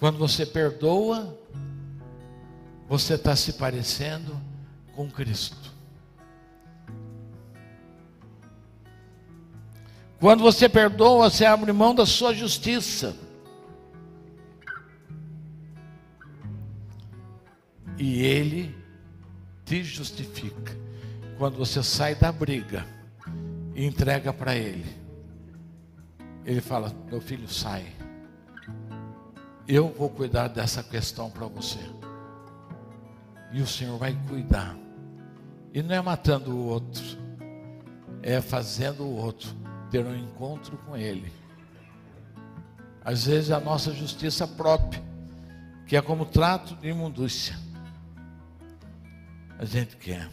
Quando 0.00 0.18
você 0.18 0.44
perdoa, 0.44 1.38
você 2.88 3.14
está 3.14 3.36
se 3.36 3.52
parecendo 3.52 4.36
com 4.96 5.08
Cristo. 5.08 5.69
Quando 10.20 10.42
você 10.42 10.68
perdoa, 10.68 11.30
você 11.30 11.46
abre 11.46 11.72
mão 11.72 11.94
da 11.94 12.04
sua 12.04 12.34
justiça. 12.34 13.16
E 17.96 18.20
Ele 18.20 18.76
te 19.64 19.82
justifica. 19.82 20.78
Quando 21.38 21.56
você 21.56 21.82
sai 21.82 22.14
da 22.14 22.30
briga 22.30 22.86
e 23.74 23.86
entrega 23.86 24.30
para 24.30 24.54
Ele, 24.54 24.94
Ele 26.44 26.60
fala: 26.60 26.94
Meu 27.10 27.22
filho, 27.22 27.48
sai. 27.48 27.86
Eu 29.66 29.88
vou 29.88 30.10
cuidar 30.10 30.48
dessa 30.48 30.82
questão 30.82 31.30
para 31.30 31.46
você. 31.46 31.80
E 33.52 33.62
o 33.62 33.66
Senhor 33.66 33.96
vai 33.96 34.14
cuidar. 34.28 34.76
E 35.72 35.82
não 35.82 35.94
é 35.94 36.00
matando 36.02 36.54
o 36.54 36.66
outro, 36.66 37.02
é 38.22 38.42
fazendo 38.42 39.04
o 39.04 39.16
outro 39.16 39.59
ter 39.90 40.04
um 40.06 40.16
encontro 40.16 40.78
com 40.78 40.96
Ele. 40.96 41.32
Às 43.04 43.26
vezes 43.26 43.50
a 43.50 43.58
nossa 43.58 43.92
justiça 43.92 44.46
própria, 44.46 45.02
que 45.86 45.96
é 45.96 46.02
como 46.02 46.24
trato 46.24 46.76
de 46.76 46.88
imundúcia, 46.88 47.58
a 49.58 49.64
gente 49.64 49.96
quer. 49.96 50.30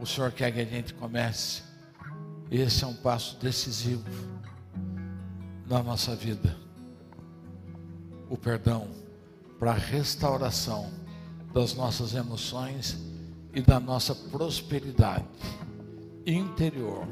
O 0.00 0.06
Senhor 0.06 0.30
quer 0.32 0.52
que 0.52 0.60
a 0.60 0.64
gente 0.64 0.92
comece. 0.92 1.62
Esse 2.50 2.84
é 2.84 2.86
um 2.86 2.94
passo 2.94 3.38
decisivo 3.38 4.04
na 5.66 5.82
nossa 5.82 6.14
vida. 6.14 6.56
O 8.28 8.36
perdão 8.36 8.88
para 9.58 9.70
a 9.70 9.74
restauração 9.74 10.92
das 11.54 11.74
nossas 11.74 12.14
emoções 12.14 13.13
e 13.54 13.62
da 13.62 13.78
nossa 13.78 14.14
prosperidade 14.14 15.24
interior. 16.26 17.06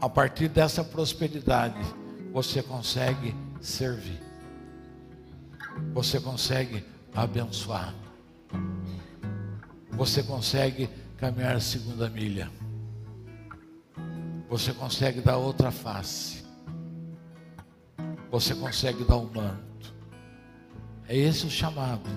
A 0.00 0.08
partir 0.08 0.48
dessa 0.48 0.82
prosperidade, 0.82 1.80
você 2.32 2.62
consegue 2.62 3.34
servir, 3.60 4.20
você 5.94 6.18
consegue 6.18 6.84
abençoar, 7.14 7.94
você 9.92 10.22
consegue 10.22 10.88
caminhar 11.16 11.54
a 11.54 11.60
segunda 11.60 12.10
milha, 12.10 12.50
você 14.48 14.72
consegue 14.72 15.20
dar 15.20 15.36
outra 15.36 15.70
face, 15.70 16.44
você 18.30 18.54
consegue 18.54 19.04
dar 19.04 19.18
um 19.18 19.30
manto. 19.32 19.94
É 21.08 21.16
esse 21.16 21.46
o 21.46 21.50
chamado 21.50 22.08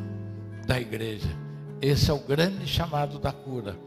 da 0.65 0.79
igreja 0.79 1.44
esse 1.81 2.09
é 2.09 2.13
o 2.13 2.19
grande 2.19 2.67
chamado 2.67 3.19
da 3.19 3.31
cura. 3.31 3.77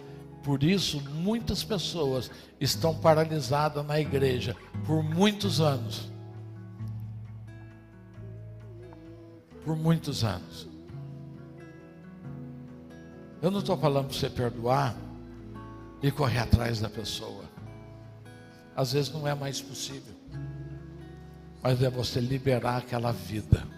Por 0.43 0.63
isso, 0.63 1.01
muitas 1.11 1.63
pessoas 1.65 2.31
estão 2.61 2.95
paralisadas 2.95 3.85
na 3.85 4.01
igreja 4.01 4.57
por 4.87 5.03
muitos 5.03 5.61
anos. 5.61 6.11
Por 9.65 9.77
muitos 9.77 10.25
anos. 10.25 10.69
Eu 13.43 13.51
não 13.51 13.61
estou 13.61 13.77
falando 13.77 14.07
para 14.07 14.17
você 14.17 14.31
perdoar 14.31 14.97
e 16.03 16.11
correr 16.11 16.39
atrás 16.39 16.81
da 16.81 16.89
pessoa. 16.89 17.45
Às 18.75 18.93
vezes 18.93 19.13
não 19.13 19.27
é 19.27 19.35
mais 19.35 19.61
possível. 19.61 20.15
Mas 21.63 21.83
é 21.83 21.91
você 21.91 22.21
liberar 22.21 22.79
aquela 22.79 23.13
vida. 23.13 23.78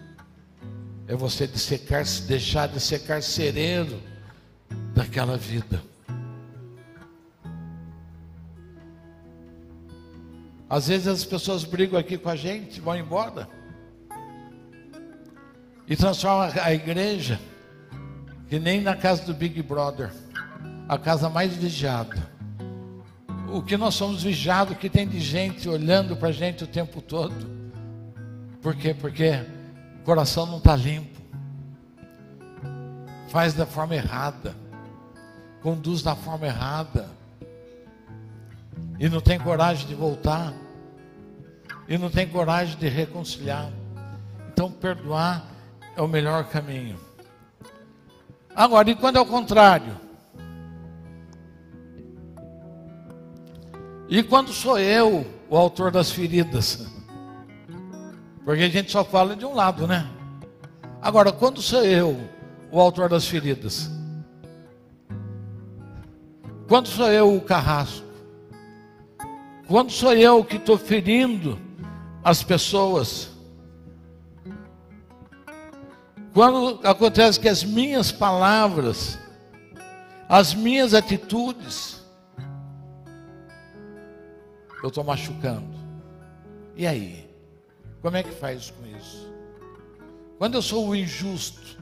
É 1.07 1.15
você 1.15 1.45
de 1.47 1.59
secar, 1.59 2.03
deixar 2.27 2.67
de 2.67 2.79
ser 2.79 2.99
carcereiro 2.99 4.01
daquela 4.95 5.37
vida. 5.37 5.81
Às 10.69 10.87
vezes 10.87 11.07
as 11.07 11.25
pessoas 11.25 11.65
brigam 11.65 11.99
aqui 11.99 12.17
com 12.17 12.29
a 12.29 12.35
gente, 12.35 12.79
vão 12.79 12.95
embora. 12.95 13.49
E 15.85 15.97
transformam 15.97 16.49
a 16.63 16.73
igreja, 16.73 17.37
que 18.47 18.57
nem 18.57 18.79
na 18.79 18.95
casa 18.95 19.25
do 19.25 19.33
Big 19.33 19.61
Brother, 19.61 20.11
a 20.87 20.97
casa 20.97 21.29
mais 21.29 21.53
vigiada. 21.53 22.15
O 23.51 23.61
que 23.61 23.75
nós 23.75 23.95
somos 23.95 24.23
vigiados, 24.23 24.77
que 24.77 24.89
tem 24.89 25.05
de 25.05 25.19
gente 25.19 25.67
olhando 25.67 26.15
para 26.15 26.29
a 26.29 26.31
gente 26.31 26.63
o 26.63 26.67
tempo 26.67 27.01
todo. 27.01 27.51
Por 28.61 28.73
quê? 28.73 28.93
Porque 28.93 29.43
o 30.01 30.03
coração 30.03 30.45
não 30.45 30.57
está 30.57 30.75
limpo. 30.75 31.21
Faz 33.29 33.53
da 33.53 33.65
forma 33.65 33.95
errada. 33.95 34.55
Conduz 35.61 36.01
da 36.01 36.15
forma 36.15 36.47
errada 36.47 37.21
e 39.01 39.09
não 39.09 39.19
tem 39.19 39.39
coragem 39.39 39.87
de 39.87 39.95
voltar, 39.95 40.53
e 41.87 41.97
não 41.97 42.07
tem 42.07 42.27
coragem 42.27 42.77
de 42.77 42.87
reconciliar. 42.87 43.67
Então, 44.53 44.71
perdoar 44.71 45.43
é 45.95 46.01
o 46.03 46.07
melhor 46.07 46.43
caminho. 46.49 46.99
Agora, 48.55 48.91
e 48.91 48.95
quando 48.95 49.15
é 49.15 49.19
o 49.19 49.25
contrário? 49.25 49.97
E 54.07 54.21
quando 54.21 54.53
sou 54.53 54.77
eu 54.77 55.25
o 55.49 55.57
autor 55.57 55.89
das 55.89 56.11
feridas? 56.11 56.87
Porque 58.43 58.63
a 58.63 58.69
gente 58.69 58.91
só 58.91 59.03
fala 59.03 59.35
de 59.35 59.45
um 59.45 59.53
lado, 59.53 59.87
né? 59.87 60.07
Agora, 61.01 61.31
quando 61.31 61.61
sou 61.61 61.83
eu 61.83 62.19
o 62.71 62.79
autor 62.79 63.09
das 63.09 63.27
feridas? 63.27 63.89
Quando 66.67 66.87
sou 66.87 67.11
eu 67.11 67.35
o 67.35 67.41
carrasco? 67.41 68.05
Quando 69.67 69.91
sou 69.91 70.13
eu 70.13 70.43
que 70.43 70.57
estou 70.57 70.77
ferindo 70.77 71.59
as 72.23 72.43
pessoas? 72.43 73.29
Quando 76.33 76.79
acontece 76.87 77.39
que 77.39 77.49
as 77.49 77.63
minhas 77.63 78.11
palavras, 78.11 79.19
as 80.29 80.53
minhas 80.53 80.93
atitudes, 80.93 82.01
eu 84.81 84.89
estou 84.89 85.03
machucando. 85.03 85.75
E 86.75 86.87
aí? 86.87 87.30
Como 88.01 88.17
é 88.17 88.23
que 88.23 88.31
faz 88.31 88.71
com 88.71 88.85
isso? 88.97 89.31
Quando 90.39 90.55
eu 90.55 90.61
sou 90.61 90.89
o 90.89 90.95
injusto, 90.95 91.77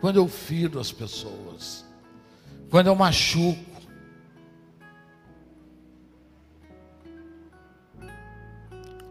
quando 0.00 0.16
eu 0.16 0.26
firo 0.26 0.80
as 0.80 0.90
pessoas, 0.90 1.84
quando 2.70 2.86
eu 2.86 2.96
machuco, 2.96 3.60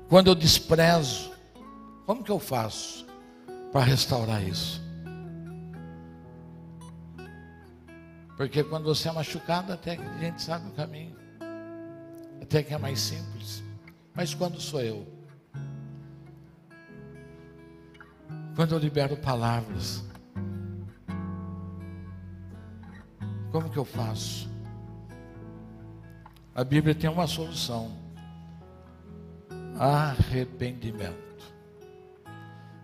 quando 0.09 0.27
eu 0.31 0.35
desprezo, 0.35 1.31
como 2.07 2.23
que 2.23 2.31
eu 2.31 2.39
faço 2.39 3.05
para 3.71 3.81
restaurar 3.81 4.43
isso? 4.43 4.88
Porque 8.39 8.63
quando 8.63 8.85
você 8.85 9.09
é 9.09 9.11
machucado, 9.11 9.73
até 9.73 9.97
que 9.97 10.01
a 10.01 10.17
gente 10.17 10.41
sabe 10.41 10.69
o 10.69 10.71
caminho, 10.71 11.13
até 12.41 12.63
que 12.63 12.73
é 12.73 12.77
mais 12.77 13.01
simples. 13.01 13.61
Mas 14.13 14.33
quando 14.33 14.61
sou 14.61 14.79
eu? 14.79 15.05
Quando 18.55 18.75
eu 18.75 18.79
libero 18.79 19.17
palavras, 19.17 20.05
Como 23.51 23.69
que 23.69 23.77
eu 23.77 23.85
faço? 23.85 24.47
A 26.53 26.63
Bíblia 26.63 26.93
tem 26.93 27.09
uma 27.09 27.25
solução: 27.25 27.91
arrependimento. 29.77 31.17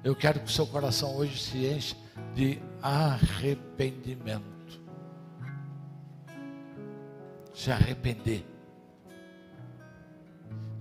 Eu 0.04 0.16
quero 0.16 0.40
que 0.40 0.48
o 0.48 0.52
seu 0.52 0.66
coração 0.66 1.16
hoje 1.16 1.40
se 1.40 1.66
enche 1.68 1.96
de 2.34 2.60
arrependimento. 2.82 4.55
Se 7.56 7.72
arrepender. 7.72 8.46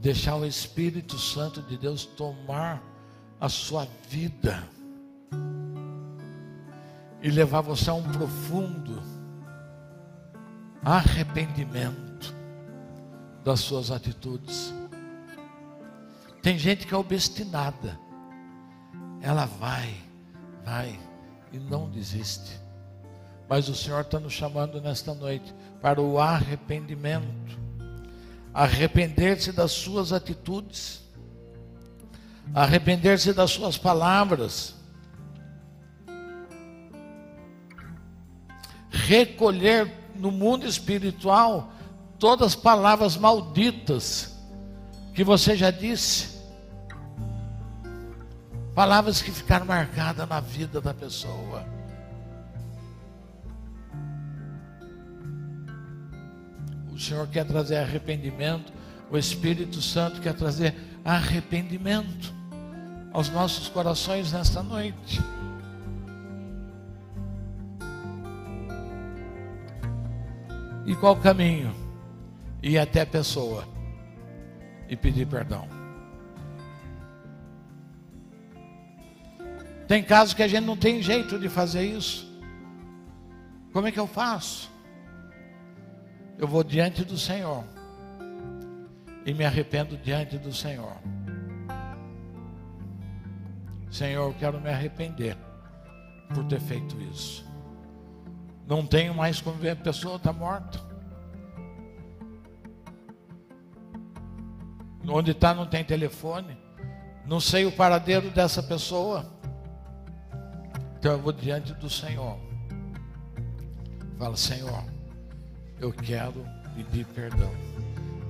Deixar 0.01 0.37
o 0.37 0.45
Espírito 0.45 1.19
Santo 1.19 1.63
de 1.63 1.79
Deus 1.79 2.05
tomar 2.05 2.83
a 3.41 3.49
sua 3.49 3.87
vida 4.09 4.69
e 7.23 7.31
levar 7.31 7.63
você 7.63 7.89
a 7.89 7.95
um 7.95 8.03
profundo 8.03 9.03
arrependimento 10.85 12.35
das 13.43 13.61
suas 13.61 13.91
atitudes. 13.91 14.75
Tem 16.43 16.59
gente 16.59 16.87
que 16.87 16.93
é 16.93 16.97
obstinada, 16.97 17.99
ela 19.23 19.47
vai, 19.47 19.95
vai 20.63 21.01
e 21.51 21.59
não 21.59 21.89
desiste. 21.89 22.64
Mas 23.49 23.69
o 23.69 23.75
Senhor 23.75 24.01
está 24.01 24.19
nos 24.19 24.33
chamando 24.33 24.81
nesta 24.81 25.15
noite 25.15 25.55
para 25.81 26.01
o 26.01 26.19
arrependimento, 26.19 27.59
arrepender-se 28.53 29.53
das 29.53 29.73
suas 29.73 30.13
atitudes, 30.13 31.03
arrepender-se 32.55 33.33
das 33.33 33.51
suas 33.51 33.77
palavras, 33.77 34.75
recolher 38.91 39.93
no 40.15 40.31
mundo 40.31 40.67
espiritual 40.67 41.73
todas 42.19 42.49
as 42.49 42.57
palavras 42.57 43.17
malditas 43.17 44.35
que 45.13 45.23
você 45.23 45.57
já 45.57 45.71
disse. 45.71 46.35
Palavras 48.75 49.23
que 49.23 49.31
ficaram 49.31 49.67
marcadas 49.67 50.29
na 50.29 50.41
vida 50.41 50.81
da 50.81 50.93
pessoa. 50.93 51.74
O 56.95 56.99
Senhor 56.99 57.27
quer 57.27 57.45
trazer 57.45 57.77
arrependimento, 57.77 58.73
o 59.11 59.19
Espírito 59.19 59.83
Santo 59.83 60.21
quer 60.21 60.33
trazer 60.33 60.75
arrependimento 61.05 62.33
aos 63.13 63.29
nossos 63.29 63.69
corações 63.69 64.33
nesta 64.33 64.63
noite. 64.63 65.21
E 70.87 70.95
qual 70.95 71.17
caminho? 71.17 71.75
Ir 72.63 72.79
até 72.79 73.01
a 73.01 73.07
pessoa 73.07 73.67
e 74.89 74.97
pedir 74.97 75.27
perdão. 75.27 75.69
Tem 79.89 80.03
casos 80.03 80.33
que 80.33 80.43
a 80.43 80.49
gente 80.49 80.65
não 80.65 80.77
tem 80.77 81.03
jeito 81.03 81.39
de 81.39 81.49
fazer 81.49 81.85
isso. 81.85 82.33
Como 83.73 83.89
é 83.89 83.93
que 83.93 83.99
eu 83.99 84.07
faço? 84.07 84.74
Eu 86.39 86.49
vou 86.49 86.65
diante 86.65 87.05
do 87.05 87.17
Senhor 87.17 87.65
e 89.25 89.33
me 89.33 89.45
arrependo 89.45 89.97
diante 89.97 90.37
do 90.39 90.53
Senhor. 90.53 90.97
Senhor, 93.91 94.29
eu 94.29 94.35
quero 94.35 94.61
me 94.61 94.69
arrepender 94.69 95.37
por 96.35 96.45
ter 96.45 96.61
feito 96.61 97.01
isso. 97.03 97.47
Não 98.67 98.85
tenho 98.85 99.15
mais 99.15 99.41
como 99.41 99.57
ver, 99.57 99.71
a 99.71 99.77
pessoa 99.77 100.17
está 100.17 100.33
morta. 100.33 100.81
Onde 105.07 105.33
está 105.33 105.55
não 105.55 105.67
tem 105.67 105.85
telefone. 105.85 106.57
Não 107.27 107.39
sei 107.39 107.67
o 107.67 107.73
paradeiro 107.73 108.31
dessa 108.31 108.63
pessoa. 108.63 109.25
Então 110.99 111.13
eu 111.13 111.19
vou 111.19 111.33
diante 111.33 111.73
do 111.75 111.89
Senhor. 111.89 112.39
Fala, 114.19 114.37
Senhor, 114.37 114.85
eu 115.79 115.93
quero 115.93 116.45
pedir 116.75 117.07
perdão. 117.07 117.51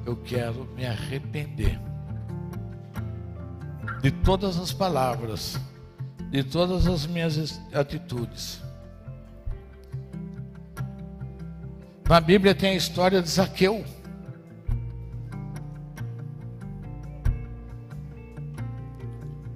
Eu 0.06 0.16
quero 0.16 0.64
me 0.76 0.86
arrepender 0.86 1.80
de 4.02 4.10
todas 4.10 4.58
as 4.58 4.72
palavras, 4.72 5.58
de 6.30 6.44
todas 6.44 6.86
as 6.86 7.06
minhas 7.06 7.58
atitudes 7.72 8.64
Na 12.08 12.20
Bíblia 12.20 12.54
tem 12.54 12.72
a 12.72 12.74
história 12.74 13.22
de 13.22 13.30
Zaqueu. 13.30 13.82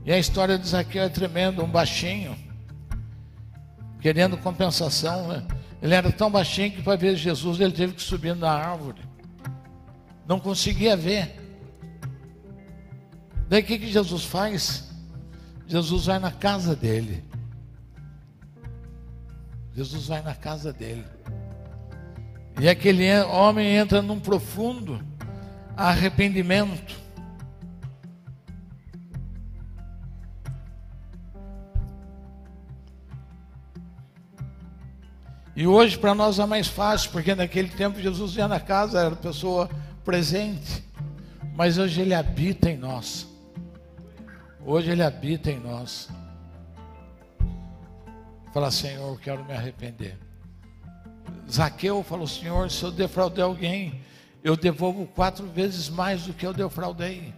E 0.04 0.10
a 0.10 0.18
história 0.18 0.58
de 0.58 0.66
Zaqueu 0.66 1.02
é 1.02 1.10
tremenda, 1.10 1.62
um 1.62 1.68
baixinho, 1.68 2.34
querendo 4.00 4.38
compensação. 4.38 5.28
Né? 5.28 5.46
Ele 5.80 5.94
era 5.94 6.10
tão 6.10 6.30
baixinho 6.30 6.72
que 6.72 6.82
para 6.82 6.96
ver 6.96 7.16
Jesus 7.16 7.60
ele 7.60 7.72
teve 7.72 7.94
que 7.94 8.02
subir 8.02 8.34
na 8.34 8.50
árvore. 8.50 9.00
Não 10.26 10.40
conseguia 10.40 10.96
ver. 10.96 11.36
Daí 13.48 13.62
o 13.62 13.64
que, 13.64 13.78
que 13.78 13.90
Jesus 13.90 14.24
faz? 14.24 14.90
Jesus 15.66 16.06
vai 16.06 16.18
na 16.18 16.30
casa 16.30 16.74
dele 16.74 17.28
Jesus 19.78 20.08
vai 20.08 20.20
na 20.22 20.34
casa 20.34 20.72
dele. 20.72 21.04
E 22.60 22.68
aquele 22.68 23.08
homem 23.22 23.76
entra 23.76 24.02
num 24.02 24.18
profundo 24.18 25.00
arrependimento. 25.76 26.97
E 35.58 35.66
hoje 35.66 35.98
para 35.98 36.14
nós 36.14 36.38
é 36.38 36.46
mais 36.46 36.68
fácil, 36.68 37.10
porque 37.10 37.34
naquele 37.34 37.68
tempo 37.68 38.00
Jesus 38.00 38.36
ia 38.36 38.46
na 38.46 38.60
casa, 38.60 39.00
era 39.00 39.16
pessoa 39.16 39.68
presente. 40.04 40.84
Mas 41.56 41.78
hoje 41.78 42.00
ele 42.00 42.14
habita 42.14 42.70
em 42.70 42.76
nós. 42.76 43.26
Hoje 44.64 44.92
ele 44.92 45.02
habita 45.02 45.50
em 45.50 45.58
nós. 45.58 46.08
Fala, 48.54 48.70
Senhor, 48.70 49.08
eu 49.08 49.18
quero 49.18 49.44
me 49.46 49.52
arrepender. 49.52 50.16
Zaqueu 51.50 52.04
falou, 52.04 52.28
Senhor, 52.28 52.70
se 52.70 52.84
eu 52.84 52.92
defraudei 52.92 53.42
alguém, 53.42 54.00
eu 54.44 54.56
devolvo 54.56 55.06
quatro 55.06 55.44
vezes 55.48 55.88
mais 55.88 56.22
do 56.22 56.32
que 56.32 56.46
eu 56.46 56.54
defraudei. 56.54 57.34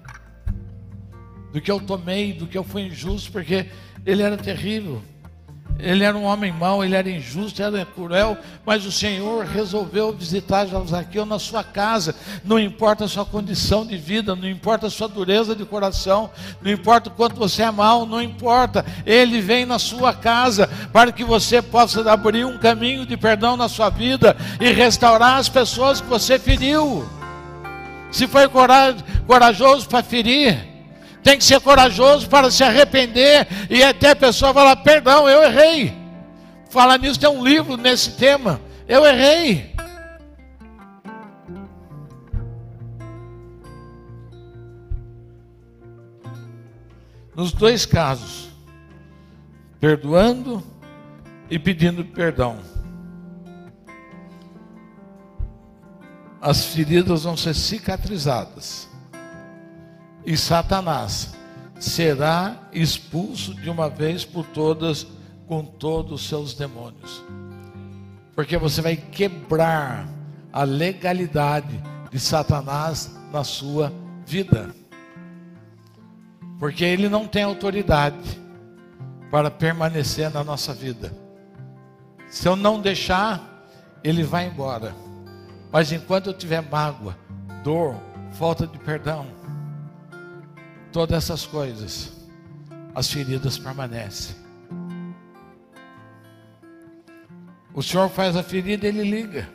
Do 1.55 1.59
que 1.63 1.71
eu 1.71 1.81
tomei, 1.81 2.35
do 2.35 2.47
que 2.47 2.59
eu 2.59 2.65
fui 2.65 2.83
injusto, 2.83 3.33
porque 3.33 3.71
ele 4.05 4.21
era 4.21 4.37
terrível. 4.37 5.01
Ele 5.79 6.05
era 6.05 6.17
um 6.17 6.25
homem 6.25 6.53
mau, 6.53 6.85
ele 6.85 6.95
era 6.95 7.09
injusto, 7.11 7.63
era 7.63 7.87
cruel, 7.87 8.37
mas 8.67 8.85
o 8.85 8.93
Senhor 8.93 9.47
resolveu 9.47 10.13
visitar 10.13 10.67
Zaqueu 10.67 11.25
na 11.25 11.39
sua 11.39 11.65
casa. 11.65 12.15
Não 12.45 12.59
importa 12.59 13.05
a 13.05 13.09
sua 13.09 13.25
condição 13.25 13.87
de 13.87 13.97
vida, 13.97 14.37
não 14.37 14.49
importa 14.49 14.89
a 14.89 14.91
sua 14.91 15.09
dureza 15.09 15.57
de 15.57 15.65
coração, 15.65 16.31
não 16.61 16.71
importa 16.71 17.09
o 17.09 17.13
quanto 17.13 17.37
você 17.37 17.63
é 17.63 17.71
mau, 17.71 18.05
não 18.05 18.21
importa. 18.21 18.85
Ele 19.07 19.41
vem 19.41 19.65
na 19.65 19.79
sua 19.79 20.13
casa 20.13 20.69
para 20.93 21.13
que 21.13 21.25
você 21.25 21.63
possa 21.63 22.11
abrir 22.11 22.45
um 22.45 22.59
caminho 22.59 23.07
de 23.07 23.17
perdão 23.17 23.57
na 23.57 23.69
sua 23.69 23.89
vida 23.89 24.37
e 24.61 24.71
restaurar 24.73 25.39
as 25.39 25.49
pessoas 25.49 26.01
que 26.01 26.09
você 26.09 26.39
feriu. 26.39 27.09
Se 28.11 28.27
foi 28.27 28.49
corajoso 29.27 29.89
para 29.89 30.03
ferir, 30.03 30.70
tem 31.23 31.37
que 31.37 31.45
ser 31.45 31.61
corajoso 31.61 32.29
para 32.29 32.51
se 32.51 32.65
arrepender 32.65 33.47
e 33.69 33.83
até 33.83 34.11
a 34.11 34.17
pessoa 34.17 34.55
falar: 34.55 34.77
perdão, 34.77 35.29
eu 35.29 35.43
errei. 35.43 35.95
Falar 36.69 36.99
nisso 36.99 37.19
tem 37.19 37.29
um 37.29 37.45
livro 37.45 37.77
nesse 37.77 38.13
tema. 38.13 38.61
Eu 38.87 39.05
errei. 39.05 39.75
Nos 47.35 47.53
dois 47.53 47.87
casos, 47.87 48.51
perdoando 49.79 50.63
e 51.49 51.59
pedindo 51.59 52.05
perdão. 52.05 52.59
As 56.41 56.65
feridas 56.65 57.25
vão 57.25 57.37
ser 57.37 57.55
cicatrizadas 57.55 58.90
e 60.25 60.37
Satanás 60.37 61.35
será 61.79 62.69
expulso 62.73 63.55
de 63.55 63.71
uma 63.71 63.89
vez 63.89 64.25
por 64.25 64.47
todas 64.47 65.07
com 65.47 65.65
todos 65.65 66.21
os 66.21 66.29
seus 66.29 66.55
demônios. 66.55 67.25
Porque 68.37 68.57
você 68.57 68.81
vai 68.81 68.97
quebrar 68.97 70.07
a 70.53 70.63
legalidade 70.63 71.83
de 72.11 72.21
Satanás 72.21 73.17
na 73.33 73.43
sua 73.43 73.93
vida. 74.27 74.75
Porque 76.59 76.85
ele 76.85 77.09
não 77.09 77.27
tem 77.27 77.43
autoridade 77.43 78.41
para 79.31 79.51
permanecer 79.51 80.31
na 80.31 80.45
nossa 80.45 80.75
vida. 80.75 81.13
Se 82.29 82.47
eu 82.47 82.55
não 82.55 82.81
deixar, 82.81 83.67
ele 84.05 84.23
vai 84.23 84.47
embora. 84.47 84.95
Mas 85.73 85.91
enquanto 85.93 86.29
eu 86.29 86.35
tiver 86.35 86.61
mágoa, 86.61 87.17
dor, 87.65 87.97
falta 88.33 88.67
de 88.67 88.79
perdão, 88.79 89.27
todas 90.93 91.17
essas 91.25 91.47
coisas, 91.47 92.13
as 92.95 93.11
feridas 93.11 93.59
permanecem. 93.59 94.37
O 97.73 97.83
Senhor 97.83 98.09
faz 98.09 98.37
a 98.37 98.43
ferida, 98.43 98.87
ele 98.87 99.03
liga. 99.03 99.49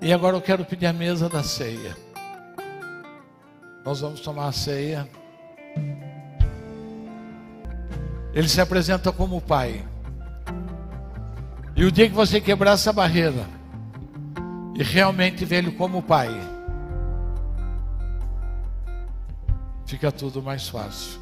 E 0.00 0.12
agora 0.12 0.36
eu 0.36 0.40
quero 0.40 0.64
pedir 0.64 0.86
a 0.86 0.92
mesa 0.92 1.28
da 1.28 1.42
ceia. 1.42 1.96
Nós 3.84 4.00
vamos 4.00 4.20
tomar 4.20 4.48
a 4.48 4.52
ceia. 4.52 5.08
Ele 8.32 8.48
se 8.48 8.60
apresenta 8.60 9.10
como 9.12 9.40
Pai. 9.40 9.84
E 11.74 11.84
o 11.84 11.92
dia 11.92 12.08
que 12.08 12.14
você 12.14 12.40
quebrar 12.40 12.72
essa 12.72 12.92
barreira 12.92 13.46
e 14.74 14.82
realmente 14.82 15.44
ver 15.44 15.56
Ele 15.56 15.72
como 15.72 16.02
Pai, 16.02 16.28
fica 19.88 20.12
tudo 20.12 20.42
mais 20.42 20.68
fácil. 20.68 21.18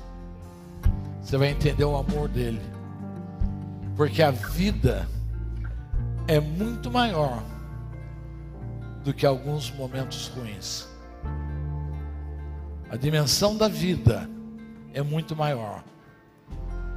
Você 1.23 1.39
vai 1.39 1.51
entender 1.51 1.85
o 1.85 1.97
amor 1.97 2.29
dele. 2.29 2.61
Porque 3.97 4.23
a 4.23 4.33
vida 4.33 5.09
é 6.27 6.41
muito 6.41 6.91
maior 6.91 7.43
do 9.05 9.15
que 9.15 9.25
alguns 9.25 9.71
momentos 9.71 10.27
ruins. 10.29 10.89
A 12.91 12.97
dimensão 12.97 13.57
da 13.57 13.69
vida 13.69 14.29
é 14.93 15.01
muito 15.01 15.37
maior 15.37 15.85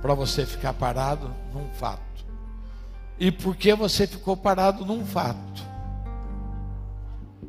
para 0.02 0.16
você 0.16 0.48
ficar 0.48 0.74
parado 0.74 1.32
num 1.54 1.70
fato. 1.76 2.02
E 3.20 3.32
porque 3.32 3.76
você 3.76 4.08
ficou 4.08 4.36
parado 4.36 4.86
num 4.86 5.06
fato, 5.06 5.64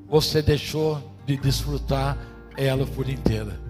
você 0.06 0.42
deixou 0.42 1.00
de 1.24 1.36
desfrutar 1.36 2.18
ela 2.56 2.86
por 2.86 3.08
inteira. 3.08 3.69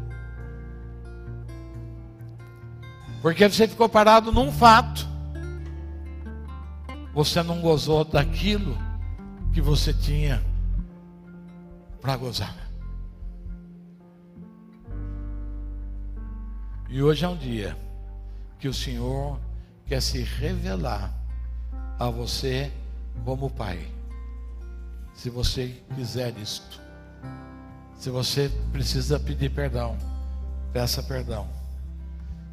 Porque 3.23 3.49
você 3.49 3.69
ficou 3.69 3.89
parado 3.89 4.33
num 4.33 4.51
fato. 4.51 5.07
Você 7.13 7.43
não 7.43 7.61
gozou 7.61 8.05
daquilo 8.05 8.79
que 9.53 9.61
você 9.61 9.93
tinha 9.93 10.43
para 12.01 12.17
gozar. 12.17 12.57
E 16.89 17.03
hoje 17.03 17.25
é 17.25 17.29
um 17.29 17.37
dia 17.37 17.77
que 18.59 18.69
o 18.69 18.75
Senhor 18.75 19.39
quer 19.87 20.01
se 20.01 20.23
revelar 20.23 21.13
a 21.99 22.09
você 22.09 22.73
como 23.25 23.51
Pai. 23.51 23.87
Se 25.15 25.29
você 25.29 25.83
quiser 25.95 26.37
isto. 26.39 26.81
Se 27.97 28.09
você 28.09 28.51
precisa 28.73 29.21
pedir 29.21 29.51
perdão, 29.51 29.97
peça 30.73 31.03
perdão. 31.03 31.60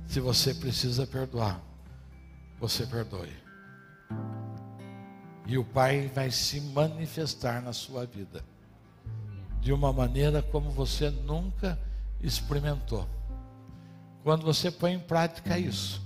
Se 0.08 0.22
você 0.22 0.53
precisa 0.53 1.05
perdoar, 1.05 1.62
você 2.60 2.86
perdoe. 2.86 3.36
E 5.45 5.58
o 5.58 5.66
Pai 5.66 6.10
vai 6.14 6.32
se 6.32 6.62
manifestar 6.62 7.62
na 7.62 7.74
sua 7.74 8.05
vida 8.05 8.43
de 9.60 9.74
uma 9.74 9.91
maneira 9.91 10.41
como 10.41 10.72
você 10.72 11.10
nunca 11.10 11.78
experimentou. 12.22 13.08
Quando 14.24 14.43
você 14.43 14.72
põe 14.72 14.93
em 14.93 14.99
prática 14.99 15.60
isso, 15.60 16.01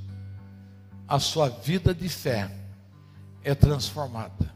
a 1.08 1.20
sua 1.20 1.50
vida 1.50 1.94
de 1.94 2.10
fé 2.10 2.52
é 3.44 3.54
transformada. 3.54 4.52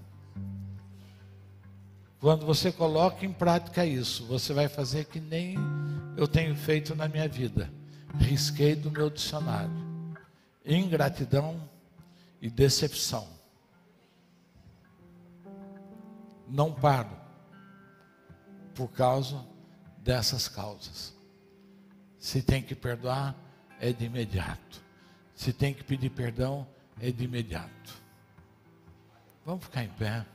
Quando 2.20 2.48
você 2.48 2.72
coloca 2.72 3.24
em 3.24 3.32
prática 3.32 3.86
isso, 3.86 4.26
você 4.26 4.54
vai 4.54 4.68
fazer 4.68 5.06
que 5.06 5.20
nem 5.20 5.56
eu 6.18 6.28
tenho 6.28 6.56
feito 6.56 6.96
na 6.96 7.08
minha 7.08 7.28
vida 7.28 7.70
risquei 8.20 8.76
do 8.76 8.92
meu 8.92 9.10
dicionário. 9.10 9.72
Ingratidão 10.66 11.70
e 12.42 12.50
decepção. 12.50 13.28
Não 16.48 16.72
paro 16.72 17.16
por 18.74 18.90
causa 18.90 19.44
dessas 19.98 20.48
causas. 20.48 21.16
Se 22.20 22.42
tem 22.42 22.62
que 22.62 22.76
perdoar, 22.76 23.36
é 23.80 23.92
de 23.92 24.06
imediato. 24.06 24.84
Se 25.34 25.52
tem 25.52 25.74
que 25.74 25.84
pedir 25.84 26.10
perdão, 26.10 26.68
é 27.00 27.12
de 27.12 27.24
imediato. 27.24 28.02
Vamos 29.46 29.66
ficar 29.66 29.84
em 29.84 29.90
pé. 29.90 30.26